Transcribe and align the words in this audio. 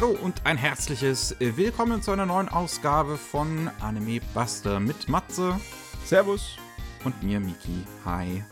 Hallo 0.00 0.16
und 0.22 0.46
ein 0.46 0.56
herzliches 0.56 1.36
Willkommen 1.40 2.00
zu 2.00 2.10
einer 2.10 2.24
neuen 2.24 2.48
Ausgabe 2.48 3.18
von 3.18 3.70
Anime 3.80 4.20
Buster 4.32 4.80
mit 4.80 5.10
Matze. 5.10 5.60
Servus. 6.06 6.56
Und 7.04 7.22
mir, 7.22 7.38
Miki. 7.38 7.84
Hi. 8.06 8.42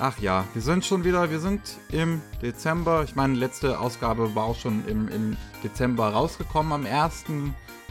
Ach 0.00 0.18
ja, 0.18 0.44
wir 0.54 0.62
sind 0.62 0.84
schon 0.84 1.04
wieder, 1.04 1.30
wir 1.30 1.38
sind 1.38 1.78
im 1.92 2.20
Dezember. 2.42 3.04
Ich 3.04 3.14
meine, 3.14 3.34
letzte 3.34 3.78
Ausgabe 3.78 4.34
war 4.34 4.42
auch 4.42 4.58
schon 4.58 4.84
im, 4.88 5.06
im 5.06 5.36
Dezember 5.62 6.08
rausgekommen, 6.08 6.72
am 6.72 6.84
1. 6.84 7.26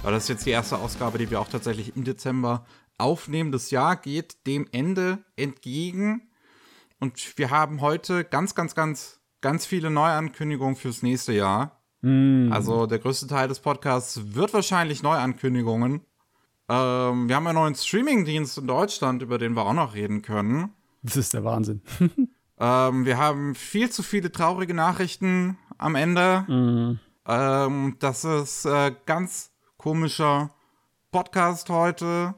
Aber 0.01 0.11
das 0.11 0.23
ist 0.23 0.29
jetzt 0.29 0.45
die 0.45 0.51
erste 0.51 0.77
Ausgabe, 0.77 1.17
die 1.17 1.31
wir 1.31 1.39
auch 1.39 1.47
tatsächlich 1.47 1.95
im 1.95 2.03
Dezember 2.03 2.65
aufnehmen. 2.97 3.53
Das 3.53 3.71
Jahr 3.71 3.95
geht 3.95 4.45
dem 4.47 4.67
Ende 4.73 5.19
entgegen. 5.37 6.29
Und 6.99 7.37
wir 7.37 7.51
haben 7.51 7.79
heute 7.79 8.25
ganz, 8.25 8.53
ganz, 8.53 8.75
ganz, 8.75 9.21
ganz 9.39 9.65
viele 9.65 9.89
Neuankündigungen 9.89 10.75
fürs 10.75 11.03
nächste 11.03 11.31
Jahr. 11.31 11.80
Mm. 12.01 12.51
Also 12.51 12.85
der 12.85 12.99
größte 12.99 13.27
Teil 13.27 13.47
des 13.47 13.59
Podcasts 13.59 14.35
wird 14.35 14.53
wahrscheinlich 14.53 15.03
Neuankündigungen. 15.03 16.01
Ähm, 16.69 17.27
wir 17.27 17.35
haben 17.35 17.47
einen 17.47 17.55
neuen 17.55 17.75
Streamingdienst 17.75 18.57
in 18.57 18.67
Deutschland, 18.67 19.21
über 19.21 19.37
den 19.37 19.55
wir 19.55 19.65
auch 19.65 19.73
noch 19.73 19.93
reden 19.93 20.21
können. 20.21 20.73
Das 21.03 21.17
ist 21.17 21.33
der 21.33 21.43
Wahnsinn. 21.43 21.81
ähm, 22.59 23.05
wir 23.05 23.17
haben 23.17 23.55
viel 23.55 23.89
zu 23.89 24.03
viele 24.03 24.31
traurige 24.31 24.73
Nachrichten 24.73 25.57
am 25.77 25.95
Ende. 25.95 26.41
Mm. 26.47 26.99
Ähm, 27.27 27.95
das 27.99 28.23
ist 28.23 28.65
äh, 28.65 28.93
ganz 29.05 29.51
komischer 29.77 30.51
Podcast 31.11 31.69
heute. 31.69 32.35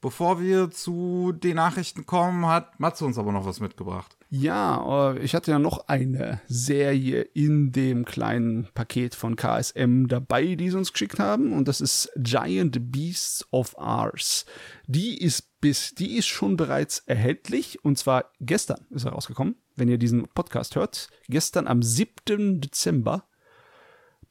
Bevor 0.00 0.40
wir 0.40 0.70
zu 0.70 1.32
den 1.32 1.56
Nachrichten 1.56 2.06
kommen, 2.06 2.46
hat 2.46 2.80
Matze 2.80 3.04
uns 3.04 3.18
aber 3.18 3.32
noch 3.32 3.44
was 3.44 3.60
mitgebracht. 3.60 4.16
Ja, 4.32 5.12
äh, 5.12 5.18
ich 5.18 5.34
hatte 5.34 5.50
ja 5.50 5.58
noch 5.58 5.88
eine 5.88 6.40
Serie 6.46 7.22
in 7.22 7.72
dem 7.72 8.04
kleinen 8.04 8.68
Paket 8.74 9.16
von 9.16 9.34
KSM 9.34 10.06
dabei, 10.06 10.54
die 10.54 10.70
sie 10.70 10.76
uns 10.76 10.92
geschickt 10.92 11.18
haben. 11.18 11.52
Und 11.52 11.66
das 11.66 11.80
ist 11.80 12.12
Giant 12.16 12.92
Beasts 12.92 13.44
of 13.50 13.76
Ours. 13.76 14.46
Die 14.86 15.18
ist 15.18 15.60
bis, 15.60 15.96
die 15.96 16.16
ist 16.16 16.28
schon 16.28 16.56
bereits 16.56 17.00
erhältlich. 17.06 17.84
Und 17.84 17.98
zwar 17.98 18.30
gestern 18.38 18.86
ist 18.90 19.04
er 19.04 19.12
rausgekommen, 19.12 19.56
wenn 19.74 19.88
ihr 19.88 19.98
diesen 19.98 20.28
Podcast 20.28 20.76
hört. 20.76 21.10
Gestern 21.28 21.66
am 21.66 21.82
7. 21.82 22.60
Dezember. 22.60 23.24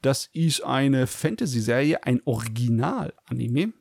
Das 0.00 0.30
ist 0.32 0.64
eine 0.64 1.06
Fantasy-Serie, 1.06 2.04
ein 2.04 2.22
Original-Anime 2.24 3.74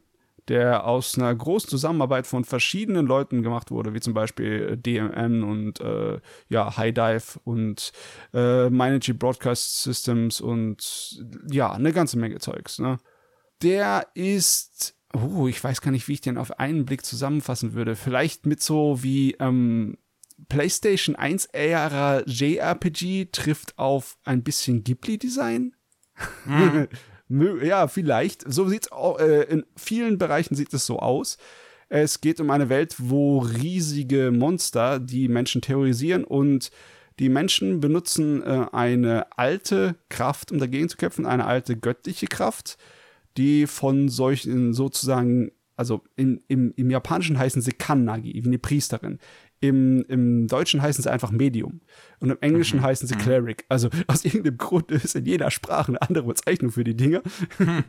der 0.50 0.86
aus 0.86 1.18
einer 1.18 1.34
großen 1.34 1.70
Zusammenarbeit 1.70 2.26
von 2.26 2.44
verschiedenen 2.44 3.06
Leuten 3.06 3.44
gemacht 3.44 3.70
wurde, 3.70 3.94
wie 3.94 4.00
zum 4.00 4.14
Beispiel 4.14 4.76
DMN 4.76 5.44
und 5.44 5.80
äh, 5.80 6.20
ja, 6.50 6.76
High 6.76 6.94
Dive 6.94 7.40
und 7.44 7.92
äh, 8.34 8.70
Minergy 8.70 9.14
Broadcast 9.14 9.84
Systems 9.84 10.42
und 10.42 11.24
ja, 11.50 11.72
eine 11.72 11.94
ganze 11.94 12.18
Menge 12.18 12.40
Zeugs. 12.40 12.80
Ne? 12.80 12.98
Der 13.62 14.08
ist, 14.16 14.96
oh, 15.14 15.48
ich 15.48 15.64
weiß 15.64 15.82
gar 15.82 15.92
nicht, 15.92 16.08
wie 16.08 16.14
ich 16.14 16.22
den 16.22 16.38
auf 16.38 16.60
einen 16.60 16.86
Blick 16.86 17.06
zusammenfassen 17.06 17.74
würde. 17.74 17.96
Vielleicht 17.96 18.48
mit 18.48 18.62
so 18.62 19.04
wie 19.04 19.36
ähm, 19.40 19.98
PlayStation 20.48 21.16
1 21.16 21.46
Ära 21.48 22.24
JRPG 22.26 23.28
trifft 23.32 23.78
auf 23.78 24.18
ein 24.24 24.44
bisschen 24.44 24.84
Ghibli-Design. 24.84 25.76
Mhm. 26.46 26.88
Ja, 27.30 27.88
vielleicht. 27.88 28.52
So 28.52 28.68
sieht's 28.68 28.90
äh, 29.20 29.44
in 29.52 29.66
vielen 29.76 30.18
Bereichen 30.18 30.56
sieht 30.56 30.74
es 30.74 30.86
so 30.86 31.00
aus. 31.00 31.38
Es 31.88 32.22
geht 32.22 32.40
um 32.40 32.50
eine 32.50 32.70
Welt, 32.70 32.96
wo 32.98 33.40
riesige 33.40 34.32
Monster 34.32 35.00
die 35.00 35.28
Menschen 35.28 35.62
terrorisieren 35.62 36.24
und 36.24 36.72
die 37.20 37.30
Menschen 37.30 37.80
benutzen 37.82 38.42
äh, 38.44 38.66
eine 38.72 39.38
alte 39.38 39.96
Kraft, 40.10 40.52
um 40.52 40.60
dagegen 40.60 40.90
zu 40.90 40.98
kämpfen, 40.98 41.26
eine 41.26 41.46
alte 41.46 41.76
göttliche 41.76 42.28
Kraft, 42.28 42.78
die 43.38 43.68
von 43.68 44.10
solchen 44.10 44.74
sozusagen, 44.74 45.52
also 45.76 46.02
im, 46.16 46.42
im, 46.48 46.74
im 46.76 46.90
Japanischen 46.90 47.38
heißen 47.38 47.62
sie 47.62 47.74
Kannagi, 47.74 48.34
wie 48.34 48.48
eine 48.48 48.60
Priesterin. 48.60 49.20
Im, 49.62 50.06
Im 50.08 50.48
Deutschen 50.48 50.82
heißen 50.82 51.04
sie 51.04 51.12
einfach 51.12 51.32
Medium. 51.32 51.82
Und 52.20 52.30
im 52.30 52.38
Englischen 52.42 52.80
mhm. 52.80 52.84
heißen 52.84 53.08
sie 53.08 53.16
mhm. 53.16 53.20
Cleric. 53.20 53.66
Also 53.68 53.90
aus 54.08 54.24
irgendeinem 54.24 54.58
Grund 54.58 54.92
ist 54.92 55.16
in 55.16 55.26
jeder 55.26 55.52
Sprache 55.52 55.90
eine 55.90 56.02
andere 56.02 56.26
Bezeichnung 56.26 56.72
für 56.72 56.84
die 56.84 56.96
Dinger. 56.96 57.22
Mhm. 57.58 57.84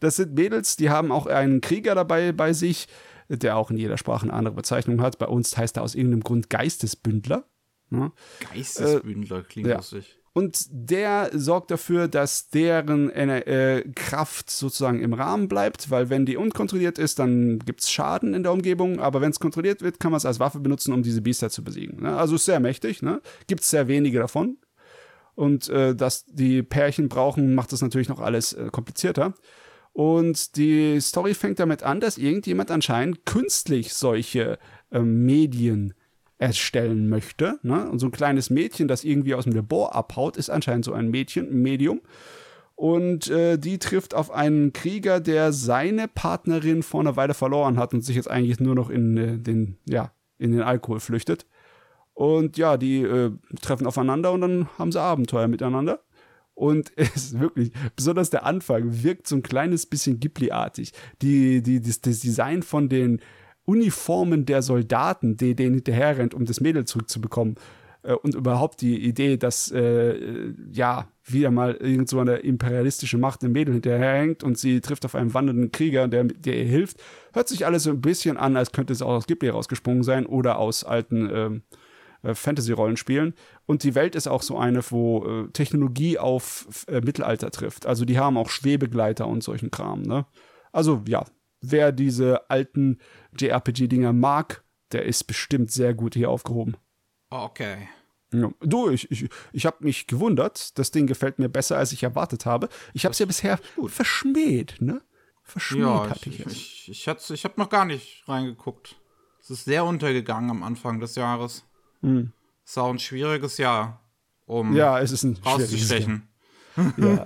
Das 0.00 0.16
sind 0.16 0.34
Mädels, 0.34 0.76
die 0.76 0.90
haben 0.90 1.10
auch 1.10 1.26
einen 1.26 1.60
Krieger 1.60 1.94
dabei 1.94 2.32
bei 2.32 2.52
sich, 2.52 2.88
der 3.28 3.56
auch 3.56 3.70
in 3.70 3.76
jeder 3.76 3.96
Sprache 3.96 4.24
eine 4.24 4.32
andere 4.32 4.54
Bezeichnung 4.54 5.00
hat. 5.00 5.18
Bei 5.18 5.26
uns 5.26 5.56
heißt 5.56 5.76
er 5.76 5.82
aus 5.82 5.94
irgendeinem 5.94 6.22
Grund 6.22 6.50
Geistesbündler. 6.50 7.48
Ja. 7.90 8.12
Geistesbündler, 8.52 9.42
klingt 9.42 9.68
ja. 9.68 9.76
lustig. 9.76 10.18
Und 10.34 10.66
der 10.68 11.30
sorgt 11.32 11.70
dafür, 11.70 12.08
dass 12.08 12.48
deren 12.48 13.08
äh, 13.08 13.84
Kraft 13.94 14.50
sozusagen 14.50 15.00
im 15.00 15.14
Rahmen 15.14 15.46
bleibt, 15.46 15.90
weil 15.90 16.10
wenn 16.10 16.26
die 16.26 16.36
unkontrolliert 16.36 16.98
ist, 16.98 17.20
dann 17.20 17.60
gibt's 17.60 17.88
Schaden 17.88 18.34
in 18.34 18.42
der 18.42 18.50
Umgebung, 18.50 18.98
aber 18.98 19.20
wenn 19.20 19.30
es 19.30 19.38
kontrolliert 19.38 19.80
wird, 19.80 20.00
kann 20.00 20.10
man 20.10 20.16
es 20.16 20.26
als 20.26 20.40
Waffe 20.40 20.58
benutzen, 20.58 20.92
um 20.92 21.04
diese 21.04 21.22
Biester 21.22 21.50
zu 21.50 21.62
besiegen. 21.62 22.02
Ne? 22.02 22.16
Also 22.16 22.34
ist 22.34 22.46
sehr 22.46 22.58
mächtig, 22.58 23.00
ne? 23.00 23.22
Gibt's 23.46 23.70
sehr 23.70 23.86
wenige 23.86 24.18
davon. 24.18 24.58
Und 25.36 25.68
äh, 25.68 25.94
dass 25.94 26.24
die 26.26 26.64
Pärchen 26.64 27.08
brauchen, 27.08 27.54
macht 27.54 27.72
das 27.72 27.80
natürlich 27.80 28.08
noch 28.08 28.20
alles 28.20 28.54
äh, 28.54 28.70
komplizierter. 28.72 29.34
Und 29.92 30.56
die 30.56 31.00
Story 31.00 31.34
fängt 31.34 31.60
damit 31.60 31.84
an, 31.84 32.00
dass 32.00 32.18
irgendjemand 32.18 32.72
anscheinend 32.72 33.24
künstlich 33.24 33.94
solche 33.94 34.58
äh, 34.90 34.98
Medien 34.98 35.94
erstellen 36.38 37.08
möchte. 37.08 37.58
Ne? 37.62 37.88
Und 37.88 37.98
so 37.98 38.06
ein 38.06 38.12
kleines 38.12 38.50
Mädchen, 38.50 38.88
das 38.88 39.04
irgendwie 39.04 39.34
aus 39.34 39.44
dem 39.44 39.52
Labor 39.52 39.94
abhaut, 39.94 40.36
ist 40.36 40.50
anscheinend 40.50 40.84
so 40.84 40.92
ein 40.92 41.08
Mädchen, 41.10 41.50
ein 41.50 41.62
Medium. 41.62 42.00
Und 42.76 43.30
äh, 43.30 43.56
die 43.56 43.78
trifft 43.78 44.14
auf 44.14 44.32
einen 44.32 44.72
Krieger, 44.72 45.20
der 45.20 45.52
seine 45.52 46.08
Partnerin 46.08 46.82
vor 46.82 47.00
einer 47.00 47.16
Weile 47.16 47.34
verloren 47.34 47.78
hat 47.78 47.94
und 47.94 48.00
sich 48.02 48.16
jetzt 48.16 48.30
eigentlich 48.30 48.58
nur 48.58 48.74
noch 48.74 48.90
in 48.90 49.16
äh, 49.16 49.38
den, 49.38 49.78
ja, 49.88 50.12
in 50.38 50.52
den 50.52 50.62
Alkohol 50.62 50.98
flüchtet. 50.98 51.46
Und 52.14 52.56
ja, 52.56 52.76
die 52.76 53.02
äh, 53.02 53.30
treffen 53.60 53.86
aufeinander 53.86 54.32
und 54.32 54.40
dann 54.40 54.68
haben 54.76 54.92
sie 54.92 55.00
Abenteuer 55.00 55.46
miteinander. 55.46 56.00
Und 56.54 56.92
es 56.96 57.16
ist 57.16 57.40
wirklich, 57.40 57.72
besonders 57.94 58.30
der 58.30 58.44
Anfang 58.44 59.02
wirkt 59.02 59.28
so 59.28 59.36
ein 59.36 59.42
kleines 59.42 59.86
bisschen 59.86 60.18
Ghibli-artig. 60.18 60.92
Die, 61.22 61.62
die, 61.62 61.80
das, 61.80 62.00
das 62.00 62.20
Design 62.20 62.62
von 62.62 62.88
den 62.88 63.20
Uniformen 63.64 64.46
der 64.46 64.62
Soldaten, 64.62 65.36
die 65.36 65.54
denen 65.54 65.76
hinterherrennt, 65.76 66.34
um 66.34 66.44
das 66.44 66.60
Mädel 66.60 66.84
zurückzubekommen. 66.84 67.56
Äh, 68.02 68.14
und 68.14 68.34
überhaupt 68.34 68.80
die 68.80 69.02
Idee, 69.04 69.36
dass, 69.36 69.70
äh, 69.72 70.52
ja, 70.70 71.08
wieder 71.24 71.50
mal 71.50 71.74
irgend 71.74 72.08
so 72.08 72.20
eine 72.20 72.36
imperialistische 72.36 73.18
Macht 73.18 73.42
dem 73.42 73.52
Mädel 73.52 73.74
hinterherhängt 73.74 74.44
und 74.44 74.58
sie 74.58 74.80
trifft 74.80 75.04
auf 75.06 75.14
einen 75.14 75.32
wandernden 75.32 75.72
Krieger, 75.72 76.06
der, 76.06 76.24
der 76.24 76.58
ihr 76.58 76.64
hilft, 76.64 76.98
hört 77.32 77.48
sich 77.48 77.64
alles 77.64 77.84
so 77.84 77.90
ein 77.90 78.02
bisschen 78.02 78.36
an, 78.36 78.56
als 78.56 78.72
könnte 78.72 78.92
es 78.92 79.00
auch 79.00 79.14
aus 79.14 79.26
Ghibli 79.26 79.48
rausgesprungen 79.48 80.02
sein 80.02 80.26
oder 80.26 80.58
aus 80.58 80.84
alten 80.84 81.30
ähm, 81.32 81.62
äh, 82.22 82.34
Fantasy-Rollenspielen. 82.34 83.34
Und 83.64 83.84
die 83.84 83.94
Welt 83.94 84.14
ist 84.14 84.26
auch 84.26 84.42
so 84.42 84.58
eine, 84.58 84.80
wo 84.90 85.24
äh, 85.24 85.48
Technologie 85.52 86.18
auf 86.18 86.84
äh, 86.88 87.00
Mittelalter 87.00 87.50
trifft. 87.50 87.86
Also 87.86 88.04
die 88.04 88.18
haben 88.18 88.36
auch 88.36 88.50
Schwebegleiter 88.50 89.26
und 89.26 89.42
solchen 89.42 89.70
Kram, 89.70 90.02
ne? 90.02 90.26
Also 90.72 91.02
ja, 91.06 91.24
wer 91.70 91.92
diese 91.92 92.50
alten 92.50 92.98
JRPG-Dinger 93.38 94.12
mag, 94.12 94.64
der 94.92 95.04
ist 95.04 95.24
bestimmt 95.24 95.70
sehr 95.70 95.94
gut 95.94 96.14
hier 96.14 96.30
aufgehoben. 96.30 96.76
Okay. 97.30 97.88
Ja. 98.32 98.50
Du, 98.60 98.90
ich, 98.90 99.10
ich, 99.10 99.28
ich 99.52 99.66
habe 99.66 99.78
mich 99.80 100.06
gewundert. 100.06 100.78
Das 100.78 100.90
Ding 100.90 101.06
gefällt 101.06 101.38
mir 101.38 101.48
besser, 101.48 101.78
als 101.78 101.92
ich 101.92 102.02
erwartet 102.02 102.46
habe. 102.46 102.68
Ich 102.92 103.04
habe 103.04 103.12
es 103.12 103.18
ja 103.18 103.26
bisher 103.26 103.58
verschmäht, 103.86 104.76
ne? 104.80 105.02
Verschmäht 105.42 105.82
ja, 105.82 106.10
hatte 106.10 106.28
ich, 106.28 106.40
ich 106.40 106.46
es. 106.46 106.52
Ich, 106.52 106.88
ich, 106.88 107.06
ich, 107.06 107.30
ich 107.30 107.44
habe 107.44 107.54
noch 107.58 107.68
gar 107.68 107.84
nicht 107.84 108.24
reingeguckt. 108.26 108.96
Es 109.40 109.50
ist 109.50 109.64
sehr 109.66 109.84
untergegangen 109.84 110.50
am 110.50 110.62
Anfang 110.62 111.00
des 111.00 111.16
Jahres. 111.16 111.64
Hm. 112.00 112.32
Es 112.64 112.76
war 112.76 112.88
ein 112.88 112.98
schwieriges 112.98 113.58
Jahr, 113.58 114.00
um 114.46 114.74
ja, 114.74 114.98
es 114.98 115.12
ist 115.12 115.22
ein 115.22 115.38
rauszustechen. 115.44 116.28
Ja. 116.96 117.24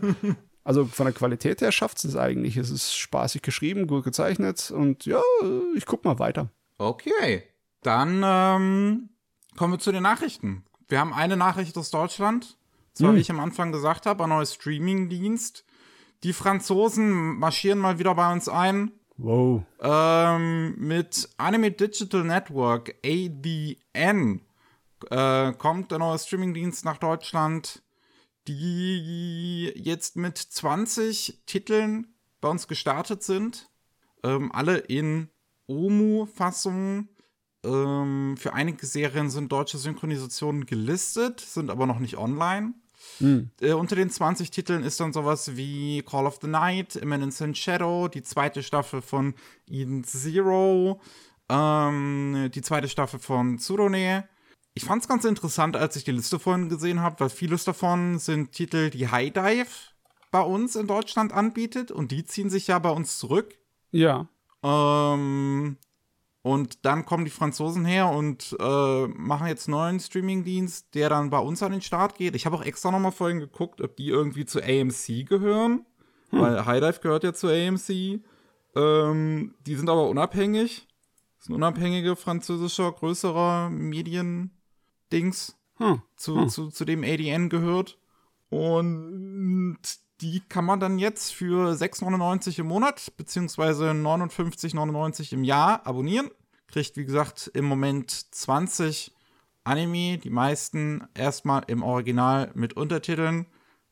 Also 0.69 0.85
von 0.85 1.07
der 1.07 1.15
Qualität 1.15 1.63
her 1.63 1.73
schafft 1.73 2.05
es 2.05 2.15
eigentlich. 2.15 2.59
Es 2.59 2.69
ist 2.69 2.95
spaßig 2.95 3.41
geschrieben, 3.41 3.87
gut 3.87 4.05
gezeichnet 4.05 4.71
und 4.71 5.07
ja, 5.07 5.23
ich 5.75 5.87
guck 5.87 6.05
mal 6.05 6.19
weiter. 6.19 6.51
Okay, 6.77 7.43
dann 7.81 8.21
ähm, 8.23 9.09
kommen 9.57 9.73
wir 9.73 9.79
zu 9.79 9.93
den 9.93 10.03
Nachrichten. 10.03 10.67
Wir 10.87 11.01
haben 11.01 11.15
eine 11.15 11.39
Nachricht 11.39 11.79
aus 11.79 11.91
Deutschland. 11.91 12.59
Zwar, 12.93 13.09
hm. 13.09 13.17
wie 13.17 13.21
ich 13.21 13.31
am 13.31 13.41
Anfang 13.41 13.73
gesagt 13.73 14.05
habe, 14.05 14.25
ein 14.25 14.29
neuer 14.29 14.45
Streamingdienst. 14.45 15.65
Die 16.23 16.35
Franzosen 16.35 17.39
marschieren 17.39 17.79
mal 17.79 17.99
wieder 17.99 18.15
bei 18.15 18.31
uns 18.31 18.47
ein. 18.51 18.93
Wow. 19.17 19.63
Ähm, 19.81 20.75
mit 20.77 21.31
Anime 21.39 21.71
Digital 21.71 22.25
Network, 22.25 22.95
ADN, 23.03 24.43
äh, 25.09 25.53
kommt 25.55 25.93
der 25.93 25.99
neue 25.99 26.19
Streamingdienst 26.19 26.85
nach 26.85 26.99
Deutschland 26.99 27.83
die 28.49 29.73
jetzt 29.77 30.17
mit 30.17 30.39
20 30.39 31.43
Titeln 31.47 32.15
bei 32.41 32.49
uns 32.49 32.67
gestartet 32.67 33.23
sind. 33.23 33.71
Ähm, 34.23 34.51
alle 34.53 34.79
in 34.79 35.29
OMU-Fassungen. 35.67 37.09
Ähm, 37.65 38.37
für 38.39 38.55
einige 38.55 38.87
Serien 38.87 39.31
sind 39.31 39.53
deutsche 39.53 39.79
Synchronisationen 39.79 40.67
gelistet, 40.67 41.41
sind 41.41 41.71
aber 41.71 41.87
noch 41.87 41.99
nicht 41.99 42.17
online. 42.17 42.75
Mhm. 43.21 43.51
Äh, 43.61 43.73
unter 43.73 43.97
den 43.97 44.11
20 44.11 44.51
Titeln 44.51 44.83
ist 44.83 45.01
dann 45.01 45.13
sowas 45.13 45.57
wie 45.57 46.03
Call 46.03 46.27
of 46.27 46.39
the 46.41 46.49
Night, 46.49 46.97
Imminence 46.97 47.43
and 47.43 47.57
Shadow, 47.57 48.09
die 48.09 48.23
zweite 48.23 48.63
Staffel 48.63 49.03
von 49.03 49.35
Eden 49.69 50.05
Zero, 50.05 51.01
ähm, 51.49 52.51
die 52.55 52.63
zweite 52.63 52.89
Staffel 52.89 53.19
von 53.19 53.59
Tsurone. 53.59 54.29
Ich 54.79 54.85
fand 54.85 55.03
es 55.03 55.09
ganz 55.09 55.25
interessant, 55.25 55.75
als 55.75 55.97
ich 55.97 56.05
die 56.05 56.13
Liste 56.13 56.39
vorhin 56.39 56.69
gesehen 56.69 57.03
habe, 57.03 57.19
weil 57.19 57.31
vieles 57.31 57.65
davon 57.65 58.21
sind 58.21 58.53
Titel, 58.53 58.91
die 58.91 59.09
High 59.09 59.33
Dive 59.33 59.67
bei 60.31 60.41
uns 60.41 60.77
in 60.77 60.87
Deutschland 60.87 61.33
anbietet 61.33 61.91
und 61.91 62.13
die 62.13 62.25
ziehen 62.25 62.49
sich 62.49 62.69
ja 62.69 62.79
bei 62.79 62.91
uns 62.91 63.19
zurück. 63.19 63.59
Ja. 63.91 64.29
Ähm, 64.63 65.79
und 66.43 66.87
dann 66.87 67.07
kommen 67.07 67.25
die 67.25 67.33
Franzosen 67.33 67.85
her 67.85 68.09
und 68.11 68.57
äh, 68.61 69.07
machen 69.09 69.49
jetzt 69.49 69.67
einen 69.67 69.79
neuen 69.79 69.99
Streamingdienst, 69.99 70.95
der 70.95 71.09
dann 71.09 71.31
bei 71.31 71.41
uns 71.41 71.61
an 71.65 71.73
den 71.73 71.83
Start 71.83 72.15
geht. 72.15 72.37
Ich 72.37 72.47
habe 72.47 72.55
auch 72.55 72.65
extra 72.65 72.93
nochmal 72.93 73.11
vorhin 73.11 73.41
geguckt, 73.41 73.81
ob 73.81 73.97
die 73.97 74.07
irgendwie 74.07 74.47
zu 74.47 74.63
AMC 74.63 75.27
gehören. 75.27 75.87
Hm. 76.31 76.41
Weil 76.41 76.67
High 76.67 76.81
Dive 76.81 77.01
gehört 77.01 77.25
ja 77.25 77.35
zu 77.35 77.49
AMC. 77.49 78.21
Ähm, 78.77 79.57
die 79.67 79.75
sind 79.75 79.91
aber 79.91 80.09
unabhängig. 80.09 80.87
Das 81.35 81.47
ist 81.47 81.49
ein 81.51 81.55
unabhängiger 81.57 82.15
französischer, 82.15 82.93
größerer 82.93 83.71
Medien-Dings, 85.11 85.57
hm. 85.79 86.03
Zu, 86.17 86.41
hm. 86.41 86.49
zu, 86.49 86.69
zu 86.71 86.85
dem 86.85 87.05
ADN 87.05 87.49
gehört. 87.49 87.99
Und 88.51 89.79
die 90.21 90.41
kann 90.49 90.65
man 90.65 90.81
dann 90.81 90.99
jetzt 90.99 91.33
für 91.33 91.73
6,99 91.73 92.61
im 92.61 92.67
Monat 92.67 93.13
beziehungsweise 93.17 93.91
59,99 93.91 95.35
im 95.35 95.45
Jahr 95.45 95.87
abonnieren. 95.87 96.31
Kriegt, 96.67 96.97
wie 96.97 97.05
gesagt, 97.05 97.51
im 97.55 97.65
Moment 97.65 98.11
20 98.11 99.15
Anime, 99.65 100.19
die 100.19 100.31
meisten 100.31 101.07
erstmal 101.15 101.63
im 101.67 101.83
Original 101.83 102.51
mit 102.55 102.75
Untertiteln, 102.75 103.47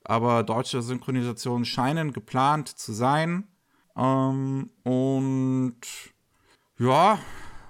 aber 0.04 0.42
deutsche 0.42 0.82
Synchronisationen 0.82 1.64
scheinen 1.64 2.12
geplant 2.12 2.68
zu 2.68 2.92
sein. 2.92 3.46
Ähm, 3.96 4.70
und 4.82 5.80
ja, 6.78 7.18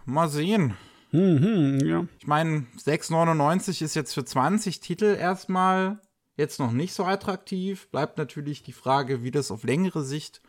mal 0.06 0.28
sehen. 0.28 0.76
Mhm, 1.12 1.80
ja. 1.84 2.06
Ich 2.18 2.26
meine, 2.26 2.66
6,99 2.76 3.82
ist 3.82 3.94
jetzt 3.94 4.14
für 4.14 4.24
20 4.24 4.80
Titel 4.80 5.16
erstmal 5.18 6.00
jetzt 6.36 6.60
noch 6.60 6.72
nicht 6.72 6.92
so 6.92 7.04
attraktiv. 7.04 7.88
Bleibt 7.90 8.18
natürlich 8.18 8.62
die 8.62 8.72
Frage, 8.72 9.22
wie 9.22 9.30
das 9.30 9.50
auf 9.50 9.64
längere 9.64 10.04
Sicht 10.04 10.42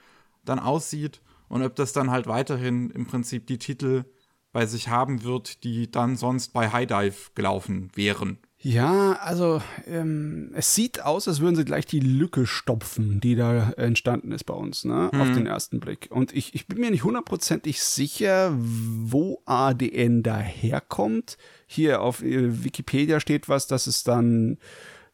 dann 0.43 0.59
aussieht 0.59 1.21
und 1.47 1.63
ob 1.63 1.75
das 1.75 1.93
dann 1.93 2.11
halt 2.11 2.27
weiterhin 2.27 2.89
im 2.89 3.05
Prinzip 3.05 3.47
die 3.47 3.57
Titel 3.57 4.05
bei 4.51 4.65
sich 4.65 4.89
haben 4.89 5.23
wird, 5.23 5.63
die 5.63 5.91
dann 5.91 6.15
sonst 6.15 6.53
bei 6.53 6.71
High 6.71 6.87
Dive 6.87 7.31
gelaufen 7.35 7.91
wären. 7.95 8.39
Ja, 8.59 9.13
also 9.21 9.61
ähm, 9.85 10.49
es 10.55 10.73
sieht 10.73 11.03
aus, 11.03 11.27
als 11.27 11.41
würden 11.41 11.55
sie 11.55 11.63
gleich 11.63 11.85
die 11.85 11.99
Lücke 11.99 12.47
stopfen, 12.47 13.19
die 13.19 13.35
da 13.35 13.69
entstanden 13.77 14.31
ist 14.31 14.45
bei 14.45 14.53
uns, 14.55 14.83
ne? 14.83 15.11
Mhm. 15.13 15.21
Auf 15.21 15.31
den 15.31 15.45
ersten 15.45 15.79
Blick. 15.79 16.07
Und 16.09 16.35
ich, 16.35 16.55
ich 16.55 16.67
bin 16.67 16.79
mir 16.79 16.89
nicht 16.89 17.03
hundertprozentig 17.03 17.81
sicher, 17.83 18.51
wo 18.57 19.43
ADN 19.45 20.23
daherkommt. 20.23 21.37
Hier 21.67 22.01
auf 22.01 22.23
äh, 22.23 22.63
Wikipedia 22.63 23.19
steht 23.19 23.47
was, 23.47 23.67
dass 23.67 23.85
es 23.85 24.03
dann 24.03 24.57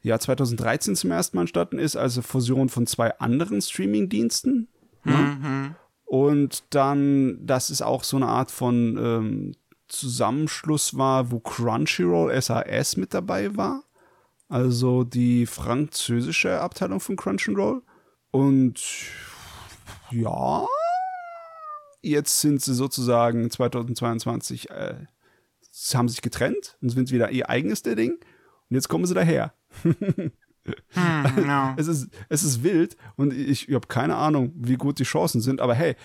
ja 0.01 0.17
2013 0.19 0.95
zum 0.95 1.11
ersten 1.11 1.35
Mal 1.35 1.43
entstanden 1.43 1.79
ist, 1.79 1.97
also 1.97 2.21
Fusion 2.21 2.69
von 2.69 2.87
zwei 2.87 3.17
anderen 3.19 3.61
Streaming-Diensten. 3.61 4.69
Ne? 5.03 5.13
Mhm. 5.13 5.75
Und 6.05 6.63
dann, 6.69 7.45
dass 7.45 7.69
es 7.69 7.81
auch 7.81 8.03
so 8.03 8.17
eine 8.17 8.27
Art 8.27 8.51
von 8.51 8.97
ähm, 8.97 9.51
Zusammenschluss 9.93 10.97
war, 10.97 11.31
wo 11.31 11.39
Crunchyroll 11.39 12.39
SAS 12.41 12.97
mit 12.97 13.13
dabei 13.13 13.55
war. 13.55 13.83
Also 14.49 15.03
die 15.03 15.45
französische 15.45 16.59
Abteilung 16.59 16.99
von 16.99 17.15
Crunchyroll. 17.15 17.81
Und 18.31 18.81
ja, 20.11 20.65
jetzt 22.01 22.41
sind 22.41 22.61
sie 22.61 22.73
sozusagen 22.73 23.49
2022, 23.49 24.69
äh, 24.69 25.05
haben 25.93 26.09
sich 26.09 26.21
getrennt 26.21 26.77
und 26.81 26.89
sind 26.89 27.11
wieder 27.11 27.31
ihr 27.31 27.49
eigenes 27.49 27.83
Ding. 27.83 28.13
Und 28.69 28.75
jetzt 28.75 28.89
kommen 28.89 29.05
sie 29.05 29.13
daher 29.13 29.53
hm, 29.81 30.31
no. 31.45 31.73
es, 31.77 31.87
ist, 31.87 32.09
es 32.29 32.43
ist 32.43 32.63
wild 32.63 32.95
und 33.15 33.33
ich, 33.33 33.67
ich 33.67 33.75
habe 33.75 33.87
keine 33.87 34.15
Ahnung, 34.15 34.53
wie 34.55 34.75
gut 34.75 34.99
die 34.99 35.03
Chancen 35.03 35.41
sind, 35.41 35.61
aber 35.61 35.73
hey, 35.73 35.95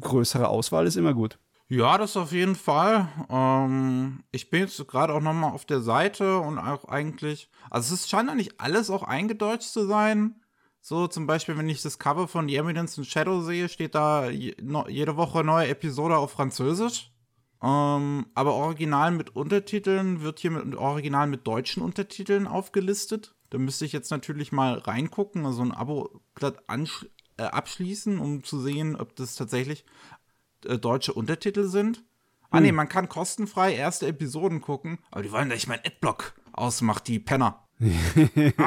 größere 0.00 0.48
Auswahl 0.48 0.86
ist 0.86 0.96
immer 0.96 1.14
gut. 1.14 1.38
Ja, 1.68 1.98
das 1.98 2.16
auf 2.16 2.30
jeden 2.30 2.54
Fall. 2.54 3.08
Ähm, 3.28 4.22
ich 4.30 4.50
bin 4.50 4.60
jetzt 4.60 4.86
gerade 4.86 5.12
auch 5.12 5.20
nochmal 5.20 5.52
auf 5.52 5.64
der 5.64 5.80
Seite 5.80 6.38
und 6.38 6.58
auch 6.58 6.84
eigentlich, 6.84 7.50
also 7.70 7.94
es 7.94 8.08
scheint 8.08 8.30
eigentlich 8.30 8.60
alles 8.60 8.88
auch 8.88 9.02
eingedeutscht 9.02 9.70
zu 9.70 9.84
sein. 9.86 10.40
So 10.80 11.08
zum 11.08 11.26
Beispiel, 11.26 11.58
wenn 11.58 11.68
ich 11.68 11.82
das 11.82 11.98
Cover 11.98 12.28
von 12.28 12.48
The 12.48 12.56
Evidence 12.56 12.96
and 12.98 13.08
Shadow 13.08 13.42
sehe, 13.42 13.68
steht 13.68 13.96
da 13.96 14.28
jede 14.30 15.16
Woche 15.16 15.42
neue 15.42 15.66
Episode 15.66 16.16
auf 16.16 16.30
Französisch. 16.30 17.10
Ähm, 17.60 18.26
aber 18.34 18.54
original 18.54 19.10
mit 19.10 19.34
Untertiteln 19.34 20.20
wird 20.22 20.38
hier 20.38 20.52
mit 20.52 20.76
original 20.76 21.26
mit 21.26 21.46
deutschen 21.48 21.82
Untertiteln 21.82 22.46
aufgelistet. 22.46 23.34
Da 23.50 23.58
müsste 23.58 23.84
ich 23.84 23.92
jetzt 23.92 24.10
natürlich 24.10 24.52
mal 24.52 24.78
reingucken, 24.78 25.44
also 25.46 25.62
ein 25.62 25.72
Abo 25.72 26.20
glatt 26.36 26.62
äh, 27.38 27.42
abschließen, 27.42 28.18
um 28.18 28.44
zu 28.44 28.60
sehen, 28.60 28.94
ob 28.96 29.16
das 29.16 29.34
tatsächlich 29.34 29.84
äh, 30.66 30.78
deutsche 30.78 31.12
Untertitel 31.12 31.64
sind. 31.64 32.04
Ah, 32.50 32.60
nee, 32.60 32.68
hm. 32.68 32.76
man 32.76 32.88
kann 32.88 33.08
kostenfrei 33.08 33.74
erste 33.74 34.06
Episoden 34.06 34.60
gucken, 34.60 34.98
aber 35.10 35.22
die 35.22 35.32
wollen, 35.32 35.48
dass 35.48 35.58
ich 35.58 35.66
meinen 35.66 35.84
Adblock 35.84 36.34
ausmache, 36.52 37.02
die 37.04 37.18
Penner. 37.18 37.66
ah, 38.58 38.62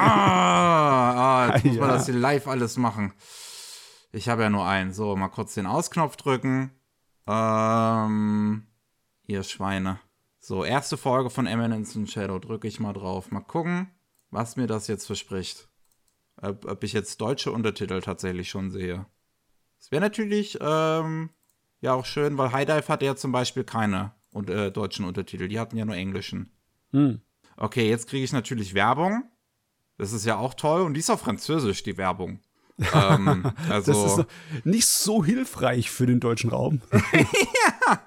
ah, 1.48 1.54
jetzt 1.54 1.64
muss 1.64 1.78
man 1.78 1.88
ja. 1.88 1.94
das 1.94 2.06
hier 2.06 2.14
live 2.14 2.46
alles 2.46 2.76
machen. 2.76 3.12
Ich 4.12 4.28
habe 4.28 4.42
ja 4.42 4.50
nur 4.50 4.66
einen. 4.66 4.92
So, 4.92 5.16
mal 5.16 5.28
kurz 5.28 5.54
den 5.54 5.66
Ausknopf 5.66 6.16
drücken. 6.16 6.72
Ähm, 7.26 8.66
Ihr 9.26 9.42
Schweine. 9.42 10.00
So, 10.40 10.64
erste 10.64 10.96
Folge 10.96 11.30
von 11.30 11.46
Eminence 11.46 11.94
in 11.94 12.06
Shadow. 12.06 12.38
Drücke 12.38 12.68
ich 12.68 12.80
mal 12.80 12.92
drauf. 12.92 13.30
Mal 13.30 13.40
gucken, 13.40 13.90
was 14.30 14.56
mir 14.56 14.66
das 14.66 14.88
jetzt 14.88 15.06
verspricht. 15.06 15.68
Ob, 16.40 16.64
ob 16.64 16.82
ich 16.82 16.92
jetzt 16.92 17.20
deutsche 17.20 17.52
Untertitel 17.52 18.00
tatsächlich 18.00 18.48
schon 18.48 18.70
sehe. 18.70 19.06
Es 19.78 19.90
wäre 19.90 20.00
natürlich 20.00 20.58
ähm, 20.60 21.30
ja 21.80 21.94
auch 21.94 22.04
schön, 22.04 22.38
weil 22.38 22.52
High 22.52 22.66
Dive 22.66 22.88
hatte 22.88 23.04
ja 23.04 23.16
zum 23.16 23.32
Beispiel 23.32 23.64
keine 23.64 24.12
und, 24.32 24.50
äh, 24.50 24.70
deutschen 24.70 25.04
Untertitel. 25.04 25.48
Die 25.48 25.58
hatten 25.58 25.76
ja 25.76 25.84
nur 25.84 25.96
englischen. 25.96 26.52
Hm. 26.92 27.20
Okay, 27.56 27.88
jetzt 27.88 28.08
kriege 28.08 28.24
ich 28.24 28.32
natürlich 28.32 28.74
Werbung. 28.74 29.24
Das 29.98 30.12
ist 30.12 30.24
ja 30.24 30.38
auch 30.38 30.54
toll. 30.54 30.82
Und 30.82 30.94
die 30.94 31.00
ist 31.00 31.10
auf 31.10 31.20
Französisch, 31.20 31.82
die 31.82 31.98
Werbung. 31.98 32.40
ähm, 32.94 33.52
also 33.68 33.92
das 33.92 34.18
ist 34.18 34.26
nicht 34.64 34.86
so 34.86 35.24
hilfreich 35.24 35.90
für 35.90 36.06
den 36.06 36.20
deutschen 36.20 36.50
Raum. 36.50 36.80
ja. 37.12 38.00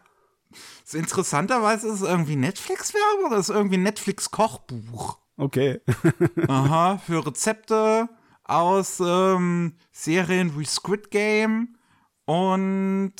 So 0.85 0.97
interessanterweise 0.97 1.87
ist 1.87 2.01
es 2.01 2.01
irgendwie 2.01 2.35
Netflix-Werbung 2.35 3.25
oder 3.27 3.37
ist 3.37 3.49
es 3.49 3.55
irgendwie 3.55 3.77
Netflix-Kochbuch? 3.77 5.17
Okay. 5.37 5.81
Aha, 6.47 6.97
für 6.97 7.25
Rezepte 7.25 8.09
aus 8.43 8.99
ähm, 8.99 9.75
Serien 9.91 10.57
wie 10.59 10.65
Squid 10.65 11.11
Game 11.11 11.77
und 12.25 13.13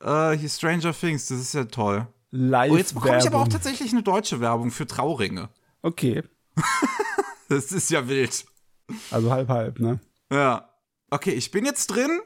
äh, 0.00 0.36
hier 0.36 0.48
Stranger 0.48 0.92
Things. 0.92 1.26
Das 1.26 1.38
ist 1.38 1.54
ja 1.54 1.64
toll. 1.64 2.06
Live. 2.30 2.72
Oh, 2.72 2.76
jetzt 2.76 2.94
bekomme 2.94 3.18
ich 3.18 3.26
aber 3.26 3.40
auch 3.40 3.48
tatsächlich 3.48 3.92
eine 3.92 4.02
deutsche 4.02 4.40
Werbung 4.40 4.70
für 4.70 4.86
Trauringe. 4.86 5.48
Okay. 5.82 6.22
das 7.48 7.72
ist 7.72 7.90
ja 7.90 8.06
wild. 8.08 8.44
Also 9.10 9.30
halb 9.30 9.48
halb, 9.48 9.80
ne? 9.80 10.00
Ja. 10.30 10.68
Okay, 11.10 11.30
ich 11.30 11.50
bin 11.50 11.64
jetzt 11.64 11.86
drin 11.88 12.20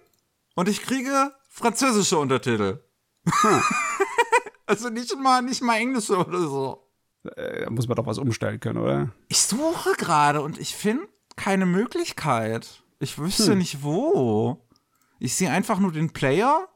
und 0.55 0.69
ich 0.69 0.83
kriege 0.83 1.33
französische 1.49 2.19
Untertitel. 2.19 2.81
Hm. 3.26 3.62
Also 4.64 4.88
nicht 4.88 5.14
mal, 5.19 5.43
nicht 5.43 5.61
mal 5.61 5.76
Englische 5.76 6.17
oder 6.17 6.38
so. 6.38 6.88
Äh, 7.37 7.64
da 7.64 7.71
muss 7.71 7.88
man 7.88 7.97
doch 7.97 8.07
was 8.07 8.17
umstellen 8.17 8.59
können, 8.59 8.79
oder? 8.79 9.11
Ich 9.29 9.43
suche 9.43 9.93
gerade 9.99 10.41
und 10.41 10.59
ich 10.59 10.75
finde 10.75 11.09
keine 11.37 11.67
Möglichkeit. 11.67 12.83
Ich 12.99 13.19
wüsste 13.19 13.52
hm. 13.52 13.59
nicht 13.59 13.83
wo. 13.83 14.67
Ich 15.19 15.35
sehe 15.35 15.50
einfach 15.50 15.79
nur 15.79 15.93
den 15.93 16.14
Player. 16.14 16.69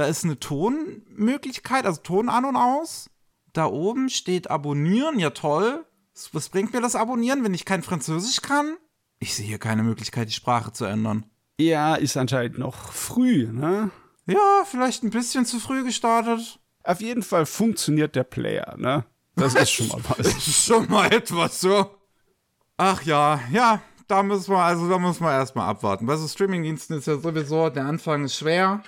Da 0.00 0.06
ist 0.06 0.24
eine 0.24 0.40
Tonmöglichkeit, 0.40 1.84
also 1.84 2.00
Ton 2.00 2.30
an 2.30 2.46
und 2.46 2.56
aus. 2.56 3.10
Da 3.52 3.66
oben 3.66 4.08
steht 4.08 4.48
Abonnieren, 4.48 5.18
ja 5.18 5.28
toll. 5.28 5.84
Was 6.32 6.48
bringt 6.48 6.72
mir 6.72 6.80
das 6.80 6.96
Abonnieren, 6.96 7.44
wenn 7.44 7.52
ich 7.52 7.66
kein 7.66 7.82
Französisch 7.82 8.40
kann? 8.40 8.78
Ich 9.18 9.34
sehe 9.34 9.44
hier 9.44 9.58
keine 9.58 9.82
Möglichkeit, 9.82 10.28
die 10.28 10.32
Sprache 10.32 10.72
zu 10.72 10.86
ändern. 10.86 11.26
Ja, 11.58 11.96
ist 11.96 12.16
anscheinend 12.16 12.56
noch 12.56 12.94
früh, 12.94 13.52
ne? 13.52 13.90
Ja, 14.24 14.62
vielleicht 14.64 15.02
ein 15.02 15.10
bisschen 15.10 15.44
zu 15.44 15.60
früh 15.60 15.84
gestartet. 15.84 16.58
Auf 16.82 17.02
jeden 17.02 17.22
Fall 17.22 17.44
funktioniert 17.44 18.16
der 18.16 18.24
Player, 18.24 18.76
ne? 18.78 19.04
Das 19.36 19.54
ist 19.54 19.70
schon 19.70 19.88
mal 19.88 20.00
was. 20.08 20.16
das 20.16 20.26
ist 20.48 20.64
schon 20.64 20.88
mal 20.88 21.12
etwas 21.12 21.60
so. 21.60 21.94
Ach 22.78 23.02
ja, 23.02 23.38
ja, 23.52 23.82
da 24.08 24.22
müssen 24.22 24.50
wir, 24.50 24.60
also 24.60 24.88
da 24.88 24.98
muss 24.98 25.20
man 25.20 25.34
erstmal 25.34 25.68
abwarten. 25.68 26.06
Bei 26.06 26.16
so 26.16 26.26
Streamingdiensten 26.26 26.96
ist 26.96 27.06
ja 27.06 27.18
sowieso, 27.18 27.68
der 27.68 27.84
Anfang 27.84 28.24
ist 28.24 28.36
schwer. 28.36 28.82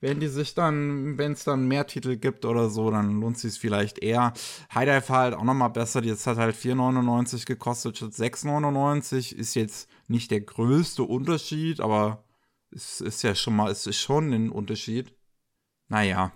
Wenn 0.00 0.18
die 0.18 0.28
sich 0.28 0.54
dann, 0.54 1.18
wenn 1.18 1.32
es 1.32 1.44
dann 1.44 1.68
mehr 1.68 1.86
Titel 1.86 2.16
gibt 2.16 2.44
oder 2.46 2.70
so, 2.70 2.90
dann 2.90 3.20
lohnt 3.20 3.38
sich 3.38 3.58
vielleicht 3.58 3.98
eher. 3.98 4.32
High 4.74 4.86
Dive 4.86 5.08
war 5.10 5.18
halt 5.18 5.34
auch 5.34 5.44
noch 5.44 5.54
mal 5.54 5.68
besser. 5.68 6.02
Jetzt 6.02 6.26
hat 6.26 6.38
halt 6.38 6.56
4,99 6.56 7.46
gekostet 7.46 7.98
statt 7.98 8.12
6,99. 8.12 9.34
Ist 9.34 9.54
jetzt 9.54 9.88
nicht 10.08 10.30
der 10.30 10.40
größte 10.40 11.02
Unterschied, 11.02 11.80
aber 11.80 12.24
es 12.70 13.00
ist 13.00 13.22
ja 13.22 13.34
schon 13.34 13.56
mal, 13.56 13.70
es 13.70 13.86
ist 13.86 14.00
schon 14.00 14.32
ein 14.32 14.50
Unterschied. 14.50 15.14
Naja. 15.88 16.32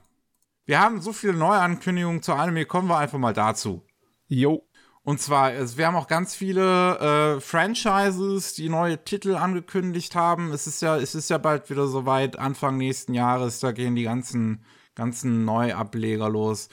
Wir 0.66 0.80
haben 0.80 1.00
so 1.00 1.12
viele 1.12 1.34
Neuankündigungen 1.34 2.22
zu 2.22 2.32
Anime, 2.32 2.66
kommen 2.66 2.88
wir 2.88 2.98
einfach 2.98 3.18
mal 3.18 3.34
dazu. 3.34 3.82
Jo. 4.28 4.66
Und 5.04 5.20
zwar, 5.20 5.52
wir 5.52 5.86
haben 5.86 5.96
auch 5.96 6.06
ganz 6.06 6.34
viele 6.34 7.36
äh, 7.36 7.40
Franchises, 7.40 8.54
die 8.54 8.70
neue 8.70 9.04
Titel 9.04 9.34
angekündigt 9.34 10.14
haben. 10.14 10.50
Es 10.50 10.66
ist 10.66 10.80
ja, 10.80 10.96
es 10.96 11.14
ist 11.14 11.28
ja 11.28 11.36
bald 11.36 11.68
wieder 11.68 11.86
soweit, 11.86 12.38
Anfang 12.38 12.78
nächsten 12.78 13.12
Jahres, 13.12 13.60
da 13.60 13.72
gehen 13.72 13.96
die 13.96 14.04
ganzen, 14.04 14.64
ganzen 14.94 15.44
Neuableger 15.44 16.30
los. 16.30 16.70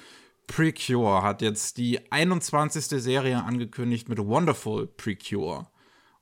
Precure 0.48 1.24
hat 1.24 1.42
jetzt 1.42 1.78
die 1.78 2.10
21. 2.10 2.86
Serie 3.02 3.44
angekündigt 3.44 4.08
mit 4.08 4.18
Wonderful 4.20 4.88
Precure. 4.88 5.68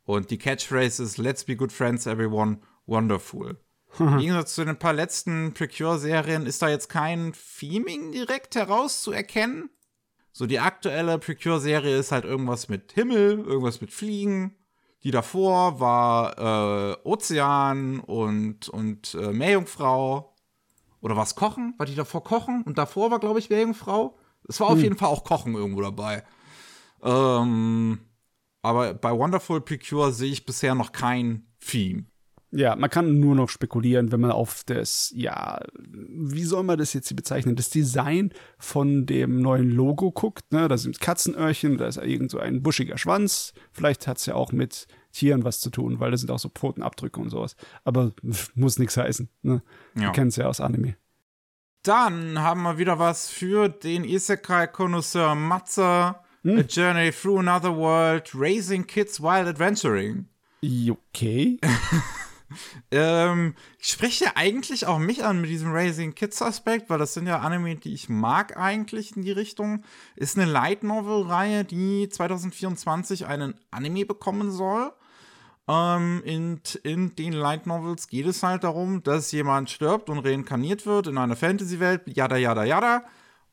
Und 0.03 0.31
die 0.31 0.39
Catchphrase 0.39 1.03
ist 1.03 1.19
Let's 1.19 1.43
be 1.43 1.55
good 1.55 1.71
friends, 1.71 2.07
everyone, 2.07 2.57
wonderful. 2.87 3.59
Im 3.99 4.17
Gegensatz 4.17 4.55
zu 4.55 4.65
den 4.65 4.79
paar 4.79 4.93
letzten 4.93 5.53
Precure-Serien 5.53 6.47
ist 6.47 6.63
da 6.63 6.69
jetzt 6.69 6.89
kein 6.89 7.33
Theming 7.59 8.11
direkt 8.11 8.55
herauszuerkennen. 8.55 9.69
So, 10.31 10.45
die 10.45 10.59
aktuelle 10.59 11.17
Precure-Serie 11.17 11.97
ist 11.97 12.11
halt 12.11 12.25
irgendwas 12.25 12.69
mit 12.69 12.91
Himmel, 12.93 13.39
irgendwas 13.39 13.81
mit 13.81 13.91
Fliegen. 13.91 14.55
Die 15.03 15.11
davor 15.11 15.79
war 15.79 16.37
äh, 16.37 16.97
Ozean 17.03 17.99
und, 18.01 18.69
und 18.69 19.15
äh, 19.15 19.31
Meerjungfrau. 19.31 20.35
Oder 21.01 21.15
was 21.15 21.35
Kochen? 21.35 21.73
War 21.77 21.85
die 21.85 21.95
davor 21.95 22.23
Kochen? 22.23 22.63
Und 22.63 22.77
davor 22.77 23.09
war, 23.09 23.19
glaube 23.19 23.39
ich, 23.39 23.49
Meerjungfrau. 23.49 24.17
Es 24.47 24.59
war 24.59 24.69
hm. 24.69 24.75
auf 24.75 24.83
jeden 24.83 24.97
Fall 24.97 25.09
auch 25.09 25.23
Kochen 25.23 25.55
irgendwo 25.55 25.81
dabei. 25.81 26.23
Ähm, 27.01 27.99
aber 28.61 28.93
bei 28.93 29.11
Wonderful 29.11 29.61
Precure 29.61 30.11
sehe 30.11 30.31
ich 30.31 30.45
bisher 30.45 30.75
noch 30.75 30.91
kein 30.91 31.47
Theme. 31.59 32.05
Ja, 32.51 32.75
man 32.75 32.89
kann 32.89 33.19
nur 33.19 33.35
noch 33.35 33.49
spekulieren, 33.49 34.11
wenn 34.11 34.21
man 34.21 34.31
auf 34.31 34.63
das, 34.65 35.11
ja, 35.15 35.59
wie 35.77 36.43
soll 36.43 36.63
man 36.63 36.79
das 36.79 36.93
jetzt 36.93 37.15
bezeichnen, 37.15 37.55
das 37.55 37.69
Design 37.69 38.33
von 38.57 39.05
dem 39.05 39.41
neuen 39.41 39.69
Logo 39.69 40.11
guckt. 40.11 40.51
Ne? 40.51 40.67
Da 40.67 40.77
sind 40.77 40.99
Katzenöhrchen, 40.99 41.77
da 41.77 41.87
ist 41.87 41.97
irgend 41.97 42.31
so 42.31 42.39
ein 42.39 42.63
buschiger 42.63 42.97
Schwanz. 42.97 43.53
Vielleicht 43.71 44.07
hat 44.07 44.17
es 44.17 44.25
ja 44.25 44.33
auch 44.33 44.51
mit 44.51 44.87
Tieren 45.11 45.43
was 45.43 45.59
zu 45.59 45.69
tun, 45.69 45.99
weil 45.99 46.09
da 46.09 46.17
sind 46.17 46.31
auch 46.31 46.39
so 46.39 46.49
Pfotenabdrücke 46.49 47.19
und 47.19 47.29
sowas. 47.29 47.55
Aber 47.83 48.13
muss 48.55 48.79
nichts 48.79 48.97
heißen. 48.97 49.29
Ne? 49.43 49.61
Ja. 49.95 50.01
Wir 50.01 50.11
kennen 50.11 50.29
es 50.29 50.35
ja 50.35 50.47
aus 50.47 50.59
Anime. 50.59 50.95
Dann 51.83 52.39
haben 52.39 52.63
wir 52.63 52.77
wieder 52.77 52.99
was 52.99 53.29
für 53.29 53.69
den 53.69 54.03
Isekai-Konnoisseur 54.03 55.35
Matze. 55.35 56.15
Hm? 56.43 56.57
A 56.57 56.61
Journey 56.61 57.11
Through 57.11 57.39
Another 57.39 57.75
World, 57.75 58.31
Raising 58.33 58.87
Kids 58.87 59.21
While 59.21 59.47
Adventuring. 59.47 60.27
Okay. 60.63 61.59
ähm, 62.91 63.55
ich 63.79 63.89
spreche 63.89 64.35
eigentlich 64.35 64.85
auch 64.87 64.99
mich 64.99 65.23
an 65.23 65.41
mit 65.41 65.49
diesem 65.49 65.71
Raising 65.71 66.15
Kids 66.15 66.41
Aspekt, 66.41 66.89
weil 66.89 66.99
das 66.99 67.13
sind 67.13 67.27
ja 67.27 67.39
Anime, 67.39 67.75
die 67.75 67.93
ich 67.93 68.09
mag 68.09 68.57
eigentlich 68.57 69.15
in 69.15 69.23
die 69.23 69.31
Richtung. 69.31 69.83
Ist 70.15 70.37
eine 70.37 70.49
Light 70.49 70.83
Novel 70.83 71.23
Reihe, 71.23 71.63
die 71.63 72.09
2024 72.09 73.25
einen 73.27 73.55
Anime 73.71 74.05
bekommen 74.05 74.51
soll. 74.51 74.91
Ähm, 75.69 76.23
in, 76.25 76.61
in 76.81 77.15
den 77.15 77.33
Light 77.33 77.67
Novels 77.67 78.07
geht 78.07 78.25
es 78.25 78.41
halt 78.41 78.63
darum, 78.63 79.03
dass 79.03 79.31
jemand 79.31 79.69
stirbt 79.69 80.09
und 80.09 80.19
reinkarniert 80.19 80.87
wird 80.87 81.05
in 81.05 81.17
einer 81.17 81.35
Fantasy-Welt, 81.35 82.01
yada 82.07 82.37
yada 82.37 82.63
yada. 82.63 83.03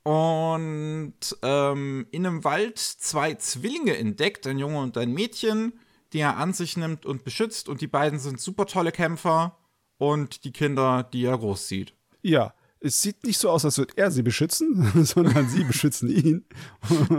Und 0.03 1.15
ähm, 1.43 2.07
in 2.13 2.27
einem 2.27 2.45
Wald 2.45 2.79
zwei 2.79 3.35
Zwillinge 3.35 3.99
entdeckt, 3.99 4.47
ein 4.47 4.59
Junge 4.59 4.79
und 4.79 4.97
ein 4.97 5.13
Mädchen 5.13 5.75
die 6.17 6.23
er 6.23 6.39
an 6.39 6.55
sich 6.55 6.79
nimmt 6.79 7.05
und 7.05 7.25
beschützt. 7.25 7.69
Und 7.69 7.83
die 7.83 7.87
beiden 7.87 8.19
sind 8.19 8.41
super 8.41 8.65
tolle 8.65 8.91
Kämpfer 8.91 9.59
und 9.99 10.45
die 10.45 10.53
Kinder, 10.53 11.03
die 11.03 11.27
er 11.27 11.37
großzieht. 11.37 11.93
Ja, 12.23 12.55
es 12.81 13.03
sieht 13.03 13.23
nicht 13.25 13.39
so 13.39 13.51
aus, 13.51 13.67
als 13.67 13.77
würde 13.77 13.93
er 13.97 14.11
sie 14.11 14.23
beschützen, 14.23 14.91
sondern 15.05 15.47
sie 15.49 15.65
beschützen 15.65 16.09
ihn. 16.09 16.47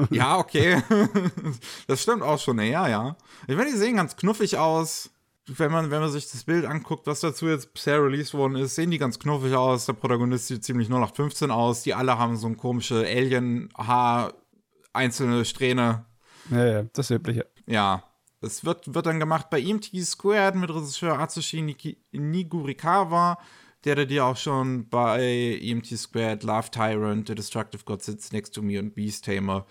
ja, 0.09 0.39
okay. 0.39 0.81
Das 1.87 2.01
stimmt 2.01 2.23
auch 2.23 2.39
schon, 2.39 2.59
ja, 2.59 2.87
ja. 2.87 3.15
Ich 3.47 3.55
meine, 3.55 3.69
die 3.69 3.77
sehen 3.77 3.97
ganz 3.97 4.15
knuffig 4.15 4.57
aus. 4.57 5.11
Wenn 5.45 5.71
man, 5.71 5.91
wenn 5.91 6.01
man 6.01 6.11
sich 6.11 6.29
das 6.29 6.43
Bild 6.43 6.65
anguckt, 6.65 7.05
was 7.05 7.19
dazu 7.19 7.47
jetzt 7.47 7.73
bisher 7.73 8.03
released 8.03 8.33
worden 8.33 8.55
ist, 8.55 8.75
sehen 8.75 8.89
die 8.89 8.97
ganz 8.97 9.19
knuffig 9.19 9.53
aus. 9.53 9.85
Der 9.85 9.93
Protagonist 9.93 10.47
sieht 10.47 10.63
ziemlich 10.63 10.89
0815 10.89 11.51
aus. 11.51 11.83
Die 11.83 11.93
alle 11.93 12.17
haben 12.17 12.35
so 12.35 12.47
ein 12.47 12.57
komische 12.57 13.05
Alien-Haar, 13.05 14.33
einzelne 14.91 15.45
Strähne. 15.45 16.05
Ja, 16.49 16.65
ja, 16.65 16.83
das 16.93 17.11
Übliche. 17.11 17.45
Ja, 17.67 18.03
es 18.41 18.63
wird, 18.63 18.93
wird 18.93 19.05
dann 19.05 19.19
gemacht 19.19 19.49
bei 19.49 19.61
EMT 19.61 19.91
Squared 20.05 20.55
mit 20.55 20.69
Regisseur 20.69 21.19
Atsushi 21.19 21.61
Nigurikawa, 22.11 23.37
der 23.83 24.05
dir 24.05 24.25
auch 24.25 24.37
schon 24.37 24.87
bei 24.89 25.59
EMT 25.61 25.97
Squared, 25.97 26.43
Love 26.43 26.69
Tyrant, 26.71 27.27
The 27.27 27.35
Destructive 27.35 27.83
God 27.85 28.03
Sits 28.03 28.31
Next 28.31 28.53
to 28.55 28.61
Me 28.61 28.79
und 28.79 28.95
Beast 28.95 29.25
Tamer 29.25 29.65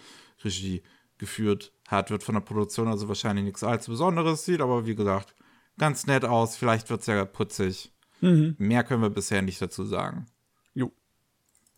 Regie 0.44 0.82
geführt 1.18 1.73
hat. 1.88 2.11
Wird 2.11 2.23
von 2.23 2.35
der 2.35 2.42
Produktion 2.42 2.88
also 2.88 3.08
wahrscheinlich 3.08 3.44
nichts 3.44 3.62
allzu 3.62 3.92
Besonderes, 3.92 4.44
sieht 4.44 4.61
aber 4.61 4.87
wie 4.87 4.94
gesagt 4.94 5.35
ganz 5.78 6.06
nett 6.06 6.25
aus. 6.25 6.56
Vielleicht 6.56 6.90
wird 6.90 7.00
es 7.00 7.06
ja 7.06 7.25
putzig. 7.25 7.92
Mhm. 8.20 8.56
Mehr 8.58 8.85
können 8.85 9.02
wir 9.02 9.11
bisher 9.11 9.42
nicht 9.42 9.61
dazu 9.61 9.85
sagen. 9.85 10.26
Jo. 10.75 10.92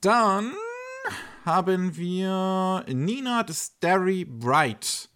Dann 0.01 0.53
haben 1.45 1.97
wir 1.97 2.85
Nina 2.89 3.45
the 3.47 3.55
Starry 3.55 4.25
Bright 4.25 5.09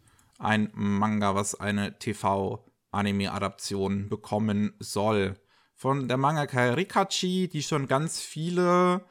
ein 0.43 0.71
Manga, 0.75 1.35
was 1.35 1.55
eine 1.55 1.99
TV-Anime-Adaption 1.99 4.09
bekommen 4.09 4.75
soll. 4.81 5.37
Von 5.75 6.09
der 6.09 6.17
Mangaka 6.17 6.75
Rikachi, 6.75 7.49
die 7.49 7.63
schon 7.63 7.89
ganz 7.89 8.21
viele 8.21 9.05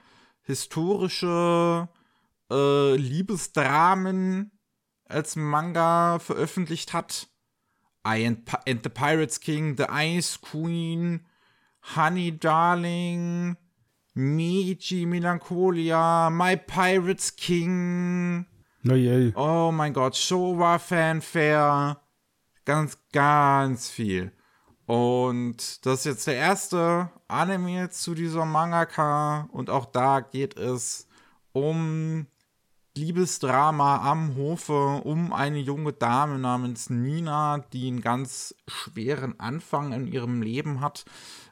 historische 0.43 1.89
äh, 2.51 2.95
Liebesdramen 2.95 4.51
als 5.05 5.35
Manga 5.35 6.19
veröffentlicht 6.19 6.93
hat. 6.93 7.27
I 8.05 8.25
and, 8.25 8.49
and 8.67 8.83
the 8.83 8.89
Pirates 8.89 9.39
King, 9.39 9.75
The 9.77 9.85
Ice 9.89 10.39
Queen, 10.41 11.25
Honey 11.95 12.37
Darling, 12.37 13.57
Meiji 14.13 15.05
Melancholia, 15.05 16.29
My 16.29 16.57
Pirates 16.57 17.35
King, 17.35 18.45
Oh, 18.87 19.31
oh 19.35 19.71
mein 19.71 19.93
Gott, 19.93 20.15
Showa 20.15 20.79
Fanfare. 20.79 21.97
Ganz, 22.65 22.97
ganz 23.13 23.91
viel. 23.91 24.31
Und 24.87 25.85
das 25.85 25.99
ist 25.99 26.05
jetzt 26.05 26.27
der 26.27 26.35
erste 26.35 27.11
Anime 27.27 27.91
zu 27.91 28.15
dieser 28.15 28.43
Mangaka. 28.45 29.47
Und 29.51 29.69
auch 29.69 29.85
da 29.85 30.21
geht 30.21 30.57
es 30.57 31.07
um 31.51 32.25
Liebesdrama 32.97 33.97
am 33.97 34.35
Hofe, 34.35 35.01
um 35.03 35.31
eine 35.31 35.59
junge 35.59 35.93
Dame 35.93 36.39
namens 36.39 36.89
Nina, 36.89 37.59
die 37.59 37.87
einen 37.87 38.01
ganz 38.01 38.55
schweren 38.67 39.39
Anfang 39.39 39.93
in 39.93 40.07
ihrem 40.07 40.41
Leben 40.41 40.81
hat, 40.81 41.05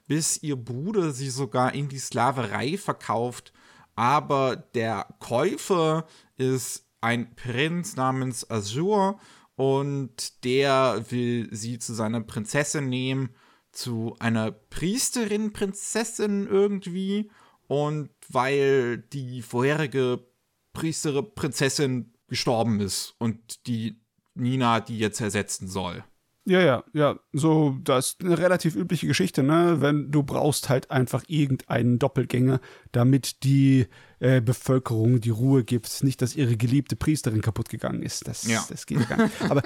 bis 0.07 0.41
ihr 0.41 0.55
Bruder 0.55 1.12
sie 1.12 1.29
sogar 1.29 1.75
in 1.75 1.89
die 1.89 2.00
Sklaverei 2.00 2.75
verkauft. 2.75 3.53
Aber 3.95 4.55
der 4.55 5.05
Käufer 5.19 6.07
ist 6.36 6.88
ein 7.01 7.35
Prinz 7.35 7.95
namens 7.95 8.49
Azur 8.49 9.19
und 9.55 10.43
der 10.45 11.05
will 11.09 11.47
sie 11.51 11.79
zu 11.79 11.93
seiner 11.93 12.21
Prinzessin 12.21 12.87
nehmen, 12.87 13.35
zu 13.71 14.15
einer 14.19 14.51
Priesterin, 14.51 15.53
Prinzessin 15.53 16.47
irgendwie. 16.47 17.29
Und 17.67 18.09
weil 18.29 18.97
die 18.97 19.41
vorherige 19.41 20.25
Priesterin, 20.73 21.33
Prinzessin 21.35 22.13
gestorben 22.27 22.79
ist 22.79 23.15
und 23.19 23.67
die 23.67 24.01
Nina 24.33 24.79
die 24.79 24.97
jetzt 24.97 25.19
ersetzen 25.19 25.67
soll. 25.67 26.03
Ja, 26.46 26.62
ja, 26.62 26.84
ja. 26.93 27.19
So, 27.31 27.77
das 27.84 28.08
ist 28.08 28.24
eine 28.24 28.38
relativ 28.38 28.75
übliche 28.75 29.08
Geschichte, 29.08 29.43
ne? 29.43 29.77
Wenn 29.81 30.12
du 30.12 30.24
brauchst 30.24 30.69
halt 30.69 30.89
einfach 30.89 31.24
irgendeinen 31.27 32.00
Doppelgänger, 32.00 32.60
damit 32.91 33.43
die 33.43 33.88
äh, 34.19 34.41
Bevölkerung 34.41 35.22
die 35.22 35.29
Ruhe 35.29 35.63
gibt. 35.63 36.03
Nicht, 36.03 36.22
dass 36.22 36.36
ihre 36.36 36.58
geliebte 36.58 36.96
Priesterin 36.96 37.41
kaputt 37.41 37.69
gegangen 37.69 38.01
ist. 38.01 38.27
Das, 38.27 38.48
ja. 38.48 38.65
das 38.69 38.86
geht 38.86 39.08
gar 39.08 39.24
nicht. 39.24 39.41
Aber 39.50 39.62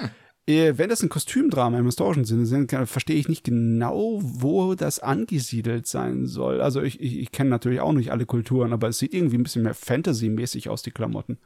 äh, 0.46 0.74
wenn 0.76 0.90
das 0.90 1.02
ein 1.02 1.08
Kostümdrama 1.08 1.78
im 1.78 1.86
historischen 1.86 2.24
Sinne 2.24 2.44
sind, 2.44 2.70
verstehe 2.70 3.16
ich 3.16 3.28
nicht 3.28 3.44
genau, 3.44 4.20
wo 4.22 4.74
das 4.74 4.98
angesiedelt 4.98 5.86
sein 5.86 6.26
soll. 6.26 6.60
Also 6.60 6.82
ich, 6.82 7.00
ich, 7.00 7.18
ich 7.18 7.32
kenne 7.32 7.50
natürlich 7.50 7.80
auch 7.80 7.92
nicht 7.92 8.12
alle 8.12 8.26
Kulturen, 8.26 8.72
aber 8.72 8.88
es 8.88 8.98
sieht 8.98 9.14
irgendwie 9.14 9.38
ein 9.38 9.42
bisschen 9.42 9.62
mehr 9.62 9.74
Fantasy-mäßig 9.74 10.68
aus, 10.68 10.82
die 10.82 10.90
Klamotten. 10.90 11.38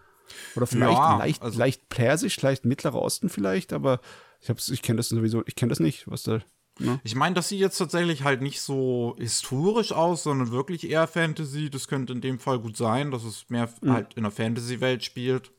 Oder 0.56 0.66
vielleicht 0.66 0.98
ja, 0.98 1.18
leicht, 1.18 1.42
also 1.42 1.58
leicht 1.58 1.88
persisch, 1.88 2.40
leicht 2.42 2.64
Mittlerer 2.64 3.00
Osten 3.00 3.28
vielleicht, 3.28 3.72
aber 3.72 4.00
ich, 4.40 4.72
ich 4.72 4.82
kenne 4.82 4.96
das 4.98 5.08
sowieso, 5.08 5.42
ich 5.46 5.56
kenne 5.56 5.70
das 5.70 5.80
nicht, 5.80 6.08
was 6.10 6.22
da 6.22 6.40
Ne? 6.80 7.00
Ich 7.02 7.16
meine, 7.16 7.34
das 7.34 7.48
sieht 7.48 7.58
jetzt 7.58 7.76
tatsächlich 7.78 8.22
halt 8.22 8.40
nicht 8.40 8.60
so 8.60 9.16
historisch 9.18 9.90
aus, 9.90 10.22
sondern 10.22 10.52
wirklich 10.52 10.88
eher 10.88 11.08
Fantasy. 11.08 11.70
Das 11.70 11.88
könnte 11.88 12.12
in 12.12 12.20
dem 12.20 12.38
Fall 12.38 12.60
gut 12.60 12.76
sein, 12.76 13.10
dass 13.10 13.24
es 13.24 13.50
mehr 13.50 13.68
Mhm. 13.80 13.92
halt 13.92 14.14
in 14.14 14.22
der 14.22 14.30
Fantasy-Welt 14.30 15.02
spielt. 15.02 15.50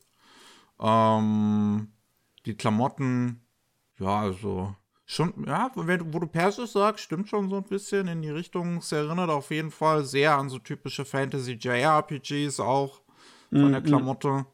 Ähm, 0.80 1.88
die 2.46 2.54
Klamotten, 2.54 3.42
ja, 3.98 4.20
also 4.20 4.74
schon, 5.04 5.44
ja, 5.46 5.70
wenn, 5.74 6.14
wo 6.14 6.20
du 6.20 6.26
Persisch 6.26 6.70
sagst, 6.70 7.04
stimmt 7.04 7.28
schon 7.28 7.50
so 7.50 7.56
ein 7.56 7.64
bisschen 7.64 8.08
in 8.08 8.22
die 8.22 8.30
Richtung. 8.30 8.78
Es 8.78 8.90
erinnert 8.92 9.28
auf 9.28 9.50
jeden 9.50 9.70
Fall 9.70 10.04
sehr 10.04 10.38
an 10.38 10.48
so 10.48 10.58
typische 10.58 11.04
Fantasy-JRPGs 11.04 12.60
auch 12.60 13.02
von 13.50 13.68
Mhm. 13.68 13.72
der 13.72 13.82
Klamotte. 13.82 14.46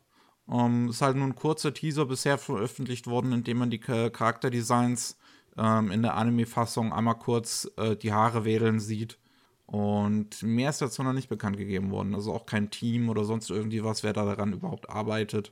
Ähm, 0.51 0.89
ist 0.89 1.03
halt 1.03 1.17
nur 1.17 1.27
ein 1.27 1.35
kurzer 1.35 1.75
Teaser 1.75 2.07
bisher 2.07 2.39
veröffentlicht 2.39 3.07
worden, 3.07 3.33
in 3.33 3.45
dem 3.45 3.59
man 3.59 3.71
die 3.71 3.81
Cha- 3.81 4.11
Charakterdesigns 4.11 5.19
ähm, 5.57 5.91
in 5.91 6.03
der 6.03 6.15
Anime-Fassung 6.15 6.93
einmal 6.93 7.19
kurz 7.19 7.71
äh, 7.77 7.97
die 7.97 8.13
Haare 8.13 8.45
wedeln 8.45 8.79
sieht. 8.79 9.19
Und 9.67 10.45
mehr 10.45 10.71
ist 10.71 10.81
dazu 10.81 11.03
noch 11.03 11.13
nicht 11.13 11.29
bekannt 11.29 11.57
gegeben 11.57 11.91
worden. 11.91 12.15
Also 12.15 12.33
auch 12.33 12.47
kein 12.47 12.71
Team 12.71 13.09
oder 13.09 13.25
sonst 13.25 13.51
irgendwie 13.51 13.83
was, 13.83 14.05
wer 14.05 14.13
da 14.13 14.25
daran 14.25 14.53
überhaupt 14.53 14.89
arbeitet. 14.89 15.51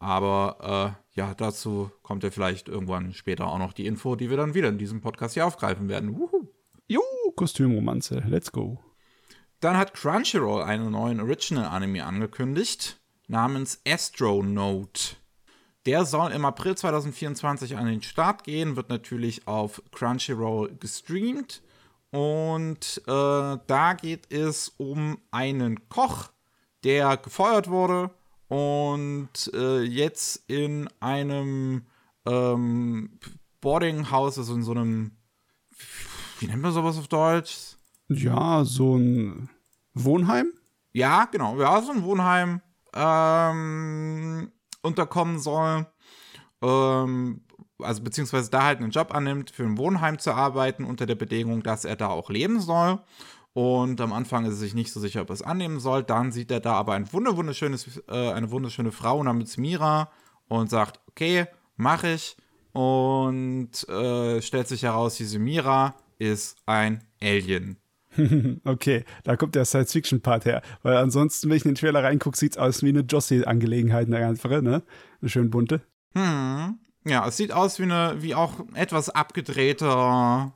Aber 0.00 0.96
äh, 1.14 1.18
ja, 1.18 1.34
dazu 1.34 1.90
kommt 2.02 2.22
ja 2.22 2.30
vielleicht 2.30 2.68
irgendwann 2.68 3.14
später 3.14 3.46
auch 3.46 3.58
noch 3.58 3.72
die 3.72 3.86
Info, 3.86 4.14
die 4.16 4.28
wir 4.28 4.36
dann 4.36 4.54
wieder 4.54 4.68
in 4.68 4.78
diesem 4.78 5.00
Podcast 5.00 5.34
hier 5.34 5.46
aufgreifen 5.46 5.88
werden. 5.88 6.18
Wuhu. 6.18 6.46
Jo, 6.86 7.00
Kostümromanze, 7.34 8.22
let's 8.28 8.52
go. 8.52 8.78
Dann 9.60 9.76
hat 9.76 9.94
Crunchyroll 9.94 10.62
einen 10.62 10.92
neuen 10.92 11.20
Original-Anime 11.20 12.04
angekündigt, 12.04 12.97
namens 13.28 13.80
Astronaut. 13.86 15.16
Der 15.86 16.04
soll 16.04 16.32
im 16.32 16.44
April 16.44 16.76
2024 16.76 17.76
an 17.76 17.86
den 17.86 18.02
Start 18.02 18.44
gehen, 18.44 18.76
wird 18.76 18.88
natürlich 18.88 19.46
auf 19.46 19.82
Crunchyroll 19.92 20.74
gestreamt. 20.80 21.62
Und 22.10 23.02
äh, 23.06 23.10
da 23.66 23.92
geht 24.00 24.32
es 24.32 24.70
um 24.78 25.18
einen 25.30 25.88
Koch, 25.88 26.30
der 26.84 27.16
gefeuert 27.18 27.68
wurde 27.68 28.10
und 28.48 29.50
äh, 29.52 29.82
jetzt 29.82 30.42
in 30.46 30.88
einem 31.00 31.82
ähm, 32.26 33.18
Boardinghouse, 33.60 34.38
also 34.38 34.54
in 34.54 34.62
so 34.62 34.72
einem, 34.72 35.12
wie 36.38 36.46
nennt 36.46 36.62
man 36.62 36.72
sowas 36.72 36.96
auf 36.96 37.08
Deutsch? 37.08 37.76
Ja, 38.08 38.64
so 38.64 38.96
ein 38.96 39.50
Wohnheim? 39.92 40.52
Ja, 40.92 41.26
genau. 41.26 41.60
Ja, 41.60 41.82
so 41.82 41.92
ein 41.92 42.02
Wohnheim 42.02 42.62
ähm, 42.94 44.52
unterkommen 44.82 45.38
soll. 45.38 45.86
Ähm, 46.62 47.42
also 47.80 48.02
beziehungsweise 48.02 48.50
da 48.50 48.64
halt 48.64 48.80
einen 48.80 48.90
Job 48.90 49.14
annimmt, 49.14 49.50
für 49.50 49.64
ein 49.64 49.78
Wohnheim 49.78 50.18
zu 50.18 50.32
arbeiten, 50.32 50.84
unter 50.84 51.06
der 51.06 51.14
Bedingung, 51.14 51.62
dass 51.62 51.84
er 51.84 51.96
da 51.96 52.08
auch 52.08 52.30
leben 52.30 52.60
soll. 52.60 53.00
Und 53.52 54.00
am 54.00 54.12
Anfang 54.12 54.44
ist 54.44 54.52
er 54.52 54.56
sich 54.56 54.74
nicht 54.74 54.92
so 54.92 55.00
sicher, 55.00 55.22
ob 55.22 55.30
er 55.30 55.34
es 55.34 55.42
annehmen 55.42 55.80
soll. 55.80 56.04
Dann 56.04 56.32
sieht 56.32 56.50
er 56.50 56.60
da 56.60 56.74
aber 56.74 56.94
ein 56.94 57.12
wunder 57.12 57.36
wunderschönes, 57.36 58.02
äh, 58.08 58.32
eine 58.32 58.50
wunderschöne 58.50 58.92
Frau 58.92 59.22
namens 59.22 59.56
Mira 59.56 60.10
und 60.48 60.70
sagt, 60.70 61.00
okay, 61.08 61.46
mach 61.76 62.04
ich. 62.04 62.36
Und 62.72 63.88
äh, 63.88 64.40
stellt 64.42 64.68
sich 64.68 64.82
heraus, 64.82 65.16
diese 65.16 65.38
Mira 65.38 65.94
ist 66.18 66.58
ein 66.66 67.04
Alien. 67.20 67.78
Okay, 68.64 69.04
da 69.24 69.36
kommt 69.36 69.54
der 69.54 69.64
Science-Fiction-Part 69.64 70.44
her. 70.44 70.62
Weil 70.82 70.96
ansonsten, 70.96 71.48
wenn 71.48 71.56
ich 71.56 71.64
in 71.64 71.70
den 71.70 71.76
Trailer 71.76 72.02
reingucke, 72.02 72.36
sieht 72.36 72.52
es 72.52 72.58
aus 72.58 72.82
wie 72.82 72.88
eine 72.88 73.00
Jossie-Angelegenheit, 73.00 74.06
eine 74.06 74.26
einfache, 74.26 74.62
ne? 74.62 74.82
Eine 75.20 75.30
schön 75.30 75.50
bunte. 75.50 75.80
Hm. 76.14 76.78
Ja, 77.06 77.26
es 77.26 77.36
sieht 77.36 77.52
aus 77.52 77.78
wie 77.78 77.84
eine, 77.84 78.16
wie 78.18 78.34
auch 78.34 78.54
etwas 78.74 79.08
abgedrehter, 79.08 80.52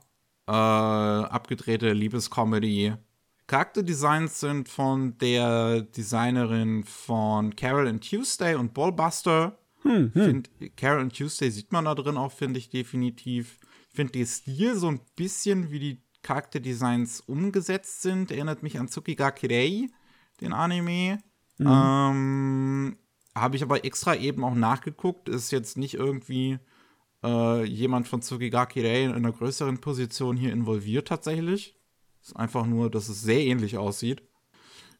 äh, 0.47 0.51
abgedrehte 0.51 1.93
Liebescomedy. 1.93 2.93
Charakterdesigns 3.47 4.39
sind 4.39 4.69
von 4.69 5.17
der 5.17 5.81
Designerin 5.81 6.83
von 6.83 7.55
Carol 7.55 7.87
and 7.87 8.07
Tuesday 8.07 8.55
und 8.55 8.73
Ballbuster. 8.73 9.57
Find, 9.81 10.49
Carol 10.77 11.01
and 11.01 11.13
Tuesday 11.13 11.49
sieht 11.49 11.71
man 11.73 11.85
da 11.85 11.93
drin 11.93 12.15
auch, 12.17 12.31
finde 12.31 12.57
ich 12.57 12.69
definitiv. 12.69 13.59
Ich 13.89 13.95
finde 13.95 14.13
den 14.13 14.25
Stil 14.25 14.75
so 14.75 14.87
ein 14.87 15.01
bisschen 15.15 15.71
wie 15.71 15.79
die 15.79 16.01
Charakterdesigns 16.23 17.21
umgesetzt 17.21 18.01
sind. 18.01 18.31
Erinnert 18.31 18.63
mich 18.63 18.79
an 18.79 18.87
Tsukiga 18.87 19.31
Kirei, 19.31 19.89
den 20.41 20.53
Anime. 20.53 21.19
Ähm, 21.59 22.97
habe 23.35 23.55
ich 23.55 23.63
aber 23.63 23.85
extra 23.85 24.15
eben 24.15 24.43
auch 24.43 24.55
nachgeguckt. 24.55 25.29
Ist 25.29 25.51
jetzt 25.51 25.77
nicht 25.77 25.95
irgendwie 25.95 26.59
äh, 27.23 27.63
jemand 27.63 28.07
von 28.07 28.21
Tsukigaki 28.21 28.81
Rei 28.81 29.03
in 29.03 29.13
einer 29.13 29.31
größeren 29.31 29.79
Position 29.79 30.37
hier 30.37 30.51
involviert 30.51 31.07
tatsächlich. 31.07 31.75
Ist 32.21 32.35
einfach 32.35 32.65
nur, 32.65 32.89
dass 32.89 33.09
es 33.09 33.21
sehr 33.21 33.41
ähnlich 33.41 33.77
aussieht. 33.77 34.23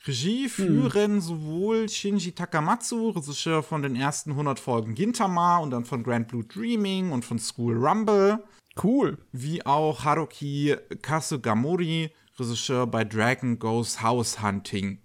Regie 0.06 0.50
führen 0.50 1.22
sowohl 1.22 1.88
Shinji 1.88 2.34
Takamatsu, 2.34 3.12
Regisseur 3.12 3.64
von 3.64 3.82
den 3.82 3.96
ersten 3.96 4.32
100 4.32 4.60
Folgen 4.60 4.96
Gintama 4.96 5.60
und 5.60 5.72
dann 5.72 5.86
von 5.86 6.04
Grand 6.04 6.28
Blue 6.28 6.44
Dreaming 6.44 7.12
und 7.12 7.24
von 7.24 7.40
School 7.40 7.78
Rumble, 7.78 8.44
Cool. 8.82 9.18
wie 9.32 9.66
auch 9.66 10.04
Haruki 10.04 10.76
Kasugamori, 11.02 12.12
Regisseur 12.40 12.88
bei 12.88 13.04
Dragon 13.04 13.60
Goes 13.60 14.02
House 14.02 14.42
Hunting, 14.42 15.00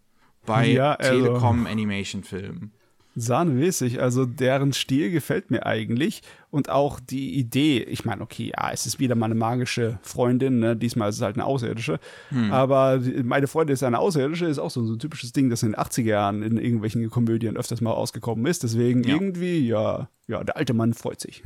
bei 0.46 0.66
Ja, 0.68 0.94
also- 0.94 1.10
Telekom 1.26 1.66
Animation 1.66 2.22
Film. 2.24 2.70
Sahnemäßig. 3.14 4.00
Also 4.00 4.26
deren 4.26 4.72
Stil 4.72 5.10
gefällt 5.10 5.50
mir 5.50 5.66
eigentlich. 5.66 6.22
Und 6.50 6.70
auch 6.70 6.98
die 6.98 7.34
Idee, 7.38 7.82
ich 7.82 8.06
meine, 8.06 8.22
okay, 8.22 8.52
ja, 8.56 8.70
es 8.72 8.86
ist 8.86 8.98
wieder 8.98 9.14
mal 9.14 9.26
eine 9.26 9.34
magische 9.34 9.98
Freundin, 10.02 10.60
ne? 10.60 10.76
diesmal 10.76 11.10
ist 11.10 11.16
es 11.16 11.22
halt 11.22 11.36
eine 11.36 11.44
Außerirdische. 11.44 12.00
Hm. 12.30 12.50
Aber 12.52 12.98
die- 12.98 13.22
meine 13.22 13.46
Freundin 13.48 13.74
ist 13.74 13.82
eine 13.82 13.98
Außerirdische, 13.98 14.46
ist 14.46 14.58
auch 14.58 14.70
so, 14.70 14.82
so 14.86 14.94
ein 14.94 14.98
typisches 14.98 15.32
Ding, 15.32 15.50
das 15.50 15.62
in 15.62 15.72
den 15.72 15.76
80er 15.78 16.04
Jahren 16.04 16.42
in 16.42 16.56
irgendwelchen 16.56 17.10
Komödien 17.10 17.56
öfters 17.58 17.82
mal 17.82 17.92
ausgekommen 17.92 18.46
ist. 18.46 18.62
Deswegen 18.62 19.02
Ja. 19.04 19.14
irgendwie, 19.14 19.66
ja, 19.68 20.08
ja, 20.26 20.42
der 20.42 20.56
alte 20.56 20.72
Mann 20.72 20.94
freut 20.94 21.20
sich. 21.20 21.42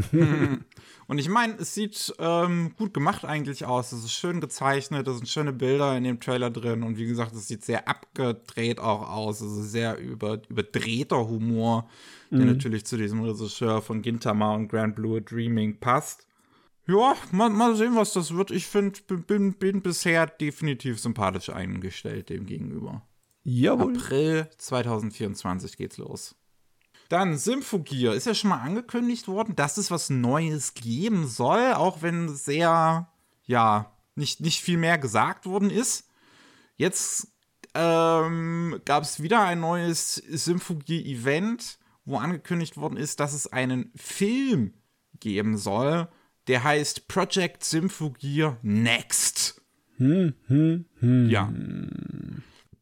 Und 1.08 1.18
ich 1.18 1.28
meine, 1.28 1.54
es 1.58 1.74
sieht 1.74 2.14
ähm, 2.18 2.72
gut 2.78 2.94
gemacht 2.94 3.24
eigentlich 3.24 3.64
aus. 3.64 3.92
Es 3.92 4.04
ist 4.04 4.12
schön 4.12 4.40
gezeichnet, 4.40 5.06
da 5.06 5.12
sind 5.14 5.28
schöne 5.28 5.52
Bilder 5.52 5.96
in 5.96 6.04
dem 6.04 6.20
Trailer 6.20 6.50
drin. 6.50 6.82
Und 6.82 6.96
wie 6.96 7.06
gesagt, 7.06 7.32
es 7.34 7.48
sieht 7.48 7.64
sehr 7.64 7.88
abgedreht 7.88 8.78
auch 8.80 9.08
aus. 9.10 9.42
Also 9.42 9.62
sehr 9.62 9.98
über, 9.98 10.40
überdrehter 10.48 11.28
Humor, 11.28 11.88
der 12.38 12.46
natürlich 12.46 12.84
zu 12.84 12.96
diesem 12.96 13.22
Regisseur 13.22 13.82
von 13.82 14.02
Gintama 14.02 14.54
und 14.54 14.68
Grand 14.68 14.96
Blue 14.96 15.20
Dreaming 15.20 15.78
passt. 15.78 16.26
Ja, 16.86 17.14
mal, 17.30 17.50
mal 17.50 17.76
sehen, 17.76 17.94
was 17.94 18.12
das 18.12 18.34
wird. 18.34 18.50
Ich 18.50 18.66
finde, 18.66 19.00
bin, 19.02 19.54
bin 19.54 19.82
bisher 19.82 20.26
definitiv 20.26 20.98
sympathisch 20.98 21.50
eingestellt 21.50 22.28
dem 22.28 22.46
gegenüber. 22.46 23.02
Jawohl. 23.44 23.96
April 23.96 24.48
2024 24.58 25.76
geht's 25.76 25.98
los. 25.98 26.34
Dann 27.08 27.36
Symphogear. 27.36 28.14
Ist 28.14 28.26
ja 28.26 28.34
schon 28.34 28.50
mal 28.50 28.62
angekündigt 28.62 29.28
worden, 29.28 29.54
dass 29.54 29.76
es 29.76 29.90
was 29.90 30.10
Neues 30.10 30.74
geben 30.74 31.26
soll, 31.26 31.74
auch 31.74 32.02
wenn 32.02 32.28
sehr, 32.28 33.08
ja, 33.44 33.92
nicht, 34.14 34.40
nicht 34.40 34.60
viel 34.60 34.78
mehr 34.78 34.98
gesagt 34.98 35.46
worden 35.46 35.70
ist. 35.70 36.08
Jetzt 36.76 37.28
ähm, 37.74 38.80
gab 38.84 39.02
es 39.02 39.22
wieder 39.22 39.42
ein 39.42 39.60
neues 39.60 40.14
Symphogear-Event, 40.14 41.78
wo 42.04 42.16
angekündigt 42.16 42.76
worden 42.76 42.96
ist, 42.96 43.20
dass 43.20 43.32
es 43.32 43.46
einen 43.46 43.92
Film 43.94 44.74
geben 45.20 45.56
soll, 45.56 46.08
der 46.48 46.64
heißt 46.64 47.08
Project 47.08 47.64
Symphogear 47.64 48.58
Next. 48.62 49.62
Ja. 49.98 51.52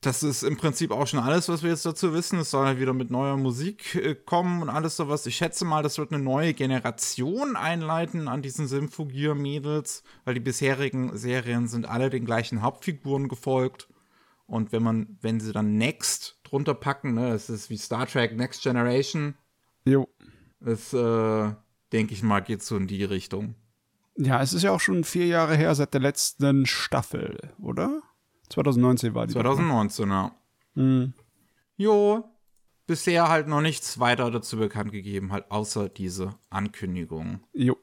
Das 0.01 0.23
ist 0.23 0.43
im 0.43 0.57
Prinzip 0.57 0.93
auch 0.93 1.07
schon 1.07 1.21
alles, 1.21 1.51
was 1.51 1.63
wir 1.63 1.69
jetzt 1.69 1.85
dazu 1.85 2.15
wissen. 2.15 2.39
Es 2.39 2.51
soll 2.51 2.65
halt 2.65 2.81
wieder 2.81 2.95
mit 2.95 3.11
neuer 3.11 3.37
Musik 3.37 3.95
äh, 3.97 4.15
kommen 4.15 4.63
und 4.63 4.71
alles 4.71 4.97
sowas. 4.97 5.27
Ich 5.27 5.37
schätze 5.37 5.67
mal, 5.67 5.83
das 5.83 5.99
wird 5.99 6.11
eine 6.11 6.23
neue 6.23 6.55
Generation 6.55 7.55
einleiten 7.55 8.27
an 8.27 8.41
diesen 8.41 8.67
Symphogear-Mädels, 8.67 10.03
weil 10.25 10.33
die 10.33 10.41
bisherigen 10.41 11.15
Serien 11.19 11.69
sind 11.69 11.87
alle 11.87 12.09
den 12.09 12.25
gleichen 12.25 12.63
Hauptfiguren 12.63 13.29
gefolgt. 13.29 13.89
Und 14.47 14.73
wenn 14.73 14.83
man, 14.83 15.19
wenn 15.21 15.39
sie 15.39 15.53
dann 15.53 15.77
Next 15.77 16.40
drunter 16.51 16.75
packen, 16.75 17.15
ne, 17.15 17.31
das 17.31 17.49
ist 17.49 17.71
wie 17.71 17.77
Star 17.79 18.07
Trek 18.07 18.37
Next 18.37 18.63
Generation, 18.63 19.35
Jo. 19.85 20.09
das, 20.61 20.93
äh, 20.93 21.53
denke 21.93 22.13
ich 22.15 22.23
mal, 22.23 22.41
geht 22.41 22.63
so 22.63 22.77
in 22.77 22.87
die 22.87 23.05
Richtung. 23.05 23.55
Ja, 24.17 24.43
es 24.43 24.53
ist 24.53 24.63
ja 24.63 24.73
auch 24.73 24.81
schon 24.81 25.05
vier 25.05 25.27
Jahre 25.27 25.57
her 25.57 25.75
seit 25.75 25.95
der 25.95 26.01
letzten 26.01 26.67
Staffel, 26.67 27.39
oder? 27.63 28.03
2019 28.51 29.15
war 29.15 29.27
die. 29.27 29.35
doch, 29.35 29.43
ne? 29.43 29.49
2019, 29.49 30.09
ja. 30.11 30.33
Mhm. 30.75 31.15
Jo, 31.77 32.25
bisher 32.87 33.29
halt 33.29 33.47
noch 33.49 33.61
nichts 33.61 33.99
weiter 34.01 34.31
dazu 34.31 34.57
bekannt 34.59 34.93
gegeben, 34.93 35.33
halt 35.33 35.51
außer 35.51 35.89
diese 35.89 36.35
Ankündigung. 36.51 37.41
Jo. 37.55 37.77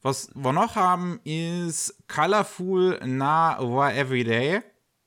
Was 0.00 0.30
wir 0.34 0.52
noch 0.52 0.74
haben, 0.74 1.20
ist 1.24 1.96
Colorful 2.08 2.98
Na 3.04 3.58
Wa 3.60 3.90
Everyday. 3.90 4.60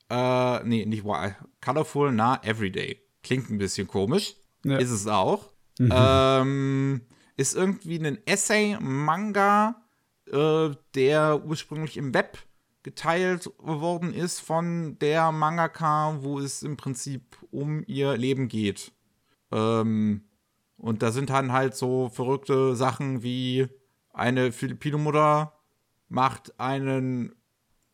Äh, 0.09 0.63
nee, 0.63 0.85
nicht 0.85 1.03
Wa, 1.03 1.35
Colorful 1.63 2.11
Na 2.11 2.39
Everyday. 2.43 3.01
Klingt 3.25 3.49
ein 3.49 3.57
bisschen 3.57 3.87
komisch. 3.87 4.35
Ja. 4.63 4.77
Ist 4.77 4.91
es 4.91 5.07
auch. 5.07 5.51
Ähm, 5.79 7.01
ist 7.35 7.55
irgendwie 7.55 7.97
ein 7.99 8.19
Essay-Manga 8.25 9.81
äh, 10.31 10.71
der 10.95 11.45
ursprünglich 11.45 11.97
im 11.97 12.13
Web 12.13 12.37
geteilt 12.83 13.51
worden 13.57 14.13
ist 14.13 14.39
von 14.39 14.97
der 14.99 15.31
Mangaka, 15.31 16.17
wo 16.21 16.39
es 16.39 16.63
im 16.63 16.77
Prinzip 16.77 17.37
um 17.51 17.83
ihr 17.87 18.17
Leben 18.17 18.47
geht. 18.47 18.91
Ähm, 19.51 20.23
und 20.77 21.01
da 21.01 21.11
sind 21.11 21.29
dann 21.29 21.51
halt 21.51 21.75
so 21.75 22.09
verrückte 22.09 22.75
Sachen 22.75 23.23
wie 23.23 23.67
eine 24.13 24.51
Filipino-Mutter 24.51 25.53
macht 26.09 26.59
einen 26.59 27.35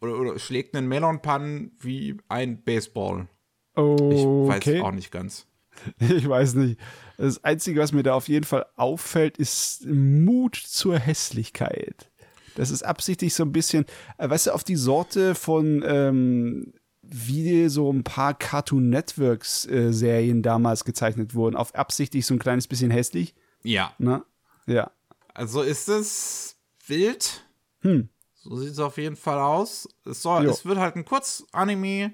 oder, 0.01 0.17
oder 0.17 0.39
schlägt 0.39 0.75
einen 0.75 0.87
Melonpan 0.87 1.71
wie 1.79 2.17
ein 2.27 2.63
Baseball. 2.63 3.27
Okay. 3.75 4.75
Ich 4.75 4.81
weiß 4.81 4.81
auch 4.81 4.91
nicht 4.91 5.11
ganz. 5.11 5.47
Ich 5.99 6.27
weiß 6.27 6.55
nicht. 6.55 6.79
Das 7.17 7.43
Einzige, 7.43 7.79
was 7.79 7.91
mir 7.91 8.03
da 8.03 8.13
auf 8.13 8.27
jeden 8.27 8.45
Fall 8.45 8.65
auffällt, 8.75 9.37
ist 9.37 9.85
Mut 9.85 10.55
zur 10.55 10.99
Hässlichkeit. 10.99 12.11
Das 12.55 12.69
ist 12.69 12.83
absichtlich 12.83 13.33
so 13.33 13.43
ein 13.43 13.51
bisschen, 13.51 13.85
äh, 14.17 14.29
weißt 14.29 14.47
du, 14.47 14.51
auf 14.51 14.63
die 14.63 14.75
Sorte 14.75 15.33
von, 15.33 15.83
ähm, 15.85 16.73
wie 17.01 17.67
so 17.69 17.91
ein 17.91 18.03
paar 18.03 18.33
Cartoon 18.33 18.89
Networks 18.89 19.65
äh, 19.65 19.91
Serien 19.91 20.41
damals 20.43 20.85
gezeichnet 20.85 21.33
wurden, 21.33 21.55
auf 21.55 21.73
absichtlich 21.75 22.25
so 22.25 22.33
ein 22.33 22.39
kleines 22.39 22.67
bisschen 22.67 22.91
hässlich. 22.91 23.33
Ja. 23.63 23.93
Na? 23.97 24.25
Ja. 24.67 24.91
Also 25.33 25.61
ist 25.61 25.87
es 25.89 26.57
wild. 26.87 27.45
Hm. 27.81 28.09
So 28.35 28.55
sieht 28.57 28.71
es 28.71 28.79
auf 28.79 28.97
jeden 28.97 29.15
Fall 29.15 29.39
aus. 29.39 29.87
Es, 30.05 30.21
soll, 30.21 30.45
es 30.45 30.65
wird 30.65 30.79
halt 30.79 30.95
ein 30.95 31.05
Kurzanime, 31.05 32.13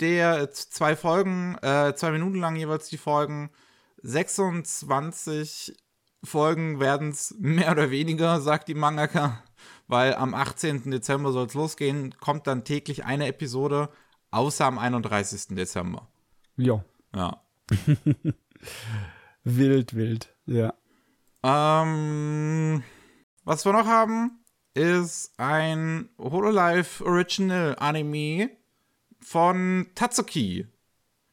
der 0.00 0.50
zwei 0.50 0.96
Folgen, 0.96 1.56
äh, 1.62 1.94
zwei 1.94 2.10
Minuten 2.10 2.38
lang 2.38 2.56
jeweils 2.56 2.88
die 2.88 2.98
Folgen. 2.98 3.50
26 4.02 5.76
Folgen 6.22 6.80
werden 6.80 7.10
es 7.10 7.34
mehr 7.38 7.70
oder 7.72 7.90
weniger, 7.90 8.40
sagt 8.40 8.68
die 8.68 8.74
Mangaka, 8.74 9.42
weil 9.88 10.14
am 10.14 10.34
18. 10.34 10.90
Dezember 10.90 11.32
soll 11.32 11.46
es 11.46 11.54
losgehen, 11.54 12.14
kommt 12.20 12.46
dann 12.46 12.64
täglich 12.64 13.04
eine 13.04 13.26
Episode, 13.26 13.88
außer 14.30 14.66
am 14.66 14.78
31. 14.78 15.56
Dezember. 15.56 16.08
Ja. 16.56 16.84
Ja. 17.14 17.42
wild, 19.44 19.94
wild, 19.94 20.34
ja. 20.46 20.74
Ähm, 21.42 22.82
was 23.44 23.64
wir 23.64 23.72
noch 23.72 23.86
haben, 23.86 24.44
ist 24.74 25.32
ein 25.38 26.10
Hololive 26.18 27.04
Original 27.04 27.76
Anime 27.78 28.50
von 29.20 29.86
Tatsuki. 29.94 30.66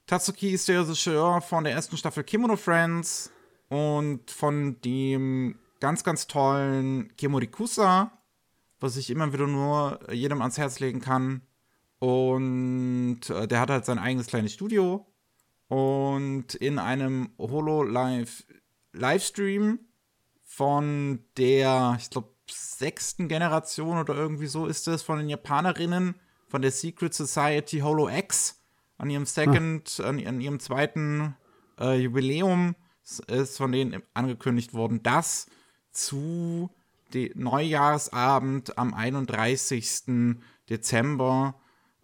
Tatsuki 0.05 0.51
ist 0.51 0.67
der 0.67 0.81
Regisseur 0.81 1.41
von 1.41 1.63
der 1.63 1.73
ersten 1.73 1.97
Staffel 1.97 2.23
Kimono 2.23 2.55
Friends 2.55 3.31
und 3.69 4.31
von 4.31 4.79
dem 4.81 5.59
ganz, 5.79 6.03
ganz 6.03 6.27
tollen 6.27 7.15
Kemurikusa, 7.17 8.11
was 8.79 8.97
ich 8.97 9.09
immer 9.09 9.33
wieder 9.33 9.47
nur 9.47 9.99
jedem 10.11 10.41
ans 10.41 10.57
Herz 10.57 10.79
legen 10.79 11.01
kann. 11.01 11.41
Und 11.99 13.29
äh, 13.29 13.47
der 13.47 13.59
hat 13.59 13.69
halt 13.69 13.85
sein 13.85 13.99
eigenes 13.99 14.27
kleines 14.27 14.53
Studio. 14.53 15.05
Und 15.67 16.55
in 16.55 16.79
einem 16.79 17.29
Hololive 17.37 18.43
Livestream 18.93 19.79
von 20.43 21.19
der, 21.37 21.97
ich 21.99 22.09
glaube, 22.09 22.29
sechsten 22.49 23.27
Generation 23.27 23.97
oder 23.97 24.15
irgendwie 24.15 24.47
so 24.47 24.65
ist 24.65 24.87
es, 24.87 25.03
von 25.03 25.17
den 25.17 25.29
Japanerinnen 25.29 26.15
von 26.47 26.61
der 26.61 26.71
Secret 26.71 27.13
Society 27.13 27.79
Holo 27.79 28.09
X 28.09 28.61
an 28.97 29.09
ihrem 29.09 29.25
Second, 29.25 29.99
ah. 29.99 30.09
an, 30.09 30.25
an, 30.25 30.41
ihrem 30.41 30.59
zweiten 30.59 31.35
äh, 31.79 31.99
Jubiläum 31.99 32.75
ist 33.27 33.57
von 33.57 33.71
denen 33.71 34.01
angekündigt 34.13 34.73
worden, 34.73 35.03
dass 35.03 35.47
zu 35.91 36.69
dem 37.13 37.31
Neujahrsabend 37.35 38.77
am 38.77 38.93
31. 38.93 40.37
Dezember 40.69 41.55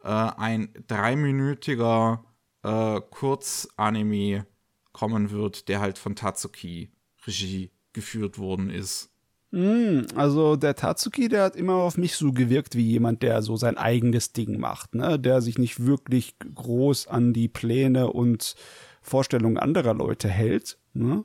äh, 0.04 0.08
ein 0.08 0.70
dreiminütiger 0.88 2.24
äh, 2.64 3.02
Kurzanime 3.10 4.48
kommen 4.94 5.32
wird, 5.32 5.68
der 5.68 5.82
halt 5.82 5.98
von 5.98 6.16
Tatsuki 6.16 6.92
Regie 7.26 7.72
geführt 7.92 8.38
worden 8.38 8.70
ist. 8.70 9.13
Mm, 9.54 10.08
also 10.16 10.56
der 10.56 10.74
Tatsuki, 10.76 11.30
der 11.30 11.44
hat 11.44 11.56
immer 11.56 11.76
auf 11.76 11.96
mich 11.96 12.16
so 12.16 12.32
gewirkt 12.32 12.76
wie 12.76 12.90
jemand, 12.90 13.22
der 13.22 13.44
so 13.44 13.56
sein 13.56 13.78
eigenes 13.78 14.34
Ding 14.34 14.60
macht, 14.60 14.96
ne? 14.96 15.20
Der 15.20 15.44
sich 15.44 15.60
nicht 15.60 15.86
wirklich 15.86 16.36
groß 16.56 17.06
an 17.08 17.34
die 17.34 17.50
Pläne 17.50 18.12
und 18.12 18.56
Vorstellungen 19.04 19.60
anderer 19.60 19.94
Leute 19.94 20.28
hält, 20.28 20.80
ne? 20.94 21.24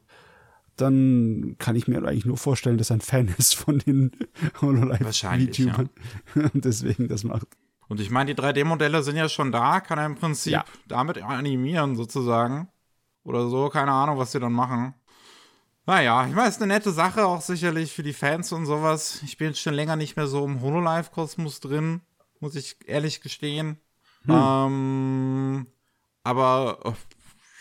Dann 0.76 1.56
kann 1.58 1.74
ich 1.74 1.88
mir 1.88 2.04
eigentlich 2.04 2.26
nur 2.26 2.36
vorstellen, 2.36 2.76
dass 2.76 2.90
er 2.90 2.98
ein 2.98 3.00
Fan 3.00 3.28
ist 3.38 3.54
von 3.54 3.78
den 3.78 4.10
Hololive-YouTubern 4.60 5.88
ja. 6.34 6.50
und 6.52 6.66
deswegen 6.66 7.08
das 7.08 7.24
macht. 7.24 7.46
Und 7.88 7.98
ich 7.98 8.10
meine, 8.10 8.34
die 8.34 8.40
3D-Modelle 8.40 9.02
sind 9.02 9.16
ja 9.16 9.30
schon 9.30 9.52
da, 9.52 9.80
kann 9.80 9.98
er 9.98 10.04
im 10.04 10.16
Prinzip 10.16 10.52
ja. 10.52 10.66
damit 10.86 11.22
animieren 11.22 11.96
sozusagen. 11.96 12.68
Oder 13.24 13.48
so, 13.48 13.70
keine 13.70 13.92
Ahnung, 13.92 14.18
was 14.18 14.32
sie 14.32 14.40
dann 14.40 14.52
machen. 14.52 14.92
Naja, 15.88 16.26
ich 16.26 16.34
meine, 16.34 16.48
es 16.50 16.56
ist 16.56 16.62
eine 16.62 16.74
nette 16.74 16.92
Sache, 16.92 17.24
auch 17.24 17.40
sicherlich 17.40 17.94
für 17.94 18.02
die 18.02 18.12
Fans 18.12 18.52
und 18.52 18.66
sowas. 18.66 19.22
Ich 19.24 19.38
bin 19.38 19.54
schon 19.54 19.72
länger 19.72 19.96
nicht 19.96 20.16
mehr 20.16 20.26
so 20.26 20.44
im 20.44 20.60
Hololive-Kosmos 20.60 21.60
drin, 21.60 22.02
muss 22.40 22.56
ich 22.56 22.76
ehrlich 22.84 23.22
gestehen. 23.22 23.78
Hm. 24.26 24.34
Ähm, 24.34 25.66
aber 26.24 26.94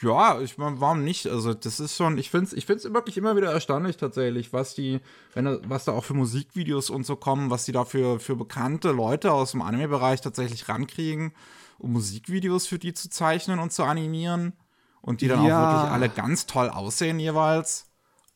ja, 0.01 0.41
ich 0.41 0.57
meine, 0.57 0.81
warum 0.81 1.05
nicht? 1.05 1.27
Also, 1.27 1.53
das 1.53 1.79
ist 1.79 1.95
schon, 1.95 2.17
ich 2.17 2.29
finde 2.29 2.47
es 2.47 2.53
ich 2.53 2.65
find's 2.65 2.83
wirklich 2.83 3.15
immer 3.15 3.37
wieder 3.37 3.49
erstaunlich 3.53 3.95
tatsächlich, 3.95 4.51
was 4.51 4.75
die, 4.75 4.99
wenn 5.33 5.61
was 5.69 5.85
da 5.85 5.93
auch 5.93 6.03
für 6.03 6.13
Musikvideos 6.13 6.89
und 6.89 7.05
so 7.05 7.15
kommen, 7.15 7.49
was 7.49 7.63
die 7.63 7.71
da 7.71 7.85
für, 7.85 8.19
für 8.19 8.35
bekannte 8.35 8.91
Leute 8.91 9.31
aus 9.31 9.51
dem 9.51 9.61
Anime-Bereich 9.61 10.19
tatsächlich 10.19 10.67
rankriegen, 10.67 11.31
um 11.77 11.93
Musikvideos 11.93 12.67
für 12.67 12.77
die 12.77 12.93
zu 12.93 13.09
zeichnen 13.09 13.59
und 13.59 13.71
zu 13.71 13.83
animieren. 13.83 14.51
Und 14.99 15.21
die 15.21 15.29
dann 15.29 15.45
ja. 15.45 15.57
auch 15.57 15.73
wirklich 15.75 15.91
alle 15.93 16.09
ganz 16.09 16.45
toll 16.45 16.69
aussehen 16.69 17.19
jeweils. 17.19 17.86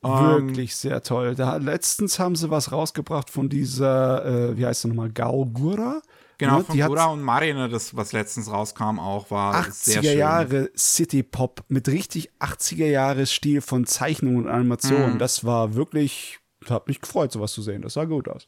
Wirklich 0.04 0.76
sehr 0.76 1.04
toll. 1.04 1.36
Da, 1.36 1.58
letztens 1.58 2.18
haben 2.18 2.36
sie 2.36 2.50
was 2.50 2.72
rausgebracht 2.72 3.30
von 3.30 3.50
dieser, 3.50 4.26
äh, 4.26 4.58
wie 4.58 4.66
heißt 4.66 4.82
sie 4.82 4.88
nochmal, 4.88 5.12
Gaugura. 5.12 6.02
Genau, 6.40 6.58
ne? 6.58 6.64
von 6.64 6.76
die 6.76 6.82
Gura 6.82 7.06
und 7.06 7.22
Marine, 7.22 7.70
das, 7.70 7.96
was 7.96 8.14
letztens 8.14 8.52
rauskam, 8.52 8.98
auch 8.98 9.30
war 9.30 9.54
80er 9.54 9.72
sehr 9.72 10.04
schön. 10.04 10.18
Jahre 10.18 10.72
City 10.76 11.22
Pop 11.22 11.64
mit 11.68 11.88
richtig 11.88 12.32
80er 12.40 12.88
Jahre 12.88 13.28
Stil 13.28 13.62
von 13.62 13.86
Zeichnung 13.86 14.38
und 14.38 14.48
Animation. 14.48 15.14
Mhm. 15.14 15.18
Das 15.20 15.46
war 15.46 15.76
wirklich, 15.76 16.40
hat 16.68 16.88
mich 16.88 17.00
gefreut, 17.00 17.32
sowas 17.32 17.52
zu 17.52 17.62
sehen. 17.62 17.84
Das 17.84 17.94
sah 17.94 18.06
gut 18.06 18.28
aus. 18.28 18.48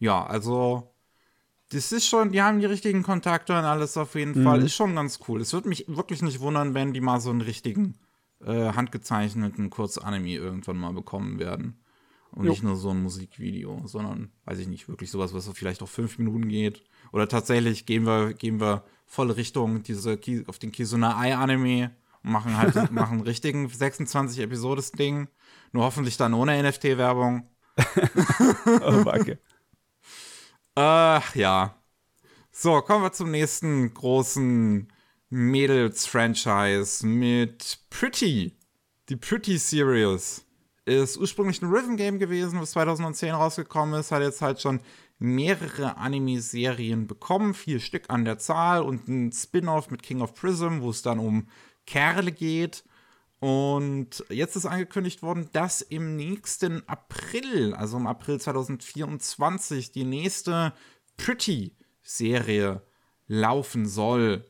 Ja, 0.00 0.26
also 0.26 0.90
das 1.70 1.92
ist 1.92 2.06
schon, 2.06 2.32
die 2.32 2.42
haben 2.42 2.60
die 2.60 2.66
richtigen 2.66 3.04
Kontakte 3.04 3.52
und 3.52 3.64
alles 3.64 3.96
auf 3.96 4.14
jeden 4.16 4.40
mhm. 4.40 4.44
Fall. 4.44 4.64
Ist 4.64 4.74
schon 4.74 4.96
ganz 4.96 5.20
cool. 5.28 5.40
Es 5.40 5.52
würde 5.52 5.68
mich 5.68 5.84
wirklich 5.86 6.22
nicht 6.22 6.40
wundern, 6.40 6.74
wenn 6.74 6.92
die 6.92 7.00
mal 7.00 7.20
so 7.20 7.30
einen 7.30 7.42
richtigen 7.42 7.94
äh, 8.44 8.72
handgezeichneten 8.72 9.70
Kurzanime 9.70 10.30
irgendwann 10.30 10.76
mal 10.76 10.92
bekommen 10.92 11.38
werden. 11.38 11.80
Und 12.30 12.44
jo. 12.44 12.50
nicht 12.50 12.62
nur 12.62 12.76
so 12.76 12.90
ein 12.90 13.02
Musikvideo, 13.02 13.82
sondern, 13.86 14.30
weiß 14.44 14.58
ich 14.58 14.68
nicht, 14.68 14.88
wirklich 14.88 15.10
sowas, 15.10 15.32
was 15.32 15.48
vielleicht 15.48 15.82
auch 15.82 15.88
fünf 15.88 16.18
Minuten 16.18 16.48
geht. 16.48 16.84
Oder 17.10 17.26
tatsächlich 17.26 17.86
gehen 17.86 18.04
wir, 18.04 18.34
gehen 18.34 18.60
wir 18.60 18.84
voll 19.06 19.30
Richtung 19.30 19.82
diese, 19.82 20.18
auf 20.46 20.58
den 20.58 20.70
Kisuna 20.70 21.16
Ai 21.16 21.34
Anime 21.34 21.96
und 22.22 22.32
machen 22.32 22.56
halt, 22.56 22.74
machen 22.92 23.14
einen 23.14 23.20
richtigen 23.22 23.68
26 23.68 24.40
Episodes 24.40 24.92
Ding. 24.92 25.28
Nur 25.72 25.84
hoffentlich 25.84 26.16
dann 26.16 26.34
ohne 26.34 26.62
NFT-Werbung. 26.62 27.48
oh, 28.82 29.04
danke. 29.04 29.38
Ach, 30.74 31.34
ja. 31.34 31.74
So, 32.50 32.80
kommen 32.82 33.04
wir 33.04 33.12
zum 33.12 33.30
nächsten 33.30 33.94
großen 33.94 34.92
Mädels-Franchise 35.30 37.06
mit 37.06 37.80
Pretty. 37.90 38.56
Die 39.08 39.16
Pretty 39.16 39.58
Series 39.58 40.46
ist 40.86 41.18
ursprünglich 41.18 41.60
ein 41.60 41.70
Rhythm-Game 41.70 42.18
gewesen, 42.18 42.60
was 42.60 42.70
2010 42.70 43.34
rausgekommen 43.34 44.00
ist, 44.00 44.10
hat 44.10 44.22
jetzt 44.22 44.40
halt 44.40 44.60
schon 44.60 44.80
mehrere 45.18 45.98
Anime-Serien 45.98 47.06
bekommen, 47.06 47.52
vier 47.52 47.80
Stück 47.80 48.04
an 48.08 48.24
der 48.24 48.38
Zahl 48.38 48.82
und 48.82 49.08
ein 49.08 49.32
Spin-off 49.32 49.90
mit 49.90 50.02
King 50.02 50.22
of 50.22 50.34
Prism, 50.34 50.80
wo 50.80 50.90
es 50.90 51.02
dann 51.02 51.18
um 51.18 51.48
Kerle 51.86 52.32
geht. 52.32 52.84
Und 53.40 54.24
jetzt 54.30 54.56
ist 54.56 54.66
angekündigt 54.66 55.22
worden, 55.22 55.50
dass 55.52 55.82
im 55.82 56.16
nächsten 56.16 56.88
April, 56.88 57.74
also 57.74 57.98
im 57.98 58.06
April 58.06 58.40
2024, 58.40 59.92
die 59.92 60.04
nächste 60.04 60.72
Pretty-Serie 61.18 62.82
laufen 63.26 63.86
soll. 63.86 64.44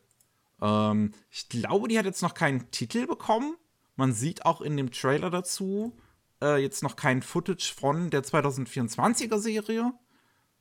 Ähm, 0.60 1.12
ich 1.30 1.48
glaube, 1.48 1.88
die 1.88 1.98
hat 1.98 2.06
jetzt 2.06 2.22
noch 2.22 2.34
keinen 2.34 2.70
Titel 2.70 3.06
bekommen. 3.06 3.56
Man 3.96 4.12
sieht 4.12 4.46
auch 4.46 4.60
in 4.60 4.76
dem 4.76 4.90
Trailer 4.92 5.30
dazu 5.30 5.96
äh, 6.42 6.60
jetzt 6.62 6.82
noch 6.82 6.96
kein 6.96 7.22
Footage 7.22 7.72
von 7.74 8.10
der 8.10 8.22
2024er 8.22 9.38
Serie, 9.38 9.92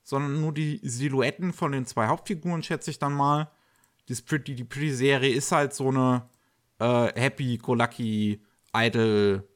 sondern 0.04 0.40
nur 0.42 0.54
die 0.54 0.80
Silhouetten 0.84 1.54
von 1.54 1.72
den 1.72 1.86
zwei 1.86 2.08
Hauptfiguren, 2.08 2.64
schätze 2.64 2.92
ich 2.92 3.00
dann 3.00 3.14
mal. 3.14 3.52
Pretty, 4.26 4.56
die 4.56 4.64
Pretty-Serie 4.64 5.34
ist 5.34 5.52
halt 5.52 5.74
so 5.74 5.90
eine 5.90 6.30
äh, 6.80 7.12
Happy-Go-Lucky 7.20 8.42
Idol-Serie 8.74 9.48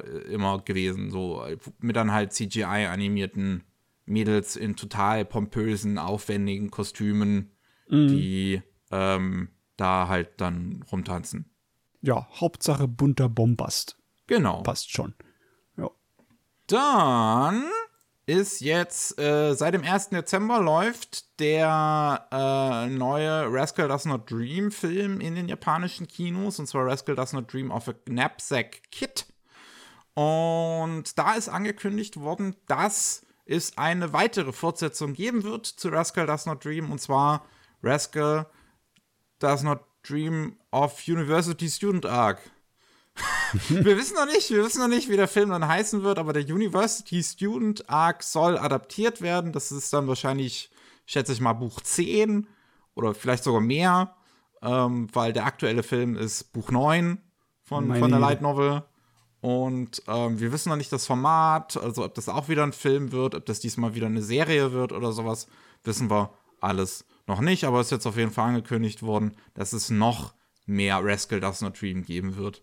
äh, 0.00 0.32
immer 0.32 0.60
gewesen, 0.60 1.10
so 1.10 1.42
mit 1.78 1.96
dann 1.96 2.12
halt 2.12 2.34
CGI-animierten 2.34 3.64
Mädels 4.04 4.56
in 4.56 4.76
total 4.76 5.24
pompösen, 5.24 5.96
aufwendigen 5.96 6.70
Kostümen, 6.70 7.52
die 7.88 8.62
ähm, 8.90 9.50
da 9.76 10.08
halt 10.08 10.40
dann 10.40 10.84
rumtanzen. 10.90 11.50
Ja, 12.02 12.28
Hauptsache 12.40 12.88
bunter 12.88 13.28
Bombast. 13.28 13.96
Genau. 14.26 14.62
Passt 14.62 14.90
schon. 14.90 15.14
Ja. 15.76 15.90
Dann 16.66 17.64
ist 18.26 18.60
jetzt, 18.60 19.18
äh, 19.18 19.54
seit 19.54 19.74
dem 19.74 19.82
1. 19.82 20.10
Dezember 20.10 20.60
läuft 20.60 21.40
der 21.40 22.28
äh, 22.30 22.88
neue 22.88 23.52
Rascal 23.52 23.88
Does 23.88 24.04
Not 24.04 24.30
Dream 24.30 24.70
Film 24.70 25.20
in 25.20 25.34
den 25.34 25.48
japanischen 25.48 26.06
Kinos, 26.06 26.58
und 26.58 26.66
zwar 26.66 26.86
Rascal 26.86 27.16
Does 27.16 27.32
Not 27.32 27.52
Dream 27.52 27.70
of 27.70 27.88
a 27.88 27.92
Knapsack 27.92 28.90
Kid. 28.92 29.26
Und 30.14 31.18
da 31.18 31.34
ist 31.34 31.48
angekündigt 31.48 32.18
worden, 32.18 32.54
dass 32.66 33.26
es 33.46 33.76
eine 33.78 34.12
weitere 34.12 34.52
Fortsetzung 34.52 35.14
geben 35.14 35.42
wird 35.42 35.66
zu 35.66 35.88
Rascal 35.88 36.26
Does 36.26 36.46
Not 36.46 36.64
Dream, 36.64 36.92
und 36.92 37.00
zwar 37.00 37.46
Rascal 37.82 38.46
Does 39.40 39.62
Not 39.62 39.80
Dream 40.02 40.56
of 40.70 41.06
University 41.06 41.68
Student 41.68 42.06
Arc. 42.06 42.38
wir 43.68 43.96
wissen 43.96 44.14
noch 44.14 44.26
nicht, 44.26 44.50
wir 44.50 44.64
wissen 44.64 44.80
noch 44.80 44.88
nicht, 44.88 45.08
wie 45.08 45.16
der 45.16 45.28
Film 45.28 45.50
dann 45.50 45.66
heißen 45.66 46.02
wird, 46.02 46.18
aber 46.18 46.32
der 46.32 46.44
University 46.44 47.22
Student 47.22 47.88
Arc 47.90 48.22
soll 48.22 48.56
adaptiert 48.56 49.20
werden. 49.20 49.52
Das 49.52 49.72
ist 49.72 49.92
dann 49.92 50.06
wahrscheinlich, 50.06 50.70
schätze 51.06 51.32
ich 51.32 51.40
mal, 51.40 51.54
Buch 51.54 51.80
10 51.80 52.46
oder 52.94 53.14
vielleicht 53.14 53.44
sogar 53.44 53.60
mehr, 53.60 54.14
ähm, 54.62 55.08
weil 55.12 55.32
der 55.32 55.46
aktuelle 55.46 55.82
Film 55.82 56.16
ist 56.16 56.52
Buch 56.52 56.70
9 56.70 57.20
von, 57.62 57.88
Meine 57.88 58.00
von 58.00 58.10
der. 58.10 58.20
Light 58.20 58.42
Novel. 58.42 58.84
Und 59.40 60.02
ähm, 60.06 60.38
wir 60.38 60.52
wissen 60.52 60.68
noch 60.68 60.76
nicht 60.76 60.92
das 60.92 61.06
Format, 61.06 61.76
also 61.78 62.04
ob 62.04 62.14
das 62.14 62.28
auch 62.28 62.48
wieder 62.48 62.62
ein 62.62 62.74
Film 62.74 63.10
wird, 63.10 63.34
ob 63.34 63.46
das 63.46 63.58
diesmal 63.60 63.94
wieder 63.94 64.06
eine 64.06 64.22
Serie 64.22 64.72
wird 64.72 64.92
oder 64.92 65.12
sowas, 65.12 65.48
wissen 65.82 66.10
wir 66.10 66.30
alles 66.60 67.06
noch 67.30 67.40
nicht. 67.40 67.64
Aber 67.64 67.80
es 67.80 67.86
ist 67.86 67.92
jetzt 67.92 68.06
auf 68.06 68.16
jeden 68.16 68.30
Fall 68.30 68.48
angekündigt 68.48 69.02
worden, 69.02 69.34
dass 69.54 69.72
es 69.72 69.88
noch 69.88 70.34
mehr 70.66 71.00
Rascal 71.02 71.40
Does 71.40 71.62
Not 71.62 71.80
Dream 71.80 72.02
geben 72.02 72.36
wird. 72.36 72.62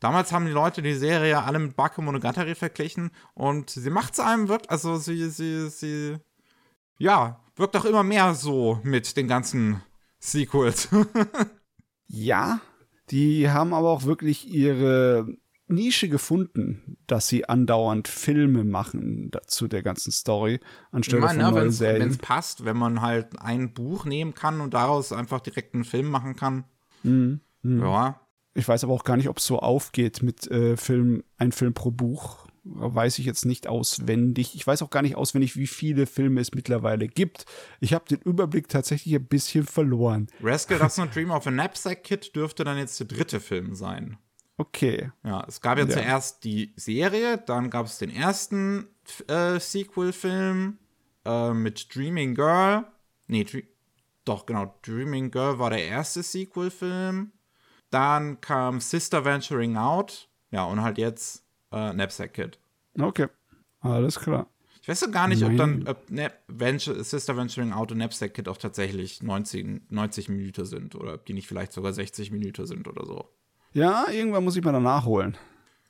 Damals 0.00 0.32
haben 0.32 0.46
die 0.46 0.52
Leute 0.52 0.82
die 0.82 0.94
Serie 0.94 1.42
alle 1.42 1.60
mit 1.60 1.76
Bakemonogatari 1.76 2.56
verglichen 2.56 3.12
und 3.34 3.70
sie 3.70 3.88
macht 3.88 4.14
es 4.14 4.20
einem 4.20 4.48
wirklich, 4.48 4.70
also 4.70 4.96
sie, 4.96 5.30
sie, 5.30 5.70
sie, 5.70 6.16
ja, 6.98 7.40
wirkt 7.54 7.76
auch 7.76 7.84
immer 7.84 8.02
mehr 8.02 8.34
so 8.34 8.80
mit 8.82 9.16
den 9.16 9.28
ganzen 9.28 9.80
Sequels. 10.18 10.88
Ja, 12.14 12.60
die 13.08 13.48
haben 13.48 13.72
aber 13.72 13.88
auch 13.88 14.04
wirklich 14.04 14.46
ihre 14.46 15.34
Nische 15.72 16.08
gefunden, 16.08 16.96
dass 17.06 17.28
sie 17.28 17.48
andauernd 17.48 18.08
Filme 18.08 18.64
machen 18.64 19.30
dazu 19.30 19.68
der 19.68 19.82
ganzen 19.82 20.12
Story, 20.12 20.60
anstelle 20.90 21.18
Ich 21.20 21.26
meine, 21.26 21.42
von 21.42 21.46
ne, 21.46 21.50
neuen 21.52 21.62
wenn 21.64 21.68
es 21.70 21.78
Serien. 21.78 22.18
passt, 22.18 22.64
wenn 22.64 22.76
man 22.76 23.00
halt 23.00 23.40
ein 23.40 23.72
Buch 23.74 24.04
nehmen 24.04 24.34
kann 24.34 24.60
und 24.60 24.74
daraus 24.74 25.12
einfach 25.12 25.40
direkt 25.40 25.74
einen 25.74 25.84
Film 25.84 26.08
machen 26.08 26.36
kann. 26.36 26.64
Mhm. 27.02 27.40
Ja, 27.64 28.20
Ich 28.54 28.66
weiß 28.66 28.84
aber 28.84 28.92
auch 28.92 29.04
gar 29.04 29.16
nicht, 29.16 29.28
ob 29.28 29.38
es 29.38 29.46
so 29.46 29.58
aufgeht 29.60 30.22
mit 30.22 30.50
äh, 30.50 30.76
Film, 30.76 31.22
ein 31.38 31.52
Film 31.52 31.74
pro 31.74 31.90
Buch. 31.90 32.46
Weiß 32.64 33.18
ich 33.18 33.26
jetzt 33.26 33.44
nicht 33.44 33.66
auswendig. 33.66 34.54
Ich 34.54 34.64
weiß 34.64 34.82
auch 34.82 34.90
gar 34.90 35.02
nicht 35.02 35.16
auswendig, 35.16 35.56
wie 35.56 35.66
viele 35.66 36.06
Filme 36.06 36.40
es 36.40 36.52
mittlerweile 36.54 37.08
gibt. 37.08 37.44
Ich 37.80 37.92
habe 37.92 38.04
den 38.08 38.20
Überblick 38.20 38.68
tatsächlich 38.68 39.14
ein 39.16 39.24
bisschen 39.26 39.64
verloren. 39.66 40.28
Rascal 40.40 40.78
Does 40.78 40.96
Not 40.96 41.12
Dream 41.14 41.32
of 41.32 41.44
a 41.46 41.50
Knapsack 41.50 42.04
Kid 42.04 42.36
dürfte 42.36 42.62
dann 42.62 42.78
jetzt 42.78 43.00
der 43.00 43.08
dritte 43.08 43.40
Film 43.40 43.74
sein. 43.74 44.16
Okay. 44.58 45.10
Ja, 45.24 45.44
es 45.48 45.60
gab 45.60 45.78
ja, 45.78 45.84
Ja. 45.84 45.90
zuerst 45.90 46.44
die 46.44 46.72
Serie, 46.76 47.38
dann 47.38 47.70
gab 47.70 47.86
es 47.86 47.98
den 47.98 48.10
ersten 48.10 48.86
äh, 49.28 49.58
Sequel-Film 49.58 50.78
äh, 51.24 51.52
mit 51.52 51.94
Dreaming 51.94 52.34
Girl. 52.34 52.84
Nee, 53.26 53.44
Dre 53.44 53.62
doch, 54.24 54.46
genau, 54.46 54.72
Dreaming 54.82 55.32
Girl 55.32 55.58
war 55.58 55.70
der 55.70 55.84
erste 55.84 56.22
Sequel-Film. 56.22 57.32
Dann 57.90 58.40
kam 58.40 58.80
Sister 58.80 59.24
Venturing 59.24 59.76
Out. 59.76 60.28
Ja, 60.52 60.64
und 60.64 60.80
halt 60.82 60.96
jetzt 60.98 61.44
äh, 61.72 61.90
Knapsack 61.90 62.34
Kid. 62.34 62.58
Okay. 62.98 63.26
Alles 63.80 64.20
klar. 64.20 64.46
Ich 64.80 64.88
weiß 64.88 65.00
so 65.00 65.10
gar 65.10 65.26
nicht, 65.28 65.42
ob 65.42 65.56
dann 65.56 65.84
Mein- 66.08 66.26
ob 66.26 66.32
Venture, 66.46 67.02
Sister 67.02 67.36
Venturing 67.36 67.72
Out 67.72 67.90
und 67.90 67.98
Knapsack 67.98 68.34
Kid 68.34 68.48
auch 68.48 68.56
tatsächlich 68.58 69.22
90, 69.22 69.90
90 69.90 70.28
Minuten 70.28 70.64
sind 70.66 70.94
oder 70.94 71.14
ob 71.14 71.26
die 71.26 71.32
nicht 71.34 71.48
vielleicht 71.48 71.72
sogar 71.72 71.92
60 71.92 72.30
Minuten 72.30 72.66
sind 72.66 72.86
oder 72.86 73.04
so. 73.06 73.28
Ja, 73.72 74.06
irgendwann 74.10 74.44
muss 74.44 74.56
ich 74.56 74.64
mal 74.64 74.72
danach 74.72 75.04
holen. 75.06 75.36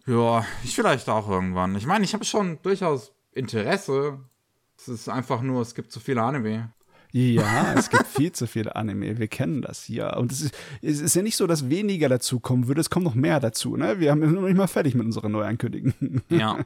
Ja, 0.07 0.45
ich 0.65 0.75
vielleicht 0.75 1.09
auch 1.09 1.29
irgendwann. 1.29 1.77
Ich 1.77 1.87
meine, 1.87 2.05
ich 2.05 2.15
habe 2.15 2.25
schon 2.25 2.59
durchaus 2.63 3.13
Interesse. 3.33 4.19
Es 4.77 4.89
ist 4.89 5.09
einfach 5.09 5.43
nur, 5.43 5.63
es 5.63 5.75
gibt 5.75 5.93
zu 5.93 6.01
viele 6.01 6.23
Anime. 6.23 6.73
Ja, 7.13 7.75
es 7.75 7.91
gibt 7.91 8.07
viel 8.07 8.33
zu 8.33 8.47
viele 8.47 8.75
Anime. 8.75 9.19
Wir 9.19 9.29
kennen 9.29 9.61
das 9.61 9.87
ja. 9.89 10.17
Und 10.17 10.33
es 10.33 10.41
ist, 10.41 10.55
es 10.81 11.01
ist 11.01 11.15
ja 11.15 11.23
nicht 11.23 11.37
so, 11.37 11.47
dass 11.47 11.69
weniger 11.69 12.09
dazu 12.09 12.41
kommen 12.41 12.69
würde. 12.69 12.81
Es 12.81 12.89
kommt 12.89 13.05
noch 13.05 13.15
mehr 13.15 13.39
dazu. 13.39 13.77
Ne? 13.77 14.01
Wir 14.01 14.11
haben 14.11 14.21
noch 14.21 14.43
nicht 14.43 14.57
mal 14.57 14.67
fertig 14.67 14.95
mit 14.95 15.05
unseren 15.05 15.33
Neuankündigungen. 15.33 16.23
Ja. 16.31 16.59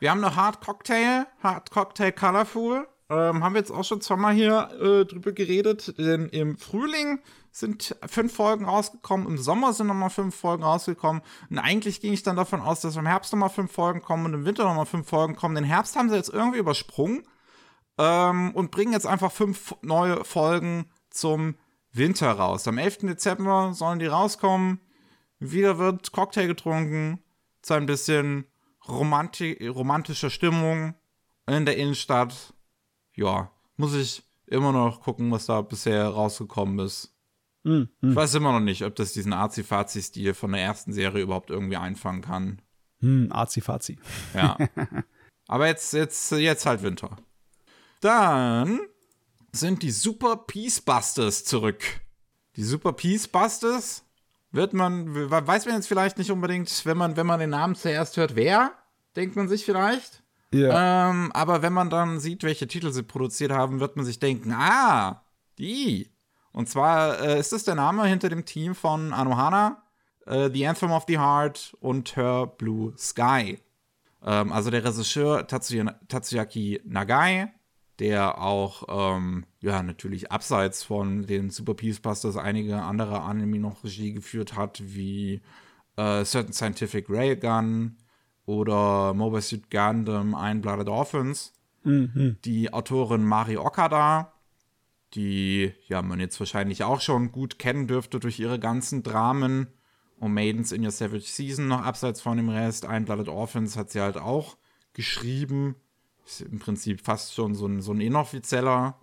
Wir 0.00 0.10
haben 0.10 0.20
noch 0.20 0.34
Hard 0.34 0.60
Cocktail, 0.60 1.26
Hard 1.42 1.70
Cocktail 1.70 2.10
Colorful. 2.10 2.88
Ähm, 3.08 3.44
haben 3.44 3.54
wir 3.54 3.60
jetzt 3.60 3.70
auch 3.70 3.84
schon 3.84 4.00
zweimal 4.00 4.34
hier 4.34 4.68
äh, 4.80 5.04
drüber 5.04 5.32
geredet. 5.32 5.94
Denn 5.96 6.28
im 6.28 6.58
Frühling 6.58 7.20
sind 7.54 7.96
fünf 8.08 8.34
Folgen 8.34 8.64
rausgekommen, 8.64 9.28
im 9.28 9.38
Sommer 9.38 9.72
sind 9.72 9.86
nochmal 9.86 10.10
fünf 10.10 10.34
Folgen 10.34 10.64
rausgekommen. 10.64 11.22
Und 11.50 11.58
eigentlich 11.60 12.00
ging 12.00 12.12
ich 12.12 12.24
dann 12.24 12.34
davon 12.34 12.60
aus, 12.60 12.80
dass 12.80 12.96
im 12.96 13.06
Herbst 13.06 13.32
nochmal 13.32 13.48
fünf 13.48 13.70
Folgen 13.70 14.02
kommen 14.02 14.26
und 14.26 14.34
im 14.34 14.44
Winter 14.44 14.64
nochmal 14.64 14.86
fünf 14.86 15.08
Folgen 15.08 15.36
kommen. 15.36 15.54
Den 15.54 15.62
Herbst 15.62 15.94
haben 15.94 16.10
sie 16.10 16.16
jetzt 16.16 16.30
irgendwie 16.30 16.58
übersprungen 16.58 17.22
ähm, 17.96 18.50
und 18.56 18.72
bringen 18.72 18.92
jetzt 18.92 19.06
einfach 19.06 19.30
fünf 19.30 19.76
neue 19.82 20.24
Folgen 20.24 20.90
zum 21.10 21.54
Winter 21.92 22.32
raus. 22.32 22.66
Am 22.66 22.76
11. 22.76 22.98
Dezember 23.02 23.72
sollen 23.72 24.00
die 24.00 24.06
rauskommen. 24.06 24.80
Wieder 25.38 25.78
wird 25.78 26.10
Cocktail 26.10 26.48
getrunken 26.48 27.22
zu 27.62 27.74
ein 27.74 27.86
bisschen 27.86 28.46
romanti 28.88 29.68
romantischer 29.68 30.30
Stimmung 30.30 30.94
in 31.46 31.66
der 31.66 31.76
Innenstadt. 31.76 32.52
Ja, 33.14 33.52
muss 33.76 33.94
ich 33.94 34.24
immer 34.48 34.72
noch 34.72 35.02
gucken, 35.02 35.30
was 35.30 35.46
da 35.46 35.62
bisher 35.62 36.08
rausgekommen 36.08 36.80
ist. 36.80 37.13
Hm, 37.64 37.88
Ich 38.02 38.14
weiß 38.14 38.34
immer 38.34 38.52
noch 38.52 38.60
nicht, 38.60 38.84
ob 38.84 38.94
das 38.94 39.12
diesen 39.12 39.32
Azi-Fazi-Stil 39.32 40.34
von 40.34 40.52
der 40.52 40.62
ersten 40.62 40.92
Serie 40.92 41.22
überhaupt 41.22 41.50
irgendwie 41.50 41.76
einfangen 41.76 42.22
kann. 42.22 42.60
Hm, 43.00 43.28
Azi-Fazi. 43.32 43.98
Ja. 44.34 44.56
Aber 45.48 45.66
jetzt, 45.66 45.92
jetzt, 45.92 46.30
jetzt 46.32 46.66
halt 46.66 46.82
Winter. 46.82 47.16
Dann 48.00 48.80
sind 49.52 49.82
die 49.82 49.90
Super 49.90 50.36
Peace 50.36 50.80
Busters 50.80 51.44
zurück. 51.44 51.82
Die 52.56 52.64
Super 52.64 52.92
Peace 52.92 53.28
Busters 53.28 54.04
wird 54.52 54.72
man, 54.72 55.30
weiß 55.30 55.66
man 55.66 55.74
jetzt 55.76 55.88
vielleicht 55.88 56.18
nicht 56.18 56.30
unbedingt, 56.30 56.84
wenn 56.86 56.96
man, 56.96 57.16
wenn 57.16 57.26
man 57.26 57.40
den 57.40 57.50
Namen 57.50 57.74
zuerst 57.74 58.16
hört, 58.16 58.36
wer, 58.36 58.72
denkt 59.16 59.36
man 59.36 59.48
sich 59.48 59.64
vielleicht. 59.64 60.22
Ja. 60.52 61.10
Ähm, 61.10 61.32
aber 61.32 61.62
wenn 61.62 61.72
man 61.72 61.90
dann 61.90 62.20
sieht, 62.20 62.44
welche 62.44 62.68
Titel 62.68 62.92
sie 62.92 63.02
produziert 63.02 63.50
haben, 63.50 63.80
wird 63.80 63.96
man 63.96 64.04
sich 64.04 64.20
denken, 64.20 64.52
ah, 64.52 65.24
die. 65.58 66.10
Und 66.54 66.68
zwar 66.68 67.20
äh, 67.20 67.40
ist 67.40 67.52
das 67.52 67.64
der 67.64 67.74
Name 67.74 68.06
hinter 68.06 68.28
dem 68.28 68.44
Team 68.44 68.76
von 68.76 69.12
Anohana, 69.12 69.82
äh, 70.24 70.48
The 70.50 70.66
Anthem 70.68 70.92
of 70.92 71.04
the 71.08 71.18
Heart 71.18 71.76
und 71.80 72.16
Her 72.16 72.46
Blue 72.46 72.94
Sky. 72.96 73.58
Ähm, 74.24 74.52
also 74.52 74.70
der 74.70 74.84
Regisseur 74.84 75.46
Tatsuya, 75.48 75.96
Tatsuyaki 76.06 76.80
Nagai, 76.84 77.48
der 77.98 78.40
auch, 78.40 78.84
ähm, 78.88 79.46
ja, 79.60 79.82
natürlich 79.82 80.30
abseits 80.30 80.84
von 80.84 81.26
den 81.26 81.50
Super 81.50 81.74
Peace 81.74 81.98
Busters 81.98 82.36
einige 82.36 82.80
andere 82.82 83.22
Anime 83.22 83.58
noch 83.58 83.82
Regie 83.82 84.12
geführt 84.12 84.56
hat, 84.56 84.80
wie 84.80 85.42
äh, 85.96 86.24
Certain 86.24 86.52
Scientific 86.52 87.10
Railgun 87.10 87.96
oder 88.46 89.12
Mobile 89.12 89.42
Suit 89.42 89.70
Gundam 89.72 90.36
Ein 90.36 90.60
Blooded 90.60 90.88
Orphans. 90.88 91.52
Die 92.44 92.72
Autorin 92.72 93.24
Mari 93.24 93.58
Okada, 93.58 94.32
die 95.14 95.72
ja 95.86 96.02
man 96.02 96.20
jetzt 96.20 96.38
wahrscheinlich 96.40 96.84
auch 96.84 97.00
schon 97.00 97.32
gut 97.32 97.58
kennen 97.58 97.86
dürfte 97.86 98.20
durch 98.20 98.38
ihre 98.38 98.58
ganzen 98.58 99.02
Dramen 99.02 99.68
und 100.18 100.32
Maidens 100.32 100.72
in 100.72 100.84
Your 100.84 100.90
Savage 100.90 101.26
Season 101.26 101.68
noch 101.68 101.82
abseits 101.82 102.20
von 102.20 102.36
dem 102.36 102.48
Rest. 102.48 102.86
Ein 102.86 103.04
Blooded 103.04 103.28
Orphans 103.28 103.76
hat 103.76 103.90
sie 103.90 104.00
halt 104.00 104.16
auch 104.16 104.56
geschrieben. 104.92 105.76
Ist 106.24 106.40
im 106.40 106.58
Prinzip 106.58 107.02
fast 107.02 107.34
schon 107.34 107.54
so 107.54 107.66
ein, 107.66 107.82
so 107.82 107.92
ein 107.92 108.00
inoffizieller, 108.00 108.98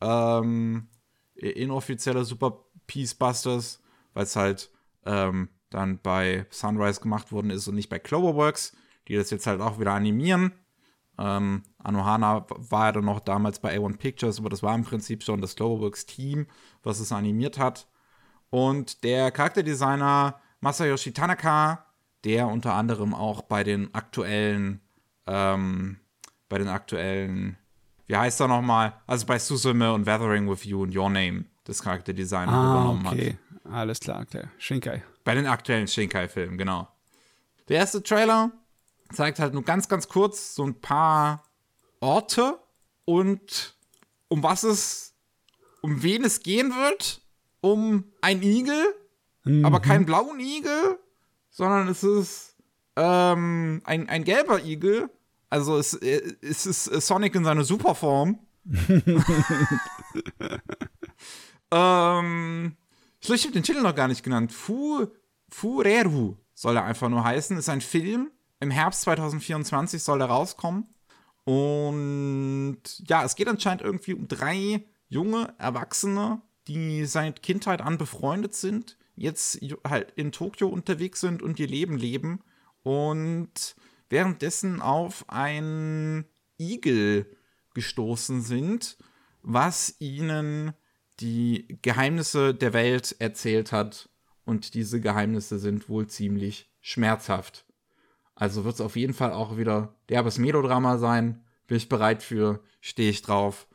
ähm, 0.00 0.88
inoffizieller 1.34 2.24
Super 2.24 2.64
Peace 2.86 3.14
Busters, 3.14 3.82
weil 4.14 4.24
es 4.24 4.36
halt 4.36 4.70
ähm, 5.04 5.48
dann 5.70 5.98
bei 5.98 6.46
Sunrise 6.50 7.00
gemacht 7.00 7.32
worden 7.32 7.50
ist 7.50 7.68
und 7.68 7.74
nicht 7.74 7.88
bei 7.88 7.98
Cloverworks, 7.98 8.76
die 9.08 9.16
das 9.16 9.30
jetzt 9.30 9.46
halt 9.46 9.60
auch 9.60 9.78
wieder 9.78 9.92
animieren. 9.92 10.52
Ähm, 11.24 11.62
Anohana 11.78 12.44
war 12.48 12.86
ja 12.86 12.92
dann 12.92 13.04
noch 13.04 13.20
damals 13.20 13.60
bei 13.60 13.76
A1 13.78 13.96
Pictures, 13.98 14.38
aber 14.40 14.48
das 14.50 14.62
war 14.64 14.74
im 14.74 14.82
Prinzip 14.82 15.22
schon 15.22 15.40
das 15.40 15.54
Cloverworks-Team, 15.54 16.46
was 16.82 16.98
es 16.98 17.12
animiert 17.12 17.58
hat. 17.58 17.86
Und 18.50 19.04
der 19.04 19.30
Charakterdesigner 19.30 20.40
Masayoshi 20.60 21.12
Tanaka, 21.12 21.86
der 22.24 22.48
unter 22.48 22.74
anderem 22.74 23.14
auch 23.14 23.42
bei 23.42 23.62
den 23.62 23.94
aktuellen, 23.94 24.80
ähm, 25.26 26.00
bei 26.48 26.58
den 26.58 26.68
aktuellen 26.68 27.56
wie 28.08 28.16
heißt 28.16 28.40
er 28.40 28.48
nochmal? 28.48 28.94
Also 29.06 29.24
bei 29.26 29.38
Susume 29.38 29.92
und 29.94 30.04
Weathering 30.04 30.50
with 30.50 30.64
You 30.64 30.82
und 30.82 30.94
Your 30.94 31.08
Name 31.08 31.44
das 31.64 31.82
Charakterdesign 31.82 32.48
Ah, 32.48 32.70
übernommen 32.72 33.06
hat. 33.06 33.12
okay. 33.14 33.38
Alles 33.70 34.00
klar, 34.00 34.26
klar. 34.26 34.44
Shinkai. 34.58 35.02
Bei 35.24 35.34
den 35.34 35.46
aktuellen 35.46 35.86
Shinkai-Filmen, 35.86 36.58
genau. 36.58 36.88
Der 37.68 37.78
erste 37.78 38.02
Trailer 38.02 38.50
zeigt 39.12 39.38
halt 39.38 39.54
nur 39.54 39.64
ganz, 39.64 39.88
ganz 39.88 40.08
kurz 40.08 40.54
so 40.54 40.64
ein 40.64 40.80
paar 40.80 41.44
Orte 42.00 42.58
und 43.04 43.76
um 44.28 44.42
was 44.42 44.62
es, 44.62 45.14
um 45.80 46.02
wen 46.02 46.24
es 46.24 46.42
gehen 46.42 46.70
wird. 46.70 47.20
Um 47.60 48.12
ein 48.20 48.42
Igel, 48.42 48.92
aber 49.62 49.78
keinen 49.78 50.04
blauen 50.04 50.40
Igel, 50.40 50.98
sondern 51.50 51.86
es 51.86 52.02
ist 52.02 52.56
ähm, 52.96 53.82
ein, 53.84 54.08
ein 54.08 54.24
gelber 54.24 54.64
Igel. 54.64 55.10
Also 55.48 55.76
es, 55.76 55.94
äh, 55.94 56.34
es 56.40 56.66
ist 56.66 56.86
Sonic 56.86 57.34
in 57.34 57.44
seiner 57.44 57.62
Superform. 57.64 58.40
ähm, 61.70 62.76
ich 63.20 63.44
habe 63.44 63.52
den 63.52 63.62
Titel 63.62 63.82
noch 63.82 63.94
gar 63.94 64.08
nicht 64.08 64.22
genannt. 64.22 64.52
Fu, 64.52 65.06
Fureru 65.50 66.36
soll 66.54 66.76
er 66.76 66.84
einfach 66.84 67.08
nur 67.08 67.22
heißen. 67.24 67.56
Ist 67.56 67.68
ein 67.68 67.80
Film. 67.80 68.30
Im 68.62 68.70
Herbst 68.70 69.00
2024 69.02 70.00
soll 70.00 70.20
er 70.20 70.28
rauskommen. 70.28 70.86
Und 71.42 72.80
ja, 73.08 73.24
es 73.24 73.34
geht 73.34 73.48
anscheinend 73.48 73.82
irgendwie 73.82 74.14
um 74.14 74.28
drei 74.28 74.84
junge 75.08 75.52
Erwachsene, 75.58 76.40
die 76.68 77.04
seit 77.06 77.42
Kindheit 77.42 77.80
an 77.80 77.98
befreundet 77.98 78.54
sind, 78.54 78.96
jetzt 79.16 79.58
halt 79.84 80.12
in 80.12 80.30
Tokio 80.30 80.68
unterwegs 80.68 81.18
sind 81.18 81.42
und 81.42 81.58
ihr 81.58 81.66
Leben 81.66 81.98
leben 81.98 82.44
und 82.84 83.74
währenddessen 84.08 84.80
auf 84.80 85.28
einen 85.28 86.24
Igel 86.56 87.36
gestoßen 87.74 88.42
sind, 88.42 88.96
was 89.42 89.96
ihnen 89.98 90.72
die 91.18 91.80
Geheimnisse 91.82 92.54
der 92.54 92.72
Welt 92.72 93.16
erzählt 93.18 93.72
hat. 93.72 94.08
Und 94.44 94.74
diese 94.74 95.00
Geheimnisse 95.00 95.58
sind 95.58 95.88
wohl 95.88 96.06
ziemlich 96.06 96.70
schmerzhaft. 96.80 97.66
Also 98.42 98.64
wird 98.64 98.74
es 98.74 98.80
auf 98.80 98.96
jeden 98.96 99.14
Fall 99.14 99.32
auch 99.32 99.56
wieder 99.56 99.94
derbes 100.08 100.36
Melodrama 100.36 100.98
sein. 100.98 101.44
Bin 101.68 101.76
ich 101.76 101.88
bereit 101.88 102.24
für, 102.24 102.58
stehe 102.80 103.08
ich 103.08 103.22
drauf. 103.22 103.68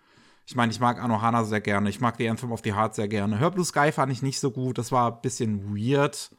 Ich 0.45 0.57
meine, 0.57 0.73
ich 0.73 0.81
mag 0.81 1.01
Anohana 1.01 1.45
sehr 1.45 1.61
gerne. 1.61 1.89
Ich 1.89 2.01
mag 2.01 2.17
die 2.17 2.27
Anthem 2.27 2.51
of 2.51 2.59
the 2.65 2.73
Heart 2.73 2.95
sehr 2.95 3.07
gerne. 3.07 3.39
Hör 3.39 3.49
Blue 3.49 3.63
Sky 3.63 3.93
fand 3.93 4.11
ich 4.11 4.21
nicht 4.21 4.41
so 4.41 4.51
gut. 4.51 4.77
Das 4.77 4.91
war 4.91 5.13
ein 5.13 5.21
bisschen 5.21 5.73
weird. 5.73 6.35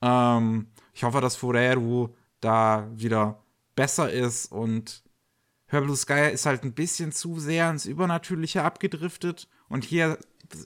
Ähm, 0.00 0.72
ich 0.92 1.04
hoffe, 1.04 1.20
dass 1.20 1.36
Fureru 1.36 2.08
da 2.40 2.90
wieder 2.96 3.44
besser 3.76 4.10
ist 4.10 4.50
und 4.50 5.04
Hör 5.68 5.82
Blue 5.82 5.96
Sky 5.96 6.32
ist 6.32 6.46
halt 6.46 6.64
ein 6.64 6.74
bisschen 6.74 7.12
zu 7.12 7.38
sehr 7.38 7.70
ins 7.70 7.86
Übernatürliche 7.86 8.64
abgedriftet. 8.64 9.48
Und 9.68 9.84
hier 9.84 10.18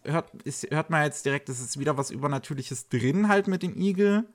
hört, 0.05 0.31
ist, 0.45 0.71
hört 0.71 0.89
man 0.89 1.05
jetzt 1.05 1.27
direkt, 1.27 1.51
es 1.51 1.61
ist 1.61 1.79
wieder 1.79 1.99
was 1.99 2.11
Übernatürliches 2.11 2.89
drin, 2.89 3.29
halt 3.29 3.49
mit 3.49 3.63
dem 3.63 3.77
Igel. 3.77 4.27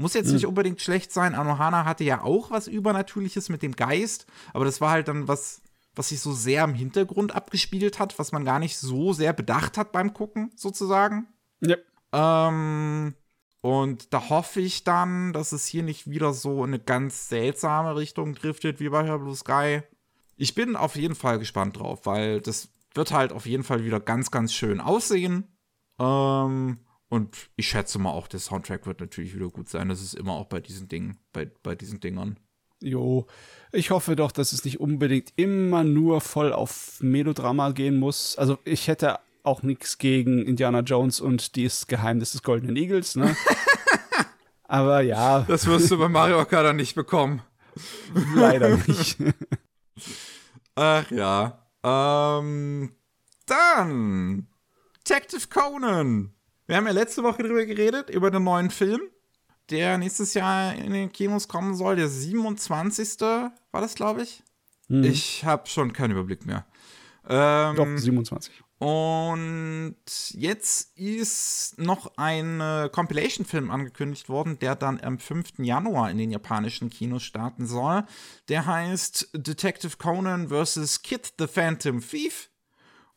Muss 0.00 0.14
jetzt 0.14 0.30
nicht 0.30 0.46
unbedingt 0.46 0.80
schlecht 0.80 1.12
sein. 1.12 1.34
Anohana 1.34 1.84
hatte 1.84 2.04
ja 2.04 2.22
auch 2.22 2.52
was 2.52 2.68
Übernatürliches 2.68 3.48
mit 3.48 3.62
dem 3.62 3.74
Geist, 3.74 4.26
aber 4.54 4.64
das 4.64 4.80
war 4.80 4.92
halt 4.92 5.08
dann 5.08 5.26
was, 5.26 5.60
was 5.96 6.10
sich 6.10 6.20
so 6.20 6.32
sehr 6.32 6.62
im 6.62 6.74
Hintergrund 6.74 7.34
abgespielt 7.34 7.98
hat, 7.98 8.16
was 8.16 8.30
man 8.30 8.44
gar 8.44 8.60
nicht 8.60 8.78
so 8.78 9.12
sehr 9.12 9.32
bedacht 9.32 9.76
hat 9.76 9.90
beim 9.90 10.14
Gucken, 10.14 10.52
sozusagen. 10.54 11.26
Ja. 11.60 11.76
Ähm, 12.12 13.14
und 13.60 14.14
da 14.14 14.28
hoffe 14.28 14.60
ich 14.60 14.84
dann, 14.84 15.32
dass 15.32 15.50
es 15.50 15.66
hier 15.66 15.82
nicht 15.82 16.08
wieder 16.08 16.32
so 16.32 16.62
in 16.62 16.70
eine 16.70 16.78
ganz 16.78 17.28
seltsame 17.28 17.96
Richtung 17.96 18.36
driftet 18.36 18.78
wie 18.78 18.90
bei 18.90 19.02
Her 19.02 19.18
Blue 19.18 19.34
Sky. 19.34 19.82
Ich 20.36 20.54
bin 20.54 20.76
auf 20.76 20.94
jeden 20.94 21.16
Fall 21.16 21.40
gespannt 21.40 21.80
drauf, 21.80 22.06
weil 22.06 22.40
das 22.40 22.68
wird 22.94 23.10
halt 23.10 23.32
auf 23.32 23.46
jeden 23.46 23.64
Fall 23.64 23.82
wieder 23.82 23.98
ganz, 23.98 24.30
ganz 24.30 24.54
schön 24.54 24.80
aussehen. 24.80 25.48
Ähm, 25.98 26.78
und 27.08 27.50
ich 27.56 27.68
schätze 27.68 27.98
mal 27.98 28.10
auch, 28.10 28.28
der 28.28 28.40
Soundtrack 28.40 28.86
wird 28.86 29.00
natürlich 29.00 29.34
wieder 29.34 29.48
gut 29.48 29.68
sein. 29.68 29.88
Das 29.88 30.02
ist 30.02 30.14
immer 30.14 30.32
auch 30.32 30.46
bei 30.46 30.60
diesen 30.60 30.88
Dingen, 30.88 31.18
bei, 31.32 31.50
bei 31.62 31.74
diesen 31.74 32.00
Dingern. 32.00 32.38
Jo, 32.80 33.26
ich 33.72 33.90
hoffe 33.90 34.14
doch, 34.14 34.30
dass 34.30 34.52
es 34.52 34.64
nicht 34.64 34.78
unbedingt 34.78 35.32
immer 35.36 35.82
nur 35.84 36.20
voll 36.20 36.52
auf 36.52 36.98
Melodrama 37.00 37.70
gehen 37.70 37.98
muss. 37.98 38.36
Also 38.36 38.58
ich 38.64 38.86
hätte 38.86 39.18
auch 39.42 39.62
nichts 39.62 39.98
gegen 39.98 40.44
Indiana 40.44 40.80
Jones 40.80 41.20
und 41.20 41.56
das 41.56 41.86
Geheimnis 41.86 42.32
des 42.32 42.42
Goldenen 42.42 42.76
Igels, 42.76 43.16
ne? 43.16 43.34
Aber 44.64 45.00
ja, 45.00 45.40
Das 45.48 45.66
wirst 45.66 45.90
du 45.90 45.98
bei 45.98 46.08
Mario 46.08 46.44
Kart 46.44 46.66
dann 46.66 46.76
nicht 46.76 46.94
bekommen. 46.94 47.42
leider 48.34 48.76
nicht. 48.76 49.16
Ach 50.74 51.10
ja. 51.10 51.66
Ähm, 51.82 52.92
dann 53.46 54.46
Detective 55.08 55.48
Conan. 55.48 56.34
Wir 56.68 56.76
haben 56.76 56.86
ja 56.86 56.92
letzte 56.92 57.22
Woche 57.22 57.42
drüber 57.42 57.64
geredet, 57.64 58.10
über 58.10 58.30
den 58.30 58.44
neuen 58.44 58.68
Film, 58.68 59.00
der 59.70 59.96
nächstes 59.96 60.34
Jahr 60.34 60.74
in 60.74 60.92
den 60.92 61.10
Kinos 61.10 61.48
kommen 61.48 61.74
soll. 61.74 61.96
Der 61.96 62.08
27. 62.08 63.22
war 63.22 63.52
das, 63.72 63.94
glaube 63.94 64.22
ich. 64.22 64.42
Ich 64.90 65.46
habe 65.46 65.66
schon 65.66 65.94
keinen 65.94 66.10
Überblick 66.10 66.44
mehr. 66.44 66.66
Ähm, 67.26 67.74
Doch, 67.74 67.86
27. 67.86 68.62
und 68.78 69.96
jetzt 70.32 70.94
ist 70.98 71.78
noch 71.78 72.12
ein 72.18 72.60
äh, 72.60 72.90
Compilation-Film 72.92 73.70
angekündigt 73.70 74.28
worden, 74.28 74.58
der 74.58 74.76
dann 74.76 75.00
am 75.00 75.18
5. 75.18 75.60
Januar 75.60 76.10
in 76.10 76.18
den 76.18 76.30
japanischen 76.30 76.90
Kinos 76.90 77.22
starten 77.22 77.66
soll. 77.66 78.04
Der 78.50 78.66
heißt 78.66 79.30
Detective 79.32 79.96
Conan 79.96 80.48
vs. 80.48 81.00
Kid 81.00 81.32
the 81.38 81.46
Phantom 81.46 82.02
Thief. 82.02 82.50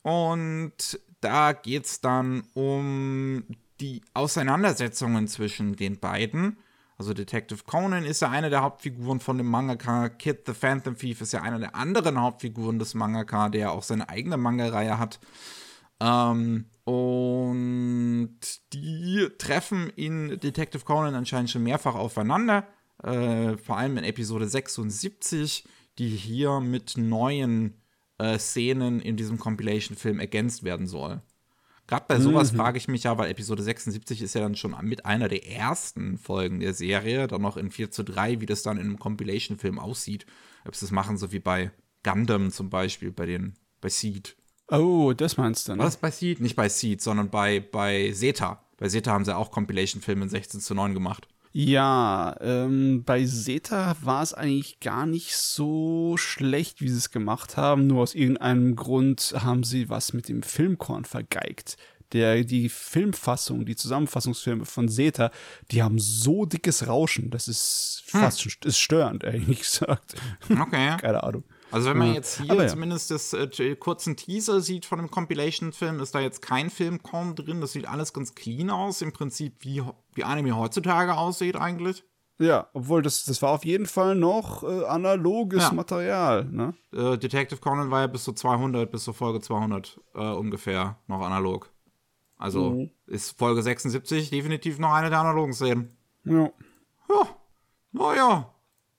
Und 0.04 1.00
da 1.22 1.54
geht 1.54 1.86
es 1.86 2.02
dann 2.02 2.44
um 2.54 3.44
die 3.80 4.02
Auseinandersetzungen 4.14 5.28
zwischen 5.28 5.76
den 5.76 6.00
beiden. 6.00 6.58
Also 6.98 7.16
Detective 7.16 7.64
Conan 7.66 8.06
ist 8.06 8.22
ja 8.22 8.30
eine 8.30 8.52
der 8.52 8.62
Hauptfiguren 8.62 9.20
von 9.20 9.38
dem 9.38 9.48
Mangaka. 9.48 10.10
Kid 10.10 10.44
the 10.46 10.54
Phantom 10.54 10.96
Thief 10.96 11.22
ist 11.22 11.34
ja 11.34 11.42
einer 11.42 11.58
der 11.58 11.76
anderen 11.76 12.22
Hauptfiguren 12.22 12.78
des 12.78 12.94
Mangaka, 12.94 13.50
der 13.50 13.72
auch 13.72 13.82
seine 13.82 14.08
eigene 14.08 14.38
Manga-Reihe 14.38 15.00
hat. 15.00 15.20
Ähm, 16.00 16.66
und 16.84 18.40
die 18.74 19.28
treffen 19.40 19.90
in 19.96 20.40
Detective 20.40 20.86
Conan 20.86 21.16
anscheinend 21.16 21.50
schon 21.50 21.64
mehrfach 21.64 21.96
aufeinander. 21.96 22.68
Äh, 23.04 23.58
vor 23.58 23.78
allem 23.78 23.98
in 23.98 24.04
Episode 24.04 24.48
76, 24.48 25.64
die 25.98 26.10
hier 26.10 26.60
mit 26.60 26.98
neuen 26.98 27.81
äh, 28.22 28.38
Szenen 28.38 29.02
in 29.02 29.18
diesem 29.18 29.40
Compilation-Film 29.40 30.20
ergänzt 30.20 30.64
werden 30.64 30.88
soll. 30.88 31.22
Gerade 31.88 32.06
bei 32.08 32.20
sowas 32.20 32.52
frage 32.52 32.78
ich 32.78 32.88
mich 32.88 33.04
ja, 33.04 33.18
weil 33.18 33.30
Episode 33.30 33.64
76 33.64 34.22
ist 34.22 34.36
ja 34.36 34.42
dann 34.42 34.56
schon 34.56 34.76
mit 34.84 35.06
einer 35.06 35.28
der 35.28 35.46
ersten 35.46 36.18
Folgen 36.18 36.62
der 36.62 36.74
Serie, 36.74 37.28
dann 37.28 37.42
noch 37.42 37.58
in 37.58 37.70
4 37.70 37.92
zu 37.92 38.04
3, 38.04 38.40
wie 38.40 38.46
das 38.46 38.64
dann 38.64 38.78
in 38.78 38.84
einem 38.84 39.00
Compilation-Film 39.00 39.78
aussieht. 39.78 40.26
Ob 40.66 40.76
sie 40.76 40.86
das 40.86 40.92
machen, 40.92 41.18
so 41.18 41.34
wie 41.34 41.40
bei 41.40 41.72
Gundam 42.04 42.52
zum 42.52 42.70
Beispiel, 42.70 43.12
bei 43.12 43.26
den, 43.26 43.56
bei 43.82 43.90
Seed. 43.90 44.38
Oh, 44.70 45.12
das 45.12 45.36
meinst 45.36 45.68
du, 45.68 45.74
ne? 45.74 45.80
War 45.80 45.86
das 45.86 45.98
bei 45.98 46.12
Seed? 46.12 46.40
Nicht 46.40 46.56
bei 46.56 46.70
Seed, 46.70 47.02
sondern 47.02 47.30
bei, 47.30 47.60
bei 47.60 48.12
Zeta. 48.14 48.64
Bei 48.78 48.88
Zeta 48.88 49.12
haben 49.12 49.26
sie 49.26 49.36
auch 49.36 49.52
Compilation-Filme 49.52 50.24
in 50.24 50.30
16 50.30 50.62
zu 50.62 50.74
9 50.74 50.94
gemacht. 50.94 51.28
Ja, 51.54 52.36
ähm, 52.40 53.04
bei 53.04 53.26
Zeta 53.26 53.98
war 54.02 54.24
es 54.24 54.34
eigentlich 54.34 54.80
gar 54.80 55.06
nicht 55.06 55.36
so 55.36 56.16
schlecht, 56.18 56.82
wie 56.82 56.88
sie 56.88 56.98
es 56.98 57.12
gemacht 57.12 57.58
haben. 57.58 57.88
Nur 57.88 58.04
aus 58.04 58.16
irgendeinem 58.16 58.76
Grund 58.78 59.34
haben 59.38 59.64
sie 59.64 59.90
was 59.90 60.14
mit 60.14 60.30
dem 60.30 60.44
Filmkorn 60.44 61.04
vergeigt. 61.04 61.76
Der, 62.14 62.44
die 62.44 62.70
Filmfassung, 62.70 63.66
die 63.66 63.76
Zusammenfassungsfilme 63.76 64.66
von 64.66 64.90
Zeta, 64.90 65.32
die 65.72 65.84
haben 65.84 66.00
so 66.00 66.46
dickes 66.46 66.88
Rauschen, 66.88 67.30
das 67.32 67.48
ist 67.48 68.04
fast 68.06 68.42
schon 68.42 68.52
ist 68.66 68.80
störend, 68.80 69.24
ehrlich 69.24 69.60
gesagt. 69.60 70.16
Okay. 70.50 70.98
Keine 70.98 71.24
Ahnung. 71.24 71.44
Also 71.72 71.90
wenn 71.90 71.98
man 71.98 72.14
jetzt 72.14 72.40
hier 72.42 72.54
ja. 72.56 72.68
zumindest 72.68 73.12
das 73.12 73.34
äh, 73.34 73.76
kurzen 73.76 74.16
Teaser 74.18 74.62
sieht 74.62 74.86
von 74.86 75.00
dem 75.00 75.10
Compilation-Film, 75.12 76.00
ist 76.00 76.14
da 76.16 76.20
jetzt 76.20 76.42
kein 76.42 76.70
Filmkorn 76.70 77.36
drin. 77.36 77.62
Das 77.62 77.72
sieht 77.74 77.88
alles 77.88 78.14
ganz 78.14 78.36
clean 78.36 78.70
aus. 78.70 79.02
Im 79.02 79.14
Prinzip 79.14 79.56
wie, 79.62 79.82
wie 80.14 80.24
Anime 80.24 80.56
heutzutage 80.58 81.16
aussieht 81.18 81.56
eigentlich. 81.56 82.04
Ja, 82.40 82.68
obwohl 82.74 83.04
das, 83.04 83.24
das 83.26 83.42
war 83.44 83.52
auf 83.52 83.66
jeden 83.66 83.86
Fall 83.86 84.16
noch 84.16 84.64
äh, 84.64 84.86
analoges 84.86 85.62
Ja. 85.62 85.74
Material, 85.74 86.46
ne? 86.46 86.74
Äh, 86.92 87.18
Detective 87.20 87.60
Conan 87.60 87.92
war 87.92 88.02
ja 88.02 88.08
bis 88.08 88.24
zu 88.24 88.34
200, 88.34 88.90
bis 88.92 89.04
zur 89.04 89.14
Folge 89.14 89.42
200 89.42 90.00
äh, 90.16 90.20
ungefähr 90.32 90.98
noch 91.08 91.22
analog. 91.22 91.70
Also 92.38 92.72
Mhm. 92.72 92.90
ist 93.06 93.38
Folge 93.38 93.62
76 93.62 94.32
definitiv 94.32 94.80
noch 94.80 94.92
eine 94.92 95.12
der 95.12 95.20
analogen 95.20 95.54
Szenen. 95.54 95.96
Ja. 96.26 96.50
Ja, 97.10 97.28
naja, 97.92 98.50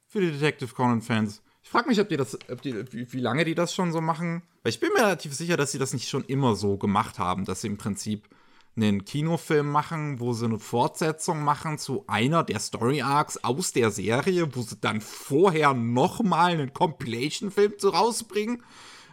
für 0.06 0.20
die 0.20 0.30
Detective 0.30 0.72
Conan-Fans. 0.74 1.42
Ich 1.72 1.74
frage 1.74 1.88
mich, 1.88 2.00
ob 2.00 2.10
die 2.10 2.18
das, 2.18 2.38
ob 2.50 2.60
die, 2.60 2.92
wie, 2.92 3.10
wie 3.14 3.20
lange 3.20 3.46
die 3.46 3.54
das 3.54 3.74
schon 3.74 3.92
so 3.92 4.02
machen. 4.02 4.42
Weil 4.62 4.72
ich 4.74 4.78
bin 4.78 4.90
mir 4.92 5.04
relativ 5.04 5.32
sicher, 5.32 5.56
dass 5.56 5.72
sie 5.72 5.78
das 5.78 5.94
nicht 5.94 6.06
schon 6.06 6.22
immer 6.26 6.54
so 6.54 6.76
gemacht 6.76 7.18
haben, 7.18 7.46
dass 7.46 7.62
sie 7.62 7.68
im 7.68 7.78
Prinzip 7.78 8.28
einen 8.76 9.06
Kinofilm 9.06 9.70
machen, 9.70 10.20
wo 10.20 10.34
sie 10.34 10.44
eine 10.44 10.58
Fortsetzung 10.58 11.42
machen 11.42 11.78
zu 11.78 12.04
einer 12.08 12.44
der 12.44 12.58
Story 12.58 13.00
Arcs 13.00 13.42
aus 13.42 13.72
der 13.72 13.90
Serie, 13.90 14.54
wo 14.54 14.60
sie 14.60 14.76
dann 14.82 15.00
vorher 15.00 15.72
noch 15.72 16.22
mal 16.22 16.52
einen 16.52 16.74
Compilation-Film 16.74 17.78
zu 17.78 17.88
rausbringen. 17.88 18.62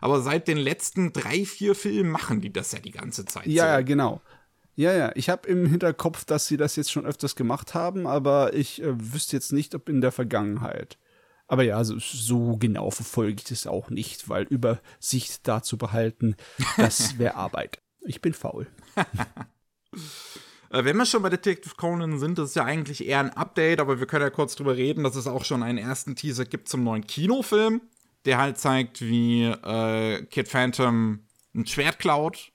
aber 0.01 0.20
seit 0.20 0.49
den 0.49 0.57
letzten 0.57 1.14
drei, 1.14 1.45
vier 1.45 1.76
Filmen 1.76 2.12
machen 2.12 2.41
die 2.41 2.51
das 2.51 2.74
ja 2.74 2.80
die 2.80 2.91
ganze 2.91 3.24
Zeit. 3.24 3.45
Ja, 3.47 3.64
so. 3.64 3.70
ja, 3.70 3.82
genau. 3.84 4.22
Ja, 4.76 4.91
ja, 4.91 5.14
ich 5.16 5.30
habe 5.30 5.47
im 5.47 5.66
Hinterkopf, 5.66 6.26
dass 6.26 6.47
sie 6.47 6.57
das 6.57 6.76
jetzt 6.76 6.91
schon 6.91 7.05
öfters 7.05 7.38
gemacht 7.38 7.74
haben, 7.74 8.05
aber 8.05 8.53
ich 8.53 8.84
äh, 8.84 9.14
wüsste 9.14 9.38
jetzt 9.38 9.53
nicht, 9.53 9.74
ob 9.76 9.88
in 9.88 10.01
der 10.01 10.12
Vergangenheit. 10.12 10.97
Aber 11.50 11.64
ja, 11.64 11.84
so, 11.84 11.97
so 11.97 12.58
genau 12.58 12.91
verfolge 12.91 13.38
ich 13.39 13.43
das 13.45 13.66
auch 13.66 13.89
nicht, 13.89 14.30
weil 14.30 14.43
Übersicht 14.43 15.47
dazu 15.47 15.78
behalten, 15.78 16.36
das 16.78 17.18
wäre 17.18 17.36
Arbeit. 17.36 17.82
Ich 18.06 18.22
bin 18.22 18.34
faul. 18.34 18.68
Äh, 20.72 20.86
wenn 20.86 20.97
wir 20.97 21.08
schon 21.08 21.24
bei 21.24 21.32
Detective 21.32 21.74
Conan 21.74 22.20
sind, 22.20 22.38
das 22.38 22.50
ist 22.50 22.56
ja 22.56 22.64
eigentlich 22.64 23.04
eher 23.04 23.22
ein 23.22 23.32
Update, 23.32 23.80
aber 23.80 24.00
wir 24.00 24.06
können 24.06 24.26
ja 24.26 24.30
kurz 24.30 24.56
drüber 24.56 24.78
reden, 24.78 25.04
dass 25.04 25.16
es 25.16 25.26
auch 25.26 25.43
schon 25.43 25.64
einen 25.64 25.80
ersten 25.80 26.16
Teaser 26.16 26.45
gibt 26.45 26.70
zum 26.70 26.84
neuen 26.84 27.08
Kinofilm, 27.08 27.82
der 28.26 28.38
halt 28.38 28.60
zeigt, 28.60 29.02
wie 29.02 29.45
äh, 29.45 30.24
Kid 30.26 30.47
Phantom 30.47 31.26
ein 31.56 31.66
Schwert 31.66 31.97
klaut 31.97 32.52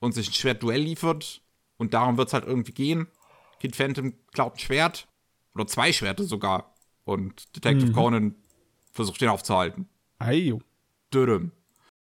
und 0.00 0.12
sich 0.12 0.28
ein 0.28 0.34
Schwertduell 0.34 0.82
liefert. 0.82 1.40
Und 1.78 1.94
darum 1.94 2.18
wird 2.18 2.28
es 2.28 2.34
halt 2.34 2.44
irgendwie 2.44 2.72
gehen. 2.72 3.06
Kid 3.58 3.74
Phantom 3.74 4.12
klaut 4.34 4.56
ein 4.56 4.58
Schwert. 4.58 5.08
Oder 5.54 5.66
zwei 5.66 5.94
Schwerte 5.94 6.24
sogar. 6.24 6.75
Und 7.06 7.54
Detective 7.54 7.92
Conan 7.92 8.34
versucht 8.92 9.22
ihn 9.22 9.28
aufzuhalten. 9.28 9.88
Ayo. 10.18 10.60
Dürüm. 11.14 11.52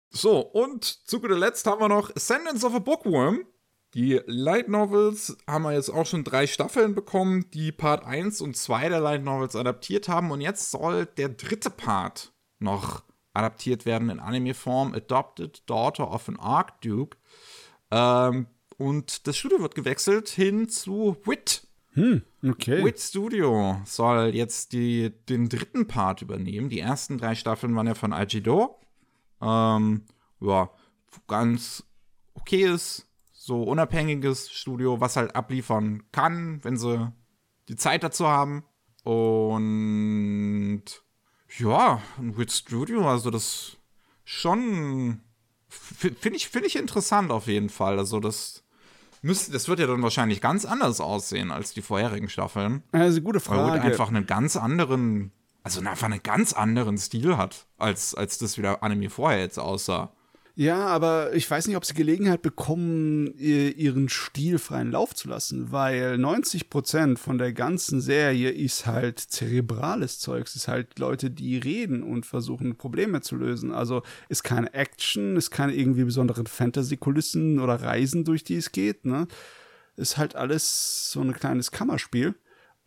So, 0.09 0.39
und 0.39 0.83
zu 0.83 1.21
guter 1.21 1.37
Letzt 1.37 1.65
haben 1.65 1.79
wir 1.79 1.87
noch 1.87 2.13
Ascendance 2.15 2.65
of 2.65 2.75
a 2.75 2.79
Bookworm. 2.79 3.45
Die 3.93 4.19
Light 4.25 4.67
Novels 4.67 5.37
haben 5.47 5.63
wir 5.63 5.71
jetzt 5.71 5.89
auch 5.89 6.05
schon 6.05 6.23
drei 6.23 6.47
Staffeln 6.47 6.93
bekommen, 6.93 7.49
die 7.53 7.71
Part 7.71 8.03
1 8.03 8.41
und 8.41 8.57
2 8.57 8.89
der 8.89 8.99
Light 8.99 9.23
Novels 9.23 9.55
adaptiert 9.55 10.09
haben. 10.09 10.31
Und 10.31 10.41
jetzt 10.41 10.69
soll 10.69 11.05
der 11.05 11.29
dritte 11.29 11.69
Part 11.69 12.33
noch 12.59 13.03
adaptiert 13.33 13.85
werden 13.85 14.09
in 14.09 14.19
Anime-Form. 14.19 14.93
Adopted 14.93 15.67
Daughter 15.69 16.11
of 16.11 16.27
an 16.27 16.39
Archduke. 16.39 17.17
Ähm, 17.89 18.47
und 18.77 19.27
das 19.27 19.37
Studio 19.37 19.61
wird 19.61 19.75
gewechselt 19.75 20.27
hin 20.27 20.67
zu 20.67 21.15
WIT. 21.23 21.68
Okay. 21.95 22.83
WIT 22.83 22.99
Studio 22.99 23.81
soll 23.85 24.35
jetzt 24.35 24.73
die, 24.73 25.11
den 25.27 25.49
dritten 25.49 25.87
Part 25.87 26.21
übernehmen. 26.21 26.69
Die 26.69 26.79
ersten 26.79 27.17
drei 27.17 27.35
Staffeln 27.35 27.75
waren 27.75 27.87
ja 27.87 27.95
von 27.95 28.13
Aikido. 28.13 28.79
Ähm, 29.41 30.03
ja, 30.39 30.69
ganz 31.27 31.83
okayes, 32.35 33.07
so 33.33 33.63
unabhängiges 33.63 34.51
Studio, 34.51 35.01
was 35.01 35.15
halt 35.15 35.35
abliefern 35.35 36.03
kann, 36.11 36.63
wenn 36.63 36.77
sie 36.77 37.11
die 37.67 37.75
Zeit 37.75 38.03
dazu 38.03 38.27
haben. 38.27 38.63
Und 39.03 40.83
ja, 41.57 42.01
ein 42.17 42.37
WIT 42.37 42.51
Studio, 42.51 43.09
also 43.09 43.31
das 43.31 43.77
schon 44.23 45.21
finde 45.69 46.35
ich, 46.35 46.49
find 46.49 46.65
ich 46.65 46.75
interessant 46.75 47.31
auf 47.31 47.47
jeden 47.47 47.69
Fall. 47.69 47.97
Also 47.97 48.19
das 48.19 48.63
müsste, 49.21 49.51
das 49.51 49.67
wird 49.67 49.79
ja 49.79 49.87
dann 49.87 50.01
wahrscheinlich 50.01 50.41
ganz 50.41 50.65
anders 50.65 51.01
aussehen 51.01 51.51
als 51.51 51.73
die 51.73 51.81
vorherigen 51.81 52.29
Staffeln. 52.29 52.83
Also 52.91 53.21
gute 53.21 53.45
Weil 53.47 53.57
Wood 53.57 53.69
Frage. 53.69 53.81
einfach 53.81 54.07
einen 54.09 54.25
ganz 54.25 54.55
anderen, 54.55 55.31
also 55.63 55.81
einfach 55.81 56.05
einen 56.05 56.23
ganz 56.23 56.53
anderen 56.53 56.97
Stil 56.97 57.37
hat, 57.37 57.67
als, 57.77 58.15
als 58.15 58.37
das 58.37 58.57
wieder 58.57 58.83
Anime 58.83 59.09
vorher 59.09 59.39
jetzt 59.39 59.59
aussah. 59.59 60.11
Ja, 60.61 60.87
aber 60.87 61.33
ich 61.33 61.49
weiß 61.49 61.67
nicht, 61.67 61.77
ob 61.77 61.85
sie 61.85 61.93
Gelegenheit 61.93 62.41
bekommen, 62.41 63.33
ihr- 63.37 63.77
ihren 63.77 64.09
Stil 64.09 64.57
freien 64.59 64.91
Lauf 64.91 65.15
zu 65.15 65.29
lassen, 65.29 65.71
weil 65.71 66.17
90% 66.17 67.17
von 67.17 67.37
der 67.37 67.53
ganzen 67.53 68.01
Serie 68.01 68.49
ist 68.49 68.85
halt 68.85 69.19
zerebrales 69.19 70.19
Zeugs, 70.19 70.57
ist 70.57 70.67
halt 70.67 70.99
Leute, 70.99 71.31
die 71.31 71.57
reden 71.59 72.03
und 72.03 72.25
versuchen, 72.25 72.75
Probleme 72.75 73.21
zu 73.21 73.37
lösen. 73.37 73.71
Also 73.71 74.01
ist 74.27 74.43
keine 74.43 74.73
Action, 74.73 75.37
ist 75.37 75.49
keine 75.49 75.73
irgendwie 75.73 76.03
besonderen 76.03 76.45
Fantasy-Kulissen 76.45 77.59
oder 77.61 77.75
Reisen, 77.81 78.25
durch 78.25 78.43
die 78.43 78.55
es 78.57 78.73
geht, 78.73 79.05
ne? 79.05 79.27
Ist 79.95 80.17
halt 80.17 80.35
alles 80.35 81.09
so 81.09 81.21
ein 81.21 81.33
kleines 81.33 81.71
Kammerspiel. 81.71 82.35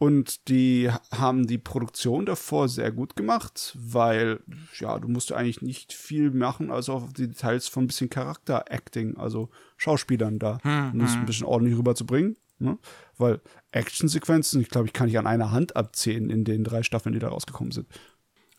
Und 0.03 0.49
die 0.49 0.91
haben 1.13 1.47
die 1.47 1.59
Produktion 1.59 2.27
davor 2.27 2.69
sehr 2.69 2.91
gut 2.91 3.15
gemacht, 3.15 3.79
weil, 3.79 4.41
ja, 4.81 4.99
du 4.99 5.07
musst 5.07 5.31
eigentlich 5.31 5.63
nicht 5.63 5.93
viel 5.93 6.33
machen, 6.33 6.73
also 6.73 6.95
auf 6.95 7.13
die 7.13 7.29
Details 7.29 7.69
von 7.69 7.85
ein 7.85 7.87
bisschen 7.87 8.11
Charakter-Acting, 8.11 9.17
also 9.17 9.49
Schauspielern 9.77 10.41
da, 10.41 10.59
um 10.65 10.99
das 10.99 11.15
ein 11.15 11.25
bisschen 11.25 11.47
ordentlich 11.47 11.79
rüberzubringen. 11.79 12.37
Ne? 12.59 12.79
Weil 13.17 13.41
Actionsequenzen, 13.71 14.61
ich 14.61 14.71
glaube, 14.71 14.89
ich 14.89 14.93
kann 14.93 15.07
ich 15.07 15.17
an 15.21 15.29
einer 15.29 15.53
Hand 15.53 15.77
abzählen 15.77 16.31
in 16.31 16.43
den 16.43 16.65
drei 16.65 16.83
Staffeln, 16.83 17.13
die 17.13 17.21
da 17.21 17.29
rausgekommen 17.29 17.71
sind. 17.71 17.87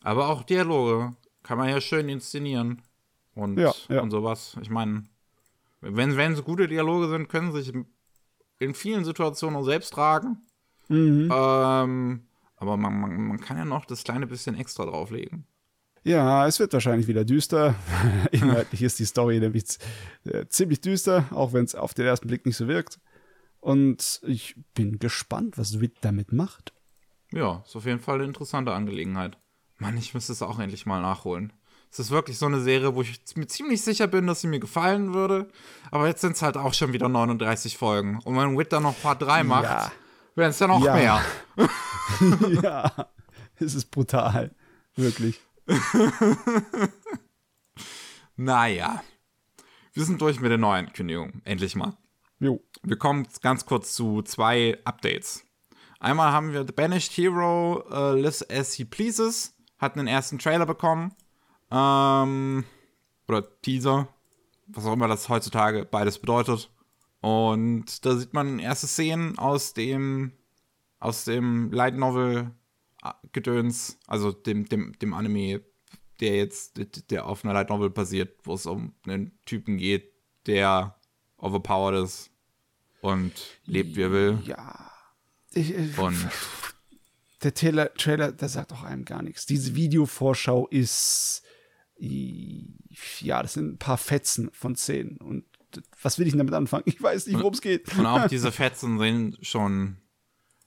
Aber 0.00 0.30
auch 0.30 0.44
Dialoge 0.44 1.14
kann 1.42 1.58
man 1.58 1.68
ja 1.68 1.82
schön 1.82 2.08
inszenieren. 2.08 2.80
Und, 3.34 3.58
Ja, 3.58 3.74
ja. 3.90 4.00
und 4.00 4.10
sowas. 4.10 4.56
Ich 4.62 4.70
meine, 4.70 5.04
wenn, 5.82 6.36
so 6.36 6.42
gute 6.42 6.68
Dialoge 6.68 7.08
sind, 7.08 7.28
können 7.28 7.52
sie 7.52 7.60
sich 7.60 7.74
in 8.60 8.72
vielen 8.72 9.04
Situationen 9.04 9.60
auch 9.60 9.64
selbst 9.64 9.92
tragen. 9.92 10.38
Mhm. 10.88 11.30
Ähm, 11.32 12.22
aber 12.56 12.76
man, 12.76 13.00
man, 13.00 13.28
man 13.28 13.40
kann 13.40 13.56
ja 13.56 13.64
noch 13.64 13.84
das 13.84 14.04
kleine 14.04 14.26
bisschen 14.26 14.56
extra 14.56 14.84
drauflegen. 14.84 15.46
Ja, 16.02 16.46
es 16.46 16.58
wird 16.60 16.72
wahrscheinlich 16.74 17.08
wieder 17.08 17.24
düster. 17.24 17.74
Inhaltlich 18.30 18.82
ist 18.82 18.98
die 18.98 19.06
Story 19.06 19.40
nämlich 19.40 19.64
ziemlich 20.48 20.80
düster, 20.82 21.24
auch 21.30 21.52
wenn 21.54 21.64
es 21.64 21.74
auf 21.74 21.94
den 21.94 22.04
ersten 22.06 22.28
Blick 22.28 22.44
nicht 22.44 22.56
so 22.56 22.68
wirkt. 22.68 23.00
Und 23.60 24.20
ich 24.26 24.56
bin 24.74 24.98
gespannt, 24.98 25.56
was 25.56 25.80
Witt 25.80 25.96
damit 26.02 26.32
macht. 26.32 26.74
Ja, 27.32 27.62
ist 27.66 27.74
auf 27.74 27.86
jeden 27.86 28.00
Fall 28.00 28.16
eine 28.16 28.24
interessante 28.24 28.72
Angelegenheit. 28.72 29.38
Mann, 29.78 29.96
ich 29.96 30.12
müsste 30.12 30.32
es 30.32 30.42
auch 30.42 30.58
endlich 30.58 30.84
mal 30.84 31.00
nachholen. 31.00 31.52
Es 31.90 31.98
ist 31.98 32.10
wirklich 32.10 32.38
so 32.38 32.46
eine 32.46 32.60
Serie, 32.60 32.94
wo 32.94 33.00
ich 33.02 33.20
mir 33.36 33.46
ziemlich 33.46 33.80
sicher 33.80 34.06
bin, 34.06 34.26
dass 34.26 34.42
sie 34.42 34.48
mir 34.48 34.60
gefallen 34.60 35.14
würde. 35.14 35.48
Aber 35.90 36.06
jetzt 36.06 36.20
sind 36.20 36.32
es 36.32 36.42
halt 36.42 36.56
auch 36.58 36.74
schon 36.74 36.92
wieder 36.92 37.08
39 37.08 37.78
Folgen. 37.78 38.18
Und 38.24 38.36
wenn 38.36 38.58
Wit 38.58 38.72
dann 38.72 38.82
noch 38.82 39.00
Part 39.00 39.22
3 39.22 39.44
macht, 39.44 39.64
Ja. 39.64 39.92
Werden 40.34 40.50
es 40.50 40.58
ja 40.58 40.66
noch 40.66 40.84
Ja. 40.84 40.94
mehr. 40.94 41.22
ja, 42.62 43.08
es 43.56 43.74
ist 43.74 43.90
brutal. 43.90 44.54
Wirklich. 44.96 45.40
Naja. 48.36 49.02
Wir 49.92 50.04
sind 50.04 50.20
durch 50.20 50.40
mit 50.40 50.50
der 50.50 50.58
Neuankündigung. 50.58 51.40
Endlich 51.44 51.76
mal. 51.76 51.96
Jo. 52.40 52.60
Wir 52.82 52.96
kommen 52.98 53.26
ganz 53.42 53.64
kurz 53.64 53.94
zu 53.94 54.22
zwei 54.22 54.78
Updates. 54.84 55.44
Einmal 56.00 56.32
haben 56.32 56.52
wir 56.52 56.66
The 56.66 56.72
Banished 56.72 57.12
Hero 57.16 57.84
äh, 57.90 58.20
Lives 58.20 58.48
as 58.50 58.74
He 58.74 58.84
Pleases. 58.84 59.54
Hat 59.78 59.96
einen 59.96 60.06
ersten 60.08 60.38
Trailer 60.38 60.66
bekommen. 60.66 61.14
Ähm, 61.70 62.64
oder 63.28 63.60
Teaser. 63.62 64.08
Was 64.66 64.84
auch 64.86 64.92
immer 64.94 65.08
das 65.08 65.28
heutzutage 65.28 65.84
beides 65.84 66.18
bedeutet. 66.18 66.70
Und 67.24 68.04
da 68.04 68.16
sieht 68.16 68.34
man 68.34 68.58
erste 68.58 68.86
Szenen 68.86 69.38
aus 69.38 69.72
dem 69.72 70.32
aus 70.98 71.24
dem 71.24 71.72
Light 71.72 71.96
Novel 71.96 72.50
äh, 73.02 73.12
Gedöns, 73.32 73.98
also 74.06 74.30
dem, 74.30 74.68
dem, 74.68 74.92
dem 74.98 75.14
Anime, 75.14 75.62
der 76.20 76.36
jetzt, 76.36 76.78
der 77.10 77.24
auf 77.24 77.42
einer 77.42 77.54
Light 77.54 77.70
Novel 77.70 77.88
basiert, 77.88 78.38
wo 78.42 78.52
es 78.52 78.66
um 78.66 78.94
einen 79.06 79.38
Typen 79.46 79.78
geht, 79.78 80.12
der 80.44 81.00
overpowered 81.38 82.04
ist 82.04 82.30
und 83.00 83.32
lebt, 83.64 83.96
wie 83.96 84.02
er 84.02 84.12
will. 84.12 84.38
Ja. 84.44 84.90
Ich, 85.54 85.74
ich, 85.74 85.96
Und 85.96 86.28
der 87.42 87.54
Trailer, 87.54 87.94
Trailer, 87.94 88.32
der 88.32 88.50
sagt 88.50 88.70
auch 88.74 88.82
einem 88.82 89.06
gar 89.06 89.22
nichts. 89.22 89.46
Diese 89.46 89.74
Videovorschau 89.74 90.68
ist. 90.68 91.42
Ja, 91.96 93.42
das 93.42 93.54
sind 93.54 93.72
ein 93.72 93.78
paar 93.78 93.96
Fetzen 93.96 94.50
von 94.52 94.76
Szenen. 94.76 95.16
Und 95.16 95.44
was 96.02 96.18
will 96.18 96.26
ich 96.26 96.32
denn 96.32 96.38
damit 96.38 96.54
anfangen? 96.54 96.84
Ich 96.86 97.02
weiß 97.02 97.26
nicht, 97.26 97.38
worum 97.38 97.54
es 97.54 97.60
geht. 97.60 97.96
Und 97.98 98.06
auch 98.06 98.26
diese 98.28 98.52
Fetzen 98.52 98.98
sehen 98.98 99.36
schon. 99.42 99.96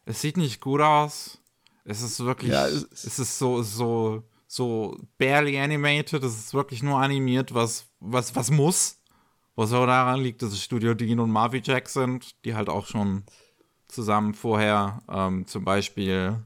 Es 0.05 0.21
sieht 0.21 0.37
nicht 0.37 0.61
gut 0.61 0.81
aus. 0.81 1.39
Es 1.83 2.01
ist 2.01 2.19
wirklich. 2.23 2.51
Ja, 2.51 2.67
es, 2.67 2.83
es- 2.91 3.19
ist 3.19 3.37
so, 3.37 3.61
so, 3.63 4.23
so 4.47 4.97
barely 5.17 5.57
animated. 5.59 6.23
Es 6.23 6.37
ist 6.37 6.53
wirklich 6.53 6.83
nur 6.83 6.99
animiert, 6.99 7.53
was, 7.53 7.87
was, 7.99 8.35
was 8.35 8.51
muss. 8.51 8.97
Was 9.55 9.73
auch 9.73 9.85
daran 9.87 10.21
liegt, 10.21 10.41
dass 10.43 10.53
es 10.53 10.63
Studio 10.63 10.93
Dean 10.93 11.19
und 11.19 11.31
Marvy 11.31 11.61
Jack 11.63 11.89
sind, 11.89 12.35
die 12.45 12.53
halt 12.55 12.69
auch 12.69 12.85
schon 12.85 13.23
zusammen 13.87 14.33
vorher 14.35 15.01
ähm, 15.09 15.47
zum 15.47 15.63
Beispiel 15.65 16.43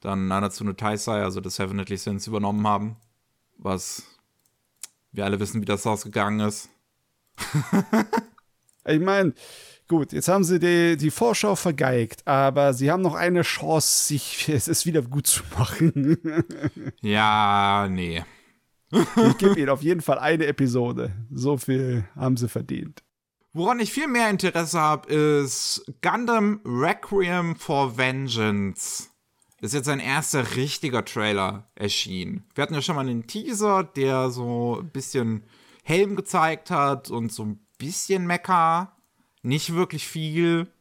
dann 0.00 0.26
Nanatsuno 0.28 0.72
Taisai, 0.72 1.22
also 1.22 1.40
Seven 1.48 1.76
Deadly 1.78 1.96
Sins, 1.96 2.26
übernommen 2.26 2.66
haben. 2.66 2.96
Was 3.58 4.02
wir 5.12 5.24
alle 5.26 5.38
wissen, 5.38 5.60
wie 5.60 5.66
das 5.66 5.86
ausgegangen 5.86 6.40
ist. 6.40 6.70
Ich 8.86 9.00
meine, 9.00 9.34
gut, 9.88 10.12
jetzt 10.12 10.28
haben 10.28 10.44
sie 10.44 10.58
die, 10.58 10.96
die 10.96 11.10
Vorschau 11.10 11.54
vergeigt, 11.54 12.26
aber 12.26 12.72
sie 12.72 12.90
haben 12.90 13.02
noch 13.02 13.14
eine 13.14 13.42
Chance, 13.42 14.08
sich 14.08 14.48
es 14.48 14.68
ist 14.68 14.86
wieder 14.86 15.02
gut 15.02 15.26
zu 15.26 15.42
machen. 15.56 16.18
Ja, 17.02 17.88
nee. 17.90 18.24
ich 18.92 19.38
gebe 19.38 19.58
ihnen 19.58 19.68
auf 19.68 19.82
jeden 19.82 20.00
Fall 20.00 20.18
eine 20.18 20.46
Episode. 20.46 21.12
So 21.30 21.56
viel 21.56 22.04
haben 22.16 22.36
sie 22.36 22.48
verdient. 22.48 23.02
Woran 23.52 23.80
ich 23.80 23.92
viel 23.92 24.06
mehr 24.06 24.30
Interesse 24.30 24.80
habe, 24.80 25.12
ist 25.12 25.84
Gundam 26.02 26.60
Requiem 26.64 27.56
for 27.56 27.96
Vengeance. 27.96 29.08
ist 29.60 29.74
jetzt 29.74 29.86
sein 29.86 30.00
erster 30.00 30.56
richtiger 30.56 31.04
Trailer 31.04 31.70
erschienen. 31.74 32.44
Wir 32.54 32.62
hatten 32.62 32.74
ja 32.74 32.82
schon 32.82 32.96
mal 32.96 33.08
einen 33.08 33.26
Teaser, 33.26 33.84
der 33.84 34.30
so 34.30 34.78
ein 34.80 34.90
bisschen 34.90 35.44
Helm 35.90 36.14
gezeigt 36.14 36.70
hat 36.70 37.10
und 37.10 37.32
so 37.32 37.44
ein 37.44 37.66
bisschen 37.76 38.24
Mecha. 38.24 38.96
Nicht 39.42 39.74
wirklich 39.74 40.06
viel. 40.06 40.72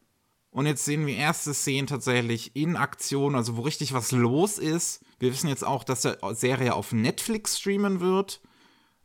Und 0.52 0.68
jetzt 0.68 0.86
sehen 0.86 1.08
wir 1.08 1.16
erste 1.16 1.54
Szenen 1.56 1.88
tatsächlich 1.88 2.56
in 2.56 2.76
Aktion, 2.76 3.36
also 3.36 3.58
wo 3.58 3.62
richtig 3.62 3.94
was 3.94 4.12
los 4.12 4.60
ist. 4.60 5.04
Wir 5.18 5.32
wissen 5.32 5.48
jetzt 5.48 5.66
auch, 5.66 5.84
dass 5.84 6.02
der 6.02 6.20
Serie 6.34 6.76
auf 6.76 6.92
Netflix 6.92 7.60
streamen 7.60 8.02
wird. 8.02 8.42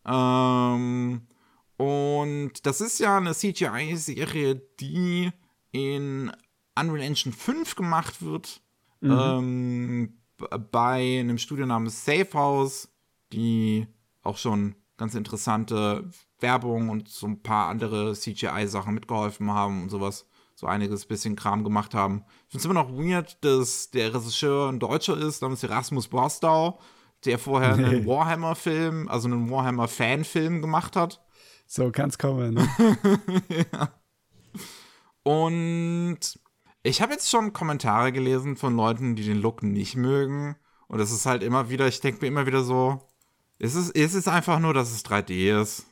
Ähm, 0.05 1.22
und 1.78 2.52
das 2.66 2.82
ist 2.82 2.98
ja 2.98 3.16
eine 3.16 3.34
CGI-Serie, 3.34 4.57
die 4.80 5.30
in 5.72 6.32
Unreal 6.78 7.00
Engine 7.00 7.34
5 7.34 7.76
gemacht 7.76 8.20
wird. 8.20 8.61
Mhm. 9.00 9.11
Ähm, 9.11 10.18
bei 10.70 11.20
einem 11.20 11.38
Studio 11.38 11.64
namens 11.64 12.05
Safe 12.05 12.28
House, 12.34 12.90
die 13.32 13.86
auch 14.22 14.36
schon 14.36 14.74
ganz 15.05 15.14
interessante 15.14 16.09
Werbung 16.40 16.88
und 16.88 17.11
so 17.11 17.26
ein 17.26 17.42
paar 17.42 17.68
andere 17.68 18.14
CGI-Sachen 18.14 18.94
mitgeholfen 18.94 19.52
haben 19.52 19.82
und 19.82 19.90
sowas. 19.90 20.26
So 20.55 20.66
einiges 20.66 21.05
bisschen 21.05 21.36
Kram 21.36 21.62
gemacht 21.62 21.94
haben. 21.94 22.24
Ich 22.46 22.52
finde 22.52 22.59
es 22.59 22.64
immer 22.64 22.74
noch 22.74 22.90
weird, 22.90 23.44
dass 23.44 23.90
der 23.90 24.14
Regisseur 24.14 24.70
ein 24.70 24.78
Deutscher 24.78 25.18
ist, 25.18 25.42
namens 25.42 25.62
Erasmus 25.62 26.09
Borstau, 26.09 26.78
der 27.26 27.38
vorher 27.38 27.76
nee. 27.76 27.84
einen 27.84 28.07
Warhammer-Film, 28.07 29.09
also 29.09 29.28
einen 29.28 29.50
Warhammer-Fan-Film 29.50 30.62
gemacht 30.62 30.96
hat. 30.96 31.22
So 31.66 31.90
kann 31.90 32.09
es 32.09 32.16
kommen. 32.16 32.55
Ne? 32.55 32.66
ja. 33.72 33.90
Und 35.22 36.18
ich 36.82 37.02
habe 37.02 37.12
jetzt 37.12 37.28
schon 37.28 37.52
Kommentare 37.52 38.11
gelesen 38.11 38.57
von 38.57 38.74
Leuten, 38.74 39.16
die 39.16 39.24
den 39.24 39.42
Look 39.42 39.62
nicht 39.62 39.96
mögen. 39.96 40.57
Und 40.88 41.00
es 41.00 41.12
ist 41.12 41.26
halt 41.26 41.42
immer 41.42 41.68
wieder, 41.68 41.88
ich 41.88 42.00
denke 42.00 42.22
mir 42.22 42.28
immer 42.28 42.46
wieder 42.46 42.62
so, 42.62 43.02
ist 43.64 43.74
es, 43.74 43.90
ist 43.90 44.14
es 44.14 44.28
einfach 44.28 44.60
nur, 44.60 44.74
dass 44.74 44.92
es 44.92 45.04
3D 45.04 45.60
ist? 45.60 45.86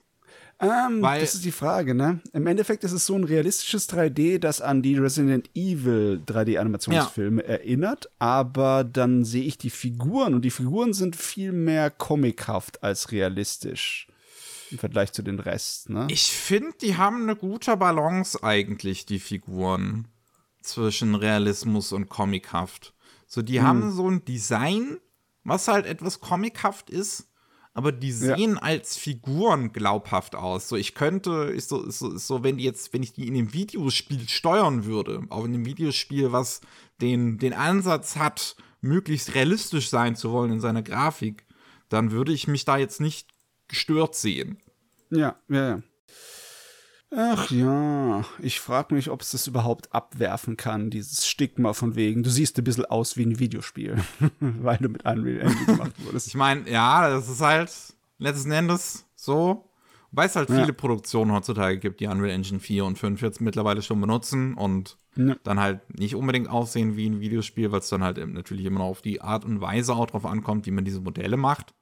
Ähm, 0.60 1.02
Weil, 1.02 1.20
das 1.20 1.34
ist 1.34 1.44
die 1.44 1.52
Frage, 1.52 1.94
ne? 1.94 2.20
Im 2.32 2.46
Endeffekt 2.46 2.84
ist 2.84 2.92
es 2.92 3.06
so 3.06 3.16
ein 3.16 3.24
realistisches 3.24 3.88
3D, 3.88 4.38
das 4.38 4.60
an 4.60 4.82
die 4.82 4.96
Resident 4.96 5.50
Evil 5.54 6.22
3D-Animationsfilme 6.26 7.42
ja. 7.42 7.48
erinnert, 7.48 8.10
aber 8.18 8.84
dann 8.84 9.24
sehe 9.24 9.42
ich 9.42 9.58
die 9.58 9.70
Figuren 9.70 10.34
und 10.34 10.42
die 10.42 10.50
Figuren 10.50 10.92
sind 10.92 11.16
viel 11.16 11.50
mehr 11.50 11.90
comichaft 11.90 12.82
als 12.84 13.10
realistisch 13.10 14.06
im 14.70 14.78
Vergleich 14.78 15.12
zu 15.12 15.22
den 15.22 15.40
Rest, 15.40 15.90
ne? 15.90 16.06
Ich 16.10 16.30
finde, 16.30 16.76
die 16.80 16.96
haben 16.96 17.22
eine 17.22 17.36
gute 17.36 17.76
Balance 17.76 18.42
eigentlich, 18.42 19.04
die 19.04 19.18
Figuren 19.18 20.06
zwischen 20.60 21.14
Realismus 21.14 21.92
und 21.92 22.08
comichaft. 22.08 22.94
So, 23.26 23.42
die 23.42 23.58
hm. 23.58 23.66
haben 23.66 23.92
so 23.92 24.08
ein 24.08 24.24
Design, 24.24 24.98
was 25.42 25.66
halt 25.68 25.86
etwas 25.86 26.20
comichaft 26.20 26.88
ist, 26.88 27.31
aber 27.74 27.92
die 27.92 28.12
sehen 28.12 28.54
ja. 28.54 28.62
als 28.62 28.96
Figuren 28.96 29.72
glaubhaft 29.72 30.34
aus. 30.34 30.68
So, 30.68 30.76
ich 30.76 30.94
könnte, 30.94 31.44
ist 31.44 31.70
so, 31.70 31.82
ist 31.82 32.00
so, 32.00 32.12
ist 32.12 32.26
so, 32.26 32.44
wenn 32.44 32.58
die 32.58 32.64
jetzt, 32.64 32.92
wenn 32.92 33.02
ich 33.02 33.12
die 33.12 33.26
in 33.26 33.34
dem 33.34 33.52
Videospiel 33.54 34.28
steuern 34.28 34.84
würde, 34.84 35.22
auch 35.30 35.44
in 35.44 35.54
einem 35.54 35.64
Videospiel, 35.64 36.32
was 36.32 36.60
den, 37.00 37.38
den 37.38 37.54
Ansatz 37.54 38.16
hat, 38.16 38.56
möglichst 38.82 39.34
realistisch 39.34 39.88
sein 39.88 40.16
zu 40.16 40.32
wollen 40.32 40.52
in 40.52 40.60
seiner 40.60 40.82
Grafik, 40.82 41.46
dann 41.88 42.10
würde 42.10 42.32
ich 42.32 42.46
mich 42.46 42.64
da 42.64 42.76
jetzt 42.76 43.00
nicht 43.00 43.28
gestört 43.68 44.14
sehen. 44.14 44.58
Ja, 45.10 45.36
ja, 45.48 45.68
ja. 45.68 45.82
Ach 47.14 47.50
ja, 47.50 48.24
ich 48.40 48.60
frage 48.60 48.94
mich, 48.94 49.10
ob 49.10 49.20
es 49.20 49.32
das 49.32 49.46
überhaupt 49.46 49.94
abwerfen 49.94 50.56
kann, 50.56 50.88
dieses 50.88 51.26
Stigma 51.26 51.74
von 51.74 51.94
wegen, 51.94 52.22
du 52.22 52.30
siehst 52.30 52.56
ein 52.56 52.64
bisschen 52.64 52.86
aus 52.86 53.18
wie 53.18 53.26
ein 53.26 53.38
Videospiel, 53.38 53.96
weil 54.40 54.78
du 54.78 54.88
mit 54.88 55.04
Unreal 55.04 55.40
Engine 55.40 55.66
gemacht 55.66 55.92
wurdest. 56.04 56.28
Ich 56.28 56.34
meine, 56.34 56.70
ja, 56.70 57.10
das 57.10 57.28
ist 57.28 57.42
halt 57.42 57.70
letzten 58.18 58.50
Endes 58.50 59.04
so, 59.14 59.68
weil 60.10 60.26
es 60.26 60.36
halt 60.36 60.48
ja. 60.48 60.60
viele 60.60 60.72
Produktionen 60.72 61.32
heutzutage 61.32 61.78
gibt, 61.78 62.00
die 62.00 62.06
Unreal 62.06 62.30
Engine 62.30 62.60
4 62.60 62.84
und 62.86 62.98
5 62.98 63.20
jetzt 63.20 63.42
mittlerweile 63.42 63.82
schon 63.82 64.00
benutzen 64.00 64.54
und 64.54 64.96
ja. 65.16 65.36
dann 65.42 65.60
halt 65.60 65.80
nicht 65.98 66.14
unbedingt 66.14 66.48
aussehen 66.48 66.96
wie 66.96 67.10
ein 67.10 67.20
Videospiel, 67.20 67.72
weil 67.72 67.80
es 67.80 67.90
dann 67.90 68.02
halt 68.02 68.26
natürlich 68.32 68.64
immer 68.64 68.78
noch 68.78 68.86
auf 68.86 69.02
die 69.02 69.20
Art 69.20 69.44
und 69.44 69.60
Weise 69.60 69.94
auch 69.94 70.06
drauf 70.06 70.24
ankommt, 70.24 70.64
wie 70.64 70.70
man 70.70 70.86
diese 70.86 71.00
Modelle 71.00 71.36
macht 71.36 71.74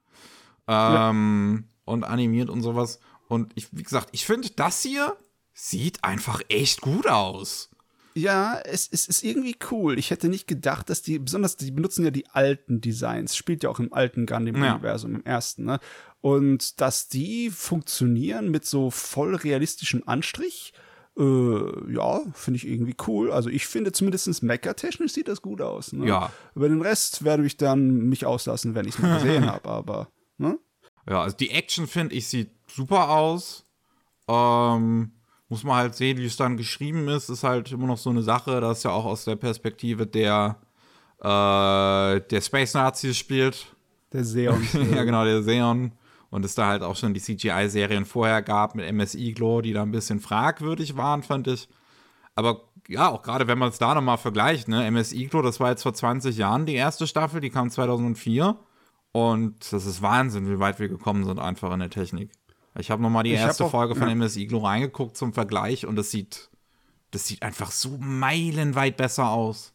ähm, 0.67 1.65
ja. 1.65 1.93
und 1.93 2.05
animiert 2.05 2.51
und 2.51 2.63
sowas. 2.63 2.99
Und 3.31 3.53
ich, 3.55 3.69
wie 3.71 3.85
gesagt, 3.85 4.09
ich 4.11 4.27
finde, 4.27 4.51
das 4.51 4.83
hier 4.83 5.17
sieht 5.55 6.03
einfach 6.03 6.43
echt 6.49 6.81
gut 6.81 7.07
aus. 7.07 7.71
Ja, 8.15 8.59
es, 8.65 8.89
es, 8.91 9.07
ist 9.07 9.23
irgendwie 9.23 9.55
cool. 9.71 10.01
Ich 10.01 10.11
hätte 10.11 10.29
nicht 10.29 10.49
gedacht, 10.49 10.91
dass 10.91 11.03
die, 11.03 11.17
besonders 11.21 11.57
die 11.57 11.71
benutzen 11.71 12.05
ja 12.05 12.11
die 12.11 12.27
alten 12.29 12.81
Designs, 12.81 13.37
spielt 13.37 13.63
ja 13.63 13.71
auch 13.71 13.79
im 13.79 13.93
alten 13.93 14.27
Gundam-Universum, 14.27 15.13
ja. 15.13 15.19
im 15.19 15.25
ersten, 15.25 15.65
ne? 15.65 15.79
Und 16.21 16.81
dass 16.81 17.09
die 17.09 17.51
funktionieren 17.51 18.51
mit 18.51 18.67
so 18.67 18.91
voll 18.91 19.37
realistischem 19.37 20.03
Anstrich, 20.07 20.73
äh, 21.17 21.93
ja, 21.93 22.23
finde 22.33 22.57
ich 22.57 22.67
irgendwie 22.67 22.97
cool. 23.07 23.31
Also 23.31 23.49
ich 23.49 23.69
finde 23.69 23.93
zumindest 23.93 24.43
mecha-technisch 24.43 25.13
sieht 25.13 25.29
das 25.29 25.41
gut 25.41 25.61
aus. 25.61 25.93
Ne? 25.93 26.09
Ja. 26.09 26.33
Über 26.57 26.69
den 26.69 26.83
Rest 26.83 27.23
werde 27.23 27.47
ich 27.47 27.57
dann 27.57 28.09
mich 28.09 28.27
auslassen, 28.27 28.75
wenn 28.75 28.89
ich 28.89 28.97
es 28.97 29.01
mal 29.01 29.21
gesehen 29.21 29.47
habe, 29.51 29.69
aber, 29.69 30.09
ne? 30.37 30.59
Ja, 31.09 31.23
also 31.23 31.37
die 31.37 31.51
Action, 31.51 31.87
finde 31.87 32.15
ich, 32.15 32.29
sieht 32.29 32.51
super 32.69 33.11
aus. 33.11 33.65
Ähm, 34.29 35.13
muss 35.49 35.65
man 35.65 35.77
halt 35.77 35.95
sehen, 35.95 36.19
wie 36.19 36.27
es 36.27 36.37
dann 36.37 36.57
geschrieben 36.57 37.09
ist. 37.09 37.29
Ist 37.29 37.43
halt 37.43 37.73
immer 37.73 37.87
noch 37.87 37.99
so 37.99 38.11
eine 38.11 38.23
Sache, 38.23 38.61
das 38.61 38.83
ja 38.83 38.91
auch 38.93 39.05
aus 39.05 39.25
der 39.25 39.37
Perspektive 39.37 40.07
der, 40.07 40.57
äh, 41.19 42.21
der 42.21 42.41
Space 42.41 42.75
Nazis 42.75 43.17
spielt. 43.17 43.67
Der 44.13 44.25
Seon. 44.25 44.67
ja, 44.95 45.05
genau, 45.05 45.25
der 45.25 45.43
Seon. 45.43 45.93
Und 46.31 46.45
es 46.45 46.55
da 46.55 46.69
halt 46.69 46.83
auch 46.83 46.95
schon 46.95 47.13
die 47.13 47.21
CGI-Serien 47.21 48.05
vorher 48.05 48.43
gab 48.43 48.77
mit 48.77 48.91
MSI 48.93 49.33
Glow, 49.33 49.61
die 49.61 49.73
da 49.73 49.83
ein 49.83 49.91
bisschen 49.91 50.21
fragwürdig 50.21 50.97
waren, 50.97 51.25
fand 51.25 51.49
ich. 51.49 51.69
Aber 52.37 52.63
ja, 52.89 53.09
auch 53.11 53.23
gerade 53.23 53.49
wenn 53.49 53.59
man 53.59 53.71
es 53.71 53.79
da 53.79 53.95
nochmal 53.95 54.19
vergleicht, 54.19 54.69
ne, 54.69 54.89
MSI 54.89 55.27
Glow, 55.27 55.43
das 55.43 55.59
war 55.59 55.71
jetzt 55.71 55.83
vor 55.83 55.95
20 55.95 56.37
Jahren 56.37 56.67
die 56.67 56.75
erste 56.75 57.09
Staffel, 57.09 57.41
die 57.41 57.51
kam 57.51 57.71
2004. 57.71 58.57
Und 59.13 59.73
das 59.73 59.87
ist 59.87 60.03
Wahnsinn, 60.03 60.49
wie 60.49 60.61
weit 60.61 60.79
wir 60.79 60.89
gekommen 60.89 61.25
sind 61.25 61.39
einfach 61.39 61.73
in 61.73 61.81
der 61.81 61.91
Technik. 61.91 62.31
Ich 62.79 62.91
habe 62.91 63.03
nochmal 63.03 63.25
die 63.25 63.33
ich 63.33 63.41
erste 63.41 63.65
auch, 63.65 63.71
Folge 63.71 63.97
von 63.97 64.07
ja. 64.07 64.13
MS 64.13 64.37
Iglo 64.37 64.59
reingeguckt 64.59 65.17
zum 65.17 65.33
Vergleich 65.33 65.87
und 65.87 65.97
das 65.97 66.11
sieht, 66.11 66.51
das 67.11 67.27
sieht 67.27 67.43
einfach 67.43 67.73
so 67.73 67.97
meilenweit 67.99 68.97
besser 68.97 69.31
aus. 69.31 69.75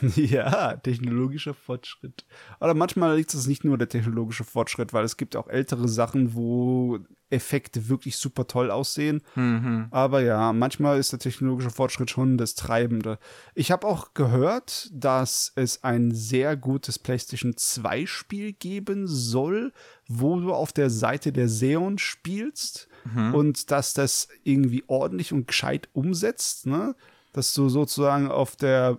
Ja, 0.16 0.76
technologischer 0.76 1.54
Fortschritt. 1.54 2.24
Aber 2.60 2.74
manchmal 2.74 3.16
liegt 3.16 3.32
es 3.34 3.46
nicht 3.46 3.64
nur 3.64 3.78
der 3.78 3.88
technologische 3.88 4.44
Fortschritt, 4.44 4.92
weil 4.92 5.04
es 5.04 5.16
gibt 5.16 5.36
auch 5.36 5.48
ältere 5.48 5.88
Sachen, 5.88 6.34
wo 6.34 6.98
Effekte 7.30 7.88
wirklich 7.88 8.16
super 8.16 8.46
toll 8.46 8.70
aussehen. 8.70 9.22
Mhm. 9.34 9.88
Aber 9.90 10.20
ja, 10.22 10.52
manchmal 10.52 10.98
ist 10.98 11.12
der 11.12 11.18
technologische 11.18 11.70
Fortschritt 11.70 12.10
schon 12.10 12.38
das 12.38 12.54
Treibende. 12.54 13.18
Ich 13.54 13.70
habe 13.70 13.86
auch 13.86 14.14
gehört, 14.14 14.88
dass 14.92 15.52
es 15.54 15.84
ein 15.84 16.12
sehr 16.12 16.56
gutes 16.56 16.98
PlayStation 16.98 17.56
2 17.56 18.06
Spiel 18.06 18.52
geben 18.52 19.06
soll, 19.06 19.72
wo 20.06 20.40
du 20.40 20.54
auf 20.54 20.72
der 20.72 20.90
Seite 20.90 21.32
der 21.32 21.48
Seon 21.48 21.98
spielst 21.98 22.88
mhm. 23.04 23.34
und 23.34 23.70
dass 23.70 23.92
das 23.92 24.28
irgendwie 24.42 24.84
ordentlich 24.86 25.32
und 25.32 25.46
gescheit 25.46 25.88
umsetzt, 25.92 26.66
ne? 26.66 26.94
Dass 27.34 27.52
du 27.52 27.68
sozusagen 27.68 28.30
auf 28.30 28.56
der 28.56 28.98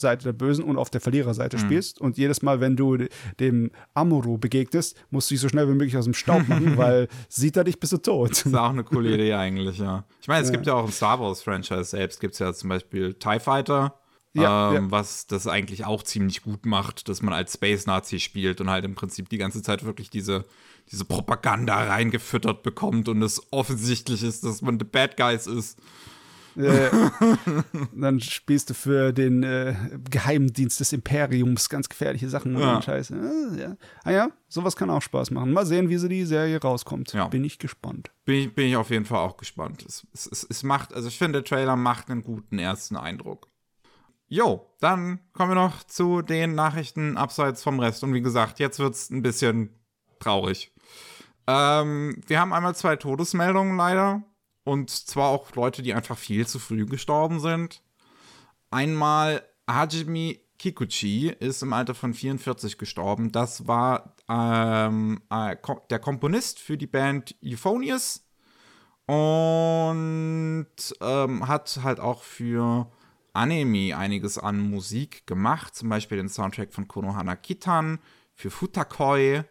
Seite 0.00 0.24
der 0.24 0.32
Bösen 0.32 0.64
und 0.64 0.76
auf 0.76 0.90
der 0.90 1.00
Verliererseite 1.00 1.56
mhm. 1.56 1.60
spielst. 1.60 2.00
Und 2.00 2.18
jedes 2.18 2.42
Mal, 2.42 2.60
wenn 2.60 2.76
du 2.76 2.98
dem 3.38 3.70
Amuro 3.94 4.38
begegnest, 4.38 4.96
musst 5.10 5.30
du 5.30 5.34
dich 5.34 5.40
so 5.40 5.48
schnell 5.48 5.68
wie 5.68 5.72
möglich 5.72 5.96
aus 5.96 6.04
dem 6.04 6.14
Staub 6.14 6.48
machen, 6.48 6.76
weil 6.76 7.08
sieht 7.28 7.56
er 7.56 7.64
dich, 7.64 7.78
bist 7.78 7.92
du 7.92 7.98
tot. 7.98 8.30
Das 8.30 8.46
ist 8.46 8.54
auch 8.54 8.70
eine 8.70 8.84
coole 8.84 9.14
Idee 9.14 9.34
eigentlich, 9.34 9.78
ja. 9.78 10.04
Ich 10.20 10.28
meine, 10.28 10.42
es 10.42 10.48
ja. 10.48 10.52
gibt 10.52 10.66
ja 10.66 10.74
auch 10.74 10.84
im 10.84 10.92
Star 10.92 11.20
Wars-Franchise 11.20 11.84
selbst, 11.84 12.20
gibt 12.20 12.34
es 12.34 12.38
ja 12.40 12.52
zum 12.52 12.68
Beispiel 12.68 13.14
TIE 13.14 13.40
Fighter. 13.40 13.94
Ja, 14.32 14.72
ähm, 14.72 14.84
ja. 14.84 14.90
was 14.92 15.26
das 15.26 15.48
eigentlich 15.48 15.86
auch 15.86 16.04
ziemlich 16.04 16.42
gut 16.42 16.64
macht, 16.64 17.08
dass 17.08 17.20
man 17.20 17.34
als 17.34 17.54
Space-Nazi 17.54 18.20
spielt 18.20 18.60
und 18.60 18.70
halt 18.70 18.84
im 18.84 18.94
Prinzip 18.94 19.28
die 19.28 19.38
ganze 19.38 19.60
Zeit 19.60 19.84
wirklich 19.84 20.08
diese, 20.08 20.44
diese 20.92 21.04
Propaganda 21.04 21.76
reingefüttert 21.76 22.62
bekommt 22.62 23.08
und 23.08 23.22
es 23.22 23.42
offensichtlich 23.50 24.22
ist, 24.22 24.44
dass 24.44 24.62
man 24.62 24.78
the 24.78 24.84
Bad 24.84 25.16
Guys 25.16 25.48
ist. 25.48 25.80
Äh, 26.56 26.90
dann 27.94 28.20
spielst 28.20 28.70
du 28.70 28.74
für 28.74 29.12
den 29.12 29.42
äh, 29.42 29.74
Geheimdienst 30.10 30.80
des 30.80 30.92
Imperiums 30.92 31.68
ganz 31.68 31.88
gefährliche 31.88 32.28
Sachen 32.28 32.56
und 32.56 32.62
ja. 32.62 32.82
Scheiße. 32.82 33.14
Äh, 33.14 33.60
ja. 33.60 33.76
Ah 34.04 34.10
ja, 34.10 34.28
sowas 34.48 34.76
kann 34.76 34.90
auch 34.90 35.02
Spaß 35.02 35.30
machen. 35.30 35.52
Mal 35.52 35.66
sehen, 35.66 35.88
wie 35.88 35.98
sie 35.98 36.08
die 36.08 36.24
Serie 36.24 36.60
rauskommt. 36.60 37.12
Ja. 37.12 37.28
Bin 37.28 37.44
ich 37.44 37.58
gespannt. 37.58 38.10
Bin 38.24 38.36
ich, 38.36 38.54
bin 38.54 38.66
ich 38.66 38.76
auf 38.76 38.90
jeden 38.90 39.04
Fall 39.04 39.18
auch 39.18 39.36
gespannt. 39.36 39.84
Es, 39.86 40.06
es, 40.12 40.26
es, 40.26 40.46
es 40.48 40.62
macht, 40.62 40.92
also 40.92 41.08
ich 41.08 41.18
finde, 41.18 41.42
der 41.42 41.44
Trailer 41.44 41.76
macht 41.76 42.10
einen 42.10 42.22
guten 42.22 42.58
ersten 42.58 42.96
Eindruck. 42.96 43.48
Jo, 44.28 44.64
dann 44.78 45.18
kommen 45.32 45.50
wir 45.50 45.56
noch 45.56 45.82
zu 45.84 46.22
den 46.22 46.54
Nachrichten 46.54 47.16
abseits 47.16 47.64
vom 47.64 47.80
Rest. 47.80 48.04
Und 48.04 48.14
wie 48.14 48.22
gesagt, 48.22 48.60
jetzt 48.60 48.78
wird 48.78 48.94
es 48.94 49.10
ein 49.10 49.22
bisschen 49.22 49.70
traurig. 50.20 50.72
Ähm, 51.48 52.20
wir 52.26 52.38
haben 52.38 52.52
einmal 52.52 52.76
zwei 52.76 52.94
Todesmeldungen 52.94 53.76
leider. 53.76 54.22
Und 54.64 54.90
zwar 54.90 55.28
auch 55.28 55.54
Leute, 55.54 55.82
die 55.82 55.94
einfach 55.94 56.18
viel 56.18 56.46
zu 56.46 56.58
früh 56.58 56.86
gestorben 56.86 57.40
sind. 57.40 57.82
Einmal 58.70 59.42
Hajime 59.68 60.38
Kikuchi 60.58 61.30
ist 61.30 61.62
im 61.62 61.72
Alter 61.72 61.94
von 61.94 62.12
44 62.12 62.76
gestorben. 62.76 63.32
Das 63.32 63.66
war 63.66 64.14
ähm, 64.28 65.22
äh, 65.30 65.56
der 65.88 65.98
Komponist 65.98 66.58
für 66.58 66.76
die 66.76 66.86
Band 66.86 67.34
Euphonious 67.42 68.26
und 69.06 70.66
ähm, 71.00 71.48
hat 71.48 71.80
halt 71.82 71.98
auch 71.98 72.22
für 72.22 72.92
Anime 73.32 73.96
einiges 73.96 74.38
an 74.38 74.60
Musik 74.60 75.26
gemacht, 75.26 75.74
zum 75.74 75.88
Beispiel 75.88 76.18
den 76.18 76.28
Soundtrack 76.28 76.72
von 76.72 76.86
Konohana 76.86 77.36
Kitan, 77.36 77.98
für 78.34 78.50
Futakoi, 78.50 79.44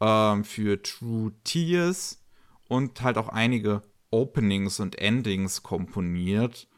ähm, 0.00 0.44
für 0.44 0.82
True 0.82 1.32
Tears 1.44 2.22
und 2.68 3.02
halt 3.02 3.16
auch 3.16 3.28
einige 3.28 3.82
Openings 4.12 4.78
und 4.78 4.98
Endings 5.00 5.64
komponiert. 5.64 6.68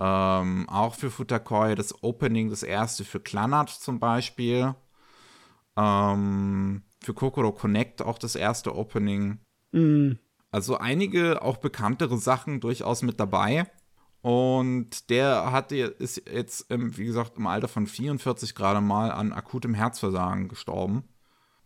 Ähm, 0.00 0.68
auch 0.68 0.94
für 0.94 1.10
Futakoi 1.10 1.74
das 1.74 2.02
Opening, 2.02 2.50
das 2.50 2.62
erste 2.62 3.04
für 3.04 3.20
Klanat 3.20 3.70
zum 3.70 4.00
Beispiel. 4.00 4.74
Ähm, 5.76 6.82
für 7.00 7.14
Kokoro 7.14 7.52
Connect 7.52 8.02
auch 8.02 8.18
das 8.18 8.34
erste 8.34 8.74
Opening. 8.74 9.38
Mhm. 9.72 10.18
Also 10.50 10.78
einige 10.78 11.42
auch 11.42 11.58
bekanntere 11.58 12.18
Sachen 12.18 12.60
durchaus 12.60 13.02
mit 13.02 13.20
dabei. 13.20 13.70
Und 14.20 15.10
der 15.10 15.52
hat 15.52 15.70
ist 15.70 16.28
jetzt, 16.28 16.66
wie 16.70 17.04
gesagt, 17.04 17.36
im 17.36 17.46
Alter 17.46 17.68
von 17.68 17.86
44 17.86 18.54
gerade 18.54 18.80
mal 18.80 19.12
an 19.12 19.32
akutem 19.32 19.74
Herzversagen 19.74 20.48
gestorben. 20.48 21.04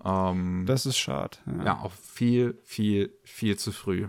Ähm, 0.05 0.65
das 0.67 0.85
ist 0.85 0.99
schade. 0.99 1.39
Ja. 1.47 1.65
ja, 1.65 1.81
auch 1.81 1.93
viel, 1.93 2.59
viel, 2.65 3.19
viel 3.25 3.57
zu 3.57 3.73
früh. 3.73 4.09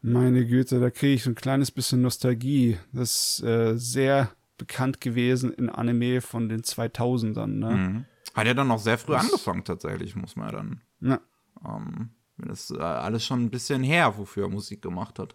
Meine 0.00 0.46
Güte, 0.46 0.78
da 0.80 0.90
kriege 0.90 1.14
ich 1.14 1.24
so 1.24 1.30
ein 1.30 1.34
kleines 1.34 1.70
bisschen 1.70 2.02
Nostalgie. 2.02 2.78
Das 2.92 3.38
ist 3.40 3.42
äh, 3.42 3.76
sehr 3.76 4.30
bekannt 4.56 5.00
gewesen 5.00 5.52
in 5.52 5.68
Anime 5.68 6.20
von 6.20 6.48
den 6.48 6.62
2000ern. 6.62 7.46
Ne? 7.46 7.70
Mhm. 7.70 8.04
Hat 8.34 8.46
er 8.46 8.54
dann 8.54 8.68
noch 8.68 8.78
sehr 8.78 8.98
früh 8.98 9.12
das 9.12 9.24
angefangen, 9.24 9.64
tatsächlich, 9.64 10.14
muss 10.14 10.36
man 10.36 10.46
ja 10.46 10.52
dann. 10.52 10.80
Ja. 11.00 11.20
Ähm, 11.64 12.10
das 12.36 12.70
ist 12.70 12.76
äh, 12.76 12.82
alles 12.82 13.24
schon 13.24 13.44
ein 13.44 13.50
bisschen 13.50 13.82
her, 13.82 14.16
wofür 14.16 14.44
er 14.44 14.50
Musik 14.50 14.82
gemacht 14.82 15.18
hat. 15.18 15.34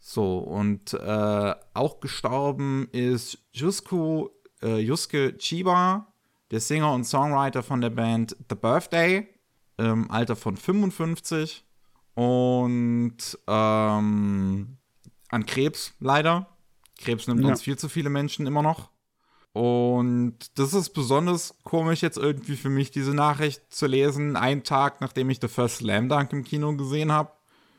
So, 0.00 0.38
und 0.38 0.94
äh, 0.94 1.54
auch 1.74 2.00
gestorben 2.00 2.88
ist 2.92 3.38
Yusuke, 3.52 4.30
äh, 4.62 4.78
Yusuke 4.78 5.36
Chiba, 5.38 6.12
der 6.50 6.60
Singer 6.60 6.92
und 6.92 7.04
Songwriter 7.04 7.62
von 7.62 7.80
der 7.80 7.90
Band 7.90 8.36
The 8.48 8.54
Birthday, 8.54 9.28
im 9.76 10.10
Alter 10.10 10.36
von 10.36 10.56
55. 10.56 11.63
Und 12.14 13.16
ähm, 13.48 14.78
an 15.28 15.46
Krebs 15.46 15.94
leider. 16.00 16.48
Krebs 16.98 17.26
nimmt 17.26 17.42
ja. 17.42 17.48
uns 17.48 17.62
viel 17.62 17.76
zu 17.76 17.88
viele 17.88 18.10
Menschen 18.10 18.46
immer 18.46 18.62
noch. 18.62 18.90
Und 19.54 20.58
das 20.58 20.74
ist 20.74 20.90
besonders 20.90 21.56
komisch 21.62 22.02
jetzt 22.02 22.18
irgendwie 22.18 22.56
für 22.56 22.70
mich, 22.70 22.90
diese 22.90 23.14
Nachricht 23.14 23.62
zu 23.72 23.86
lesen, 23.86 24.36
einen 24.36 24.64
Tag 24.64 25.00
nachdem 25.00 25.30
ich 25.30 25.38
The 25.40 25.46
First 25.46 25.76
Slam 25.76 26.08
Dunk 26.08 26.32
im 26.32 26.42
Kino 26.42 26.76
gesehen 26.76 27.12
habe, 27.12 27.30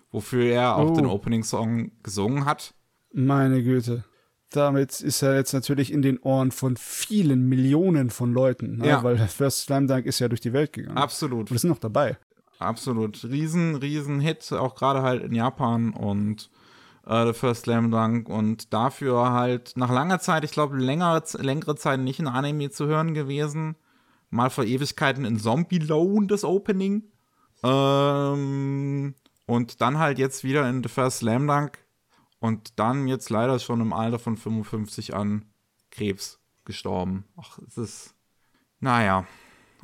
wofür 0.09 0.45
er 0.45 0.77
auch 0.77 0.91
oh. 0.91 0.95
den 0.95 1.05
Opening-Song 1.05 1.91
gesungen 2.01 2.45
hat. 2.45 2.73
Meine 3.11 3.61
Güte. 3.61 4.05
Damit 4.51 5.01
ist 5.01 5.21
er 5.21 5.35
jetzt 5.35 5.51
natürlich 5.51 5.91
in 5.91 6.01
den 6.01 6.17
Ohren 6.19 6.51
von 6.51 6.77
vielen 6.77 7.49
Millionen 7.49 8.09
von 8.09 8.31
Leuten, 8.31 8.77
ne? 8.77 8.87
ja. 8.87 9.03
weil 9.03 9.17
First 9.17 9.63
Slam 9.63 9.87
Dunk 9.87 10.05
ist 10.05 10.19
ja 10.19 10.29
durch 10.29 10.39
die 10.39 10.53
Welt 10.53 10.71
gegangen. 10.71 10.97
Absolut. 10.97 11.51
Und 11.51 11.55
ist 11.55 11.65
noch 11.65 11.79
dabei. 11.79 12.17
Absolut. 12.59 13.23
Riesen, 13.23 13.75
riesen 13.75 14.19
Hit, 14.19 14.51
auch 14.53 14.75
gerade 14.75 15.01
halt 15.01 15.23
in 15.23 15.33
Japan 15.33 15.91
und 15.91 16.49
äh, 17.05 17.33
First 17.33 17.63
Slam 17.63 17.91
Dunk 17.91 18.29
und 18.29 18.73
dafür 18.73 19.31
halt 19.31 19.73
nach 19.75 19.91
langer 19.91 20.19
Zeit, 20.19 20.43
ich 20.43 20.51
glaube 20.51 20.77
längere, 20.77 21.23
Zeit 21.75 21.99
nicht 21.99 22.19
in 22.19 22.27
Anime 22.27 22.69
zu 22.69 22.87
hören 22.87 23.13
gewesen. 23.13 23.75
Mal 24.29 24.49
vor 24.49 24.63
Ewigkeiten 24.63 25.23
in 25.25 25.39
Zombie 25.39 25.79
Loan 25.79 26.27
das 26.27 26.43
Opening. 26.43 27.03
Ähm, 27.63 29.15
und 29.45 29.81
dann 29.81 29.99
halt 29.99 30.19
jetzt 30.19 30.43
wieder 30.43 30.67
in 30.69 30.83
The 30.83 30.89
First 30.89 31.19
Slam 31.19 31.47
Dunk. 31.47 31.79
Und 32.39 32.79
dann 32.79 33.07
jetzt 33.07 33.29
leider 33.29 33.57
schon 33.59 33.81
im 33.81 33.93
Alter 33.93 34.19
von 34.19 34.37
55 34.37 35.15
an 35.15 35.45
Krebs 35.89 36.39
gestorben. 36.65 37.25
Ach, 37.37 37.59
es 37.67 37.77
ist. 37.77 38.15
Naja. 38.79 39.25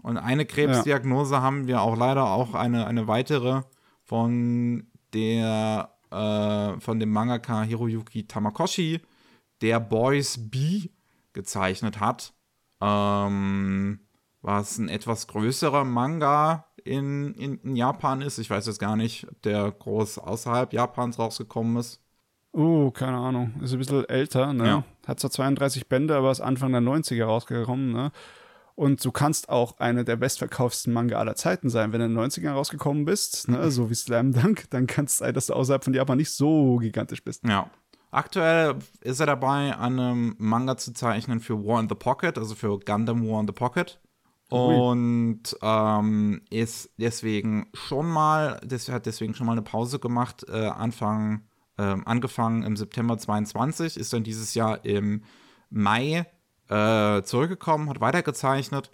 Und 0.02 0.18
eine 0.18 0.46
Krebsdiagnose 0.46 1.36
ja. 1.36 1.42
haben 1.42 1.68
wir 1.68 1.82
auch 1.82 1.98
leider 1.98 2.26
auch 2.26 2.54
eine, 2.54 2.88
eine 2.88 3.08
weitere 3.08 3.62
von 4.04 4.88
der 5.14 5.92
äh, 6.12 6.80
von 6.80 7.00
dem 7.00 7.12
Mangaka 7.12 7.64
Hiroyuki 7.64 8.28
Tamakoshi, 8.28 9.02
der 9.62 9.80
Boys 9.80 10.38
B 10.50 10.90
gezeichnet 11.34 12.00
hat. 12.00 12.34
Ähm, 12.82 14.00
was 14.42 14.78
ein 14.78 14.90
etwas 14.90 15.28
größerer 15.28 15.84
Manga 15.84 16.66
in, 16.84 17.34
in, 17.36 17.60
in, 17.60 17.76
Japan 17.76 18.22
ist. 18.22 18.40
Ich 18.40 18.50
weiß 18.50 18.66
jetzt 18.66 18.80
gar 18.80 18.96
nicht, 18.96 19.28
ob 19.30 19.42
der 19.44 19.72
groß 19.72 20.18
außerhalb 20.18 20.74
Japans 20.74 21.20
rausgekommen 21.20 21.78
ist. 21.78 22.02
Oh, 22.54 22.92
keine 22.92 23.18
Ahnung. 23.18 23.54
Ist 23.62 23.72
ein 23.72 23.78
bisschen 23.78 24.04
älter, 24.10 24.52
ne? 24.52 24.68
Ja. 24.68 24.84
Hat 25.08 25.20
zwar 25.20 25.32
32 25.32 25.88
Bände, 25.88 26.16
aber 26.16 26.32
ist 26.32 26.42
Anfang 26.42 26.72
der 26.72 26.82
90er 26.82 27.24
rausgekommen, 27.24 27.92
ne? 27.92 28.12
Und 28.76 29.04
du 29.04 29.12
kannst 29.12 29.50
auch 29.50 29.78
eine 29.80 30.04
der 30.04 30.16
bestverkauften 30.16 30.94
Manga 30.94 31.18
aller 31.18 31.36
Zeiten 31.36 31.70
sein. 31.70 31.92
Wenn 31.92 32.00
du 32.00 32.06
in 32.08 32.16
den 32.16 32.24
90ern 32.24 32.54
rausgekommen 32.54 33.06
bist, 33.06 33.48
ne, 33.48 33.70
so 33.72 33.90
wie 33.90 33.96
Slam 33.96 34.32
Dunk, 34.32 34.70
dann 34.70 34.88
kann 34.88 35.06
es 35.06 35.18
sein, 35.18 35.34
dass 35.34 35.48
du 35.48 35.54
außerhalb 35.54 35.84
von 35.84 35.94
Japan 35.94 36.18
nicht 36.18 36.32
so 36.32 36.78
gigantisch 36.78 37.24
bist. 37.24 37.46
Ja. 37.46 37.70
Aktuell 38.12 38.76
ist 39.02 39.22
er 39.22 39.26
dabei, 39.26 39.74
an 39.74 40.00
einem 40.00 40.36
Manga 40.38 40.76
zu 40.78 40.94
zeichnen 40.94 41.40
für 41.40 41.64
War 41.64 41.80
in 41.80 41.88
the 41.88 41.96
Pocket, 41.96 42.38
also 42.38 42.56
für 42.56 42.78
Gundam 42.80 43.26
War 43.28 43.40
in 43.40 43.48
the 43.48 43.54
Pocket. 43.54 44.02
Und 44.50 45.44
ähm, 45.62 46.42
ist 46.50 46.90
deswegen 46.98 47.70
schon 47.74 48.10
mal, 48.10 48.60
das 48.66 48.90
hat 48.90 49.06
deswegen 49.06 49.34
schon 49.34 49.48
mal 49.48 49.54
eine 49.54 49.62
Pause 49.62 49.98
gemacht, 49.98 50.46
äh, 50.50 50.68
Anfang, 50.68 51.48
äh, 51.78 51.84
angefangen 51.84 52.64
im 52.64 52.76
September 52.76 53.18
22, 53.18 53.96
ist 53.96 54.12
dann 54.12 54.24
dieses 54.24 54.54
Jahr 54.54 54.84
im 54.84 55.24
Mai 55.70 56.26
äh, 56.72 57.22
zurückgekommen, 57.24 57.90
hat 57.90 58.00
weitergezeichnet, 58.00 58.92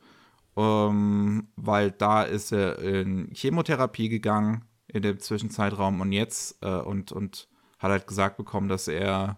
ähm, 0.56 1.48
weil 1.56 1.92
da 1.92 2.24
ist 2.24 2.52
er 2.52 2.80
in 2.80 3.30
Chemotherapie 3.34 4.10
gegangen 4.10 4.66
in 4.88 5.04
dem 5.04 5.20
Zwischenzeitraum 5.20 6.02
und 6.02 6.12
jetzt 6.12 6.58
äh, 6.64 6.80
und, 6.80 7.12
und 7.12 7.48
hat 7.78 7.92
halt 7.92 8.08
gesagt 8.08 8.38
bekommen, 8.38 8.68
dass 8.68 8.88
er 8.88 9.38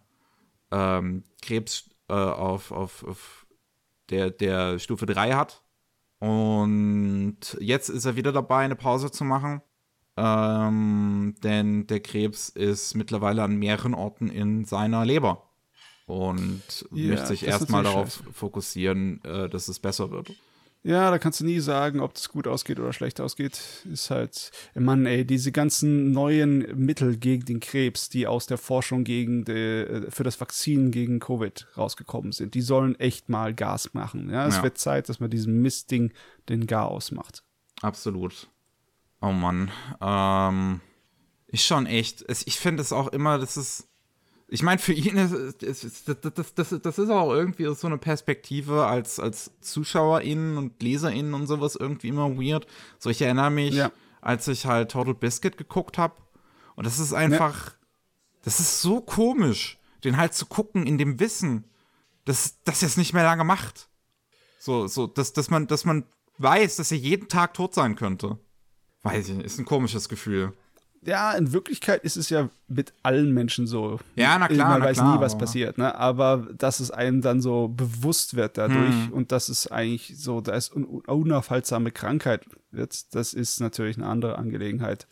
ähm, 0.72 1.24
Krebs 1.42 1.90
äh, 2.08 2.14
auf, 2.14 2.72
auf, 2.72 3.04
auf 3.04 3.46
der, 4.10 4.30
der 4.30 4.80
Stufe 4.80 5.06
3 5.06 5.34
hat. 5.34 5.62
Und 6.20 7.58
jetzt 7.60 7.90
ist 7.90 8.06
er 8.06 8.16
wieder 8.16 8.32
dabei, 8.32 8.64
eine 8.64 8.76
Pause 8.76 9.12
zu 9.12 9.26
machen. 9.26 9.62
Ähm, 10.16 11.36
denn 11.44 11.88
der 11.88 12.00
Krebs 12.02 12.50
ist 12.50 12.96
mittlerweile 12.96 13.44
an 13.44 13.58
mehreren 13.58 13.94
Orten 13.94 14.30
in 14.30 14.66
seiner 14.66 15.06
Leber 15.06 15.49
und 16.10 16.88
ja, 16.92 17.10
möchte 17.10 17.28
sich 17.28 17.46
erstmal 17.46 17.84
darauf 17.84 18.16
scheiße. 18.16 18.34
fokussieren, 18.34 19.24
äh, 19.24 19.48
dass 19.48 19.68
es 19.68 19.80
besser 19.80 20.10
wird. 20.10 20.32
Ja, 20.82 21.12
da 21.12 21.20
kannst 21.20 21.42
du 21.42 21.46
nie 21.46 21.60
sagen, 21.60 22.00
ob 22.00 22.14
das 22.14 22.30
gut 22.30 22.48
ausgeht 22.48 22.80
oder 22.80 22.94
schlecht 22.94 23.20
ausgeht. 23.20 23.62
Ist 23.92 24.10
halt, 24.10 24.52
Mann, 24.76 25.06
ey, 25.06 25.26
diese 25.26 25.52
ganzen 25.52 26.12
neuen 26.14 26.60
Mittel 26.84 27.18
gegen 27.18 27.46
den 27.46 27.60
Krebs, 27.60 28.08
die 28.08 28.28
aus 28.28 28.48
der 28.48 28.58
Forschung 28.58 29.04
gegen 29.04 29.44
die, 29.44 29.52
äh, 29.52 30.10
für 30.10 30.24
das 30.24 30.40
Vakzin 30.40 30.92
gegen 30.92 31.20
Covid 31.20 31.68
rausgekommen 31.78 32.32
sind, 32.32 32.56
die 32.56 32.62
sollen 32.62 32.98
echt 33.00 33.30
mal 33.30 33.54
Gas 33.54 33.94
machen. 33.94 34.30
Ja, 34.30 34.48
es 34.48 34.58
ja. 34.58 34.64
wird 34.64 34.78
Zeit, 34.78 35.10
dass 35.10 35.20
man 35.20 35.30
diesem 35.30 35.62
Mistding 35.62 36.12
den 36.48 36.66
Gar 36.66 36.88
ausmacht. 36.88 37.44
Absolut. 37.82 38.50
Oh 39.22 39.32
Mann. 39.32 39.70
Ähm, 40.02 40.80
ist 41.48 41.66
schon 41.66 41.86
echt. 41.86 42.26
Ich 42.46 42.58
finde 42.58 42.82
es 42.82 42.94
auch 42.94 43.10
immer, 43.10 43.38
das 43.38 43.58
ist 43.58 43.89
ich 44.52 44.64
meine, 44.64 44.80
für 44.80 44.94
ihn 44.94 45.16
ist 45.18 45.62
das, 45.62 46.22
das, 46.22 46.54
das, 46.56 46.82
das 46.82 47.00
ist 47.00 47.10
auch 47.10 47.32
irgendwie 47.32 47.74
so 47.76 47.86
eine 47.86 48.00
Perspektive 48.00 48.88
als, 48.88 49.20
als 49.20 49.52
ZuschauerInnen 49.62 50.58
und 50.58 50.82
LeserInnen 50.82 51.36
und 51.36 51.46
sowas 51.46 51.76
irgendwie 51.76 52.08
immer 52.08 52.36
weird. 52.36 52.66
So, 52.98 53.12
ich 53.12 53.22
erinnere 53.22 53.52
mich, 53.52 53.76
ja. 53.76 53.92
als 54.22 54.48
ich 54.48 54.66
halt 54.66 54.92
Total 54.92 55.14
Biscuit 55.14 55.56
geguckt 55.56 56.00
habe. 56.00 56.16
Und 56.76 56.88
das 56.88 56.98
ist 56.98 57.14
einfach, 57.14 57.68
ja. 57.68 57.74
das 58.44 58.60
ist 58.60 58.82
so 58.82 59.02
komisch, 59.02 59.78
den 60.04 60.18
halt 60.18 60.34
zu 60.34 60.48
gucken 60.48 60.88
in 60.88 60.98
dem 60.98 61.20
Wissen, 61.20 61.66
dass 62.26 62.64
das 62.64 62.82
jetzt 62.82 62.98
nicht 62.98 63.14
mehr 63.14 63.24
lange 63.24 63.44
macht. 63.44 63.88
So, 64.58 64.88
so, 64.88 65.06
dass, 65.06 65.32
dass 65.34 65.52
man, 65.52 65.68
dass 65.68 65.86
man 65.86 66.06
weiß, 66.40 66.78
dass 66.78 66.92
er 66.92 66.98
jeden 66.98 67.28
Tag 67.28 67.54
tot 67.54 67.76
sein 67.76 67.96
könnte. 67.96 68.40
Weiß 69.04 69.30
ich 69.30 69.36
nicht, 69.36 69.46
ist 69.46 69.60
ein 69.60 69.66
komisches 69.66 70.10
Gefühl 70.10 70.54
ja, 71.02 71.32
in 71.34 71.54
Wirklichkeit 71.54 72.04
ist 72.04 72.18
es 72.18 72.30
ja 72.30 72.50
mit 72.68 72.94
allen 73.04 73.34
Menschen 73.34 73.68
so. 73.68 74.00
Ja, 74.16 74.38
na 74.38 74.48
klar. 74.48 74.70
Man 74.70 74.80
na 74.80 74.86
weiß 74.86 74.98
klar, 74.98 75.16
nie, 75.16 75.22
was 75.22 75.38
passiert, 75.38 75.78
ne? 75.78 75.96
Aber 75.96 76.48
dass 76.58 76.80
es 76.80 76.92
einem 76.92 77.22
dann 77.22 77.42
so 77.42 77.68
bewusst 77.70 78.36
wird 78.36 78.58
dadurch 78.58 79.06
hm. 79.06 79.14
und 79.14 79.32
dass 79.32 79.50
es 79.50 79.68
eigentlich 79.68 80.20
so, 80.20 80.42
da 80.42 80.54
ist 80.54 80.76
eine 80.76 80.86
unaufhaltsame 80.86 81.92
Krankheit 81.92 82.46
wird, 82.72 83.14
das 83.16 83.34
ist 83.34 83.60
natürlich 83.60 83.98
eine 83.98 84.08
andere 84.08 84.38
Angelegenheit. 84.38 85.08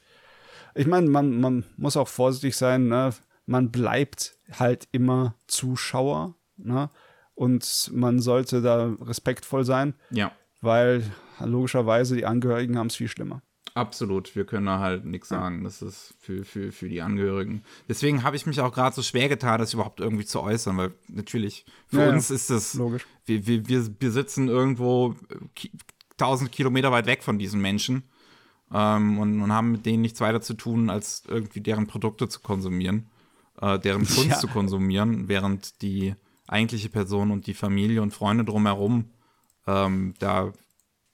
Ich 0.75 0.87
meine, 0.87 1.09
man, 1.09 1.39
man 1.39 1.63
muss 1.77 1.97
auch 1.97 2.07
vorsichtig 2.07 2.55
sein, 2.55 2.87
ne? 2.87 3.11
Man 3.45 3.71
bleibt 3.71 4.37
halt 4.59 4.87
immer 4.91 5.35
Zuschauer, 5.47 6.35
ne? 6.57 6.89
und 7.37 7.91
man 7.93 8.19
sollte 8.19 8.63
da 8.63 8.95
respektvoll 8.99 9.63
sein, 9.63 9.93
Ja. 10.09 10.31
weil 10.61 11.03
logischerweise 11.39 12.15
die 12.15 12.25
Angehörigen 12.25 12.79
haben 12.79 12.87
es 12.87 12.95
viel 12.95 13.07
schlimmer. 13.07 13.43
Absolut, 13.77 14.35
wir 14.35 14.45
können 14.45 14.65
da 14.65 14.79
halt 14.79 15.05
nichts 15.05 15.29
sagen. 15.29 15.63
Das 15.63 15.81
ist 15.81 16.15
für, 16.19 16.43
für, 16.43 16.71
für 16.71 16.89
die 16.89 17.01
Angehörigen. 17.01 17.63
Deswegen 17.87 18.23
habe 18.23 18.35
ich 18.35 18.45
mich 18.47 18.59
auch 18.59 18.73
gerade 18.73 18.95
so 18.95 19.03
schwer 19.03 19.29
getan, 19.29 19.59
das 19.59 19.73
überhaupt 19.73 19.99
irgendwie 19.99 20.25
zu 20.25 20.41
äußern, 20.41 20.77
weil 20.77 20.91
natürlich 21.07 21.65
für 21.87 22.01
Ja, 22.01 22.09
uns 22.09 22.31
ist 22.31 22.49
das, 22.49 22.73
Logisch. 22.73 23.05
wir, 23.25 23.45
wir, 23.45 23.67
wir, 23.67 23.87
wir 23.99 24.11
sitzen 24.11 24.47
irgendwo 24.47 25.15
ki 25.55 25.71
tausend 26.17 26.51
Kilometer 26.51 26.91
weit 26.91 27.05
weg 27.05 27.21
von 27.21 27.37
diesen 27.37 27.61
Menschen 27.61 28.01
ähm, 28.73 29.19
und, 29.19 29.39
und 29.41 29.51
haben 29.53 29.71
mit 29.71 29.85
denen 29.85 30.01
nichts 30.01 30.19
weiter 30.19 30.41
zu 30.41 30.55
tun, 30.55 30.89
als 30.89 31.21
irgendwie 31.27 31.61
deren 31.61 31.85
Produkte 31.85 32.27
zu 32.27 32.39
konsumieren, 32.39 33.07
äh, 33.61 33.77
deren 33.77 34.01
Kunst 34.05 34.29
Ja. 34.29 34.37
zu 34.39 34.47
konsumieren, 34.47 35.27
während 35.27 35.83
die 35.83 36.15
eigentliche 36.47 36.89
Person 36.89 37.29
und 37.29 37.45
die 37.45 37.53
Familie 37.53 38.01
und 38.01 38.15
Freunde 38.15 38.43
drumherum 38.43 39.11
ähm, 39.67 40.15
da 40.17 40.51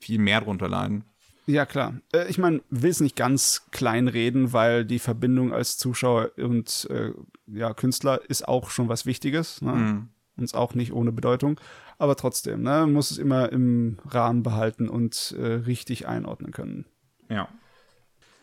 viel 0.00 0.18
mehr 0.18 0.40
drunter 0.40 0.68
leiden. 0.68 1.04
Ja, 1.46 1.66
klar. 1.66 1.94
Äh, 2.12 2.28
ich 2.28 2.38
meine, 2.38 2.62
will 2.70 2.90
es 2.90 3.00
nicht 3.00 3.16
ganz 3.16 3.66
klein 3.70 4.08
reden, 4.08 4.52
weil 4.52 4.84
die 4.84 4.98
Verbindung 4.98 5.52
als 5.52 5.76
Zuschauer 5.76 6.32
und 6.38 6.88
äh, 6.90 7.12
ja, 7.46 7.74
Künstler 7.74 8.20
ist 8.28 8.48
auch 8.48 8.70
schon 8.70 8.88
was 8.88 9.06
Wichtiges. 9.06 9.60
Ne? 9.60 9.72
Mhm. 9.72 10.08
Und 10.36 10.44
ist 10.44 10.56
auch 10.56 10.74
nicht 10.74 10.92
ohne 10.92 11.12
Bedeutung. 11.12 11.60
Aber 11.98 12.16
trotzdem, 12.16 12.62
ne, 12.62 12.86
muss 12.88 13.12
es 13.12 13.18
immer 13.18 13.52
im 13.52 13.98
Rahmen 14.04 14.42
behalten 14.42 14.88
und 14.88 15.34
äh, 15.38 15.44
richtig 15.44 16.08
einordnen 16.08 16.50
können. 16.50 16.86
Ja. 17.28 17.48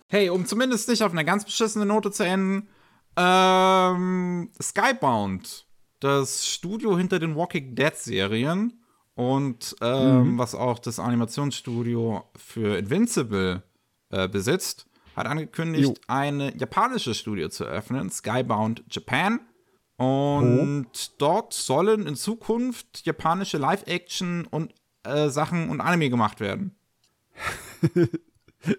Hey, 0.07 0.29
um 0.29 0.45
zumindest 0.45 0.87
nicht 0.87 1.03
auf 1.03 1.11
einer 1.11 1.23
ganz 1.23 1.43
beschissenen 1.43 1.89
Note 1.89 2.11
zu 2.11 2.25
enden, 2.25 2.69
ähm, 3.17 4.49
Skybound, 4.61 5.67
das 5.99 6.47
Studio 6.47 6.97
hinter 6.97 7.19
den 7.19 7.35
Walking 7.35 7.75
Dead 7.75 7.95
Serien 7.95 8.80
und 9.22 9.76
ähm, 9.82 10.39
was 10.39 10.55
auch 10.55 10.80
das 10.80 10.97
Animationsstudio 10.97 12.24
für 12.36 12.80
Invincible 12.80 13.61
äh, 14.09 14.28
besitzt, 14.28 14.88
hat 15.15 15.28
angekündigt, 15.28 15.89
Jo. 15.89 15.93
eine 16.07 16.57
japanische 16.57 17.13
Studio 17.13 17.47
zu 17.49 17.65
eröffnen, 17.65 18.09
Skybound 18.09 18.84
Japan. 18.89 19.39
Und 19.97 20.88
dort 21.19 21.53
sollen 21.53 22.07
in 22.07 22.15
Zukunft 22.15 23.05
japanische 23.05 23.59
Live-Action 23.59 24.47
und 24.47 24.74
äh, 25.03 25.30
Sachen 25.30 25.69
und 25.69 25.82
Anime 25.82 26.09
gemacht 26.09 26.39
werden. 26.39 26.76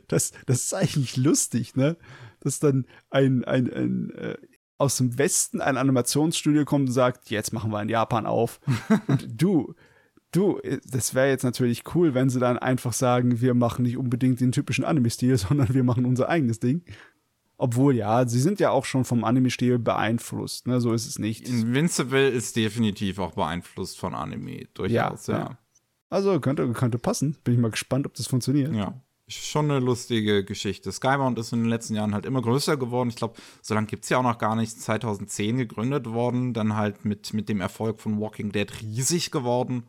Das, 0.06 0.30
das 0.46 0.62
ist 0.62 0.74
eigentlich 0.74 1.16
lustig, 1.16 1.74
ne? 1.74 1.96
Dass 2.38 2.60
dann 2.60 2.86
ein, 3.10 3.44
ein, 3.44 3.68
ein 3.72 4.10
äh, 4.10 4.36
aus 4.78 4.98
dem 4.98 5.18
Westen 5.18 5.60
ein 5.60 5.76
Animationsstudio 5.76 6.64
kommt 6.64 6.88
und 6.88 6.92
sagt, 6.92 7.30
jetzt 7.30 7.52
machen 7.52 7.72
wir 7.72 7.82
in 7.82 7.88
Japan 7.88 8.24
auf. 8.24 8.60
und 9.08 9.42
du, 9.42 9.74
du, 10.32 10.58
äh, 10.58 10.80
das 10.84 11.14
wäre 11.14 11.28
jetzt 11.28 11.44
natürlich 11.44 11.84
cool, 11.94 12.14
wenn 12.14 12.30
sie 12.30 12.40
dann 12.40 12.58
einfach 12.58 12.92
sagen, 12.92 13.40
wir 13.40 13.54
machen 13.54 13.84
nicht 13.84 13.96
unbedingt 13.96 14.40
den 14.40 14.52
typischen 14.52 14.84
Anime-Stil, 14.84 15.36
sondern 15.38 15.72
wir 15.72 15.84
machen 15.84 16.04
unser 16.04 16.28
eigenes 16.28 16.58
Ding. 16.58 16.82
Obwohl, 17.58 17.94
ja, 17.94 18.26
sie 18.26 18.40
sind 18.40 18.58
ja 18.58 18.70
auch 18.70 18.84
schon 18.84 19.04
vom 19.04 19.22
Anime-Stil 19.22 19.78
beeinflusst, 19.78 20.66
ne? 20.66 20.80
So 20.80 20.92
ist 20.92 21.06
es 21.06 21.20
nicht. 21.20 21.48
Invincible 21.48 22.28
ist 22.28 22.56
definitiv 22.56 23.20
auch 23.20 23.34
beeinflusst 23.34 24.00
von 24.00 24.14
Anime, 24.14 24.66
durchaus, 24.74 25.28
ja. 25.28 25.38
ja. 25.38 25.58
Also 26.10 26.40
könnte, 26.40 26.70
könnte 26.72 26.98
passen. 26.98 27.36
Bin 27.44 27.54
ich 27.54 27.60
mal 27.60 27.70
gespannt, 27.70 28.04
ob 28.06 28.14
das 28.14 28.26
funktioniert. 28.26 28.74
Ja. 28.74 29.00
Schon 29.28 29.70
eine 29.70 29.80
lustige 29.80 30.44
Geschichte. 30.44 30.92
Skybound 30.92 31.38
ist 31.38 31.52
in 31.52 31.60
den 31.60 31.68
letzten 31.68 31.94
Jahren 31.94 32.12
halt 32.12 32.26
immer 32.26 32.42
größer 32.42 32.76
geworden. 32.76 33.08
Ich 33.08 33.16
glaube, 33.16 33.34
so 33.62 33.74
lange 33.74 33.86
gibt 33.86 34.04
es 34.04 34.10
ja 34.10 34.18
auch 34.18 34.22
noch 34.22 34.36
gar 34.36 34.56
nicht. 34.56 34.78
2010 34.78 35.56
gegründet 35.56 36.10
worden, 36.10 36.52
dann 36.52 36.76
halt 36.76 37.06
mit, 37.06 37.32
mit 37.32 37.48
dem 37.48 37.60
Erfolg 37.60 38.00
von 38.00 38.20
Walking 38.20 38.52
Dead 38.52 38.70
riesig 38.82 39.30
geworden. 39.30 39.84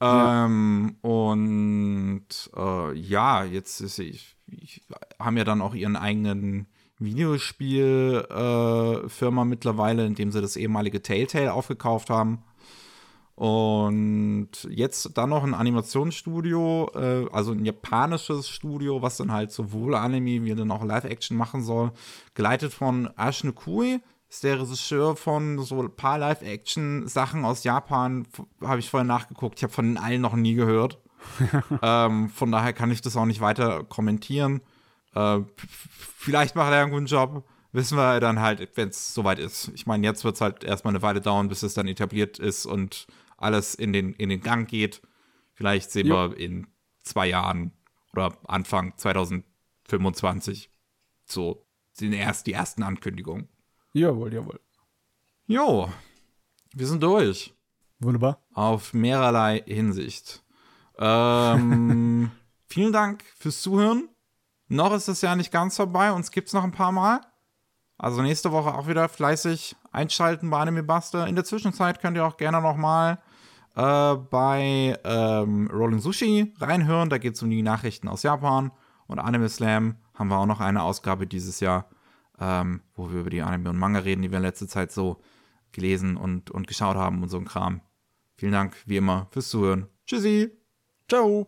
Ähm, 0.00 0.96
und 1.02 2.24
äh, 2.56 2.94
ja, 2.94 3.44
jetzt 3.44 3.80
ist 3.80 3.98
ich, 3.98 4.36
ich, 4.46 4.82
haben 5.18 5.36
ja 5.36 5.44
dann 5.44 5.60
auch 5.60 5.74
ihren 5.74 5.96
eigenen 5.96 6.68
Videospielfirma 6.98 9.42
äh, 9.42 9.46
mittlerweile, 9.46 10.06
indem 10.06 10.32
sie 10.32 10.40
das 10.40 10.56
ehemalige 10.56 11.02
Telltale 11.02 11.52
aufgekauft 11.52 12.08
haben. 12.10 12.42
Und 13.34 14.50
jetzt 14.68 15.16
dann 15.16 15.30
noch 15.30 15.44
ein 15.44 15.54
Animationsstudio, 15.54 16.90
äh, 16.94 17.26
also 17.32 17.52
ein 17.52 17.64
japanisches 17.64 18.50
Studio, 18.50 19.00
was 19.00 19.16
dann 19.16 19.32
halt 19.32 19.50
sowohl 19.50 19.94
Anime 19.94 20.44
wie 20.44 20.54
dann 20.54 20.70
auch 20.70 20.84
Live-Action 20.84 21.38
machen 21.38 21.62
soll. 21.62 21.92
Geleitet 22.34 22.74
von 22.74 23.08
Ash 23.16 23.42
Nukui, 23.42 24.00
ist 24.30 24.44
der 24.44 24.60
Regisseur 24.60 25.16
von 25.16 25.58
so 25.58 25.82
ein 25.82 25.94
paar 25.94 26.16
Live-Action-Sachen 26.16 27.44
aus 27.44 27.64
Japan. 27.64 28.26
Habe 28.62 28.78
ich 28.78 28.88
vorher 28.88 29.06
nachgeguckt. 29.06 29.58
Ich 29.58 29.64
habe 29.64 29.72
von 29.72 29.86
den 29.86 29.98
allen 29.98 30.20
noch 30.20 30.36
nie 30.36 30.54
gehört. 30.54 31.00
ähm, 31.82 32.30
von 32.30 32.52
daher 32.52 32.72
kann 32.72 32.92
ich 32.92 33.02
das 33.02 33.16
auch 33.16 33.26
nicht 33.26 33.40
weiter 33.40 33.82
kommentieren. 33.82 34.60
Äh, 35.14 35.40
vielleicht 35.56 36.54
macht 36.54 36.72
er 36.72 36.82
einen 36.82 36.92
guten 36.92 37.06
Job. 37.06 37.44
Wissen 37.72 37.98
wir 37.98 38.20
dann 38.20 38.40
halt, 38.40 38.76
wenn 38.76 38.88
es 38.88 39.12
soweit 39.14 39.40
ist. 39.40 39.72
Ich 39.74 39.86
meine, 39.86 40.06
jetzt 40.06 40.24
wird 40.24 40.36
es 40.36 40.40
halt 40.40 40.62
erstmal 40.62 40.92
eine 40.92 41.02
Weile 41.02 41.20
dauern, 41.20 41.48
bis 41.48 41.64
es 41.64 41.74
dann 41.74 41.88
etabliert 41.88 42.38
ist 42.38 42.66
und 42.66 43.08
alles 43.36 43.74
in 43.74 43.92
den, 43.92 44.12
in 44.12 44.28
den 44.28 44.40
Gang 44.40 44.68
geht. 44.68 45.02
Vielleicht 45.54 45.90
sehen 45.90 46.06
Jo. 46.06 46.30
wir 46.30 46.38
in 46.38 46.68
zwei 47.02 47.26
Jahren 47.26 47.72
oder 48.12 48.36
Anfang 48.46 48.96
2025 48.96 50.70
so 51.24 51.66
sind 51.92 52.12
erst 52.12 52.46
die 52.46 52.52
ersten 52.52 52.82
Ankündigungen. 52.84 53.48
Jawohl, 53.92 54.32
jawohl. 54.32 54.60
Jo, 55.46 55.88
wir 56.74 56.86
sind 56.86 57.02
durch. 57.02 57.54
Wunderbar. 57.98 58.38
Auf 58.54 58.94
mehrerlei 58.94 59.62
Hinsicht. 59.66 60.44
Ähm, 60.98 62.30
vielen 62.66 62.92
Dank 62.92 63.24
fürs 63.36 63.62
Zuhören. 63.62 64.08
Noch 64.68 64.92
ist 64.94 65.08
das 65.08 65.20
ja 65.22 65.34
nicht 65.34 65.50
ganz 65.50 65.76
vorbei, 65.76 66.12
uns 66.12 66.30
gibt's 66.30 66.52
noch 66.52 66.62
ein 66.62 66.72
paar 66.72 66.92
Mal. 66.92 67.20
Also 67.98 68.22
nächste 68.22 68.52
Woche 68.52 68.72
auch 68.72 68.86
wieder 68.86 69.08
fleißig 69.08 69.76
einschalten 69.92 70.48
bei 70.48 70.58
Anime 70.58 70.82
Buster. 70.82 71.26
In 71.26 71.34
der 71.34 71.44
Zwischenzeit 71.44 72.00
könnt 72.00 72.16
ihr 72.16 72.24
auch 72.24 72.36
gerne 72.36 72.60
noch 72.62 72.76
mal 72.76 73.18
äh, 73.74 74.14
bei 74.14 74.98
ähm, 75.04 75.68
Rolling 75.70 75.98
Sushi 75.98 76.54
reinhören. 76.60 77.10
Da 77.10 77.18
geht 77.18 77.34
es 77.34 77.42
um 77.42 77.50
die 77.50 77.62
Nachrichten 77.62 78.08
aus 78.08 78.22
Japan. 78.22 78.70
Und 79.06 79.18
Anime 79.18 79.48
Slam 79.48 79.96
haben 80.14 80.28
wir 80.28 80.38
auch 80.38 80.46
noch 80.46 80.60
eine 80.60 80.82
Ausgabe 80.82 81.26
dieses 81.26 81.60
Jahr, 81.60 81.86
ähm, 82.40 82.82
wo 82.94 83.12
wir 83.12 83.20
über 83.20 83.30
die 83.30 83.42
Anime 83.42 83.70
und 83.70 83.78
Manga 83.78 84.00
reden, 84.00 84.22
die 84.22 84.30
wir 84.30 84.38
in 84.38 84.44
letzter 84.44 84.68
Zeit 84.68 84.92
so 84.92 85.20
gelesen 85.72 86.16
und, 86.16 86.50
und 86.50 86.66
geschaut 86.66 86.96
haben 86.96 87.22
und 87.22 87.28
so 87.28 87.38
ein 87.38 87.44
Kram. 87.44 87.80
Vielen 88.36 88.52
Dank, 88.52 88.76
wie 88.86 88.96
immer, 88.96 89.28
fürs 89.30 89.48
Zuhören. 89.48 89.86
Tschüssi! 90.06 90.50
Ciao. 91.08 91.46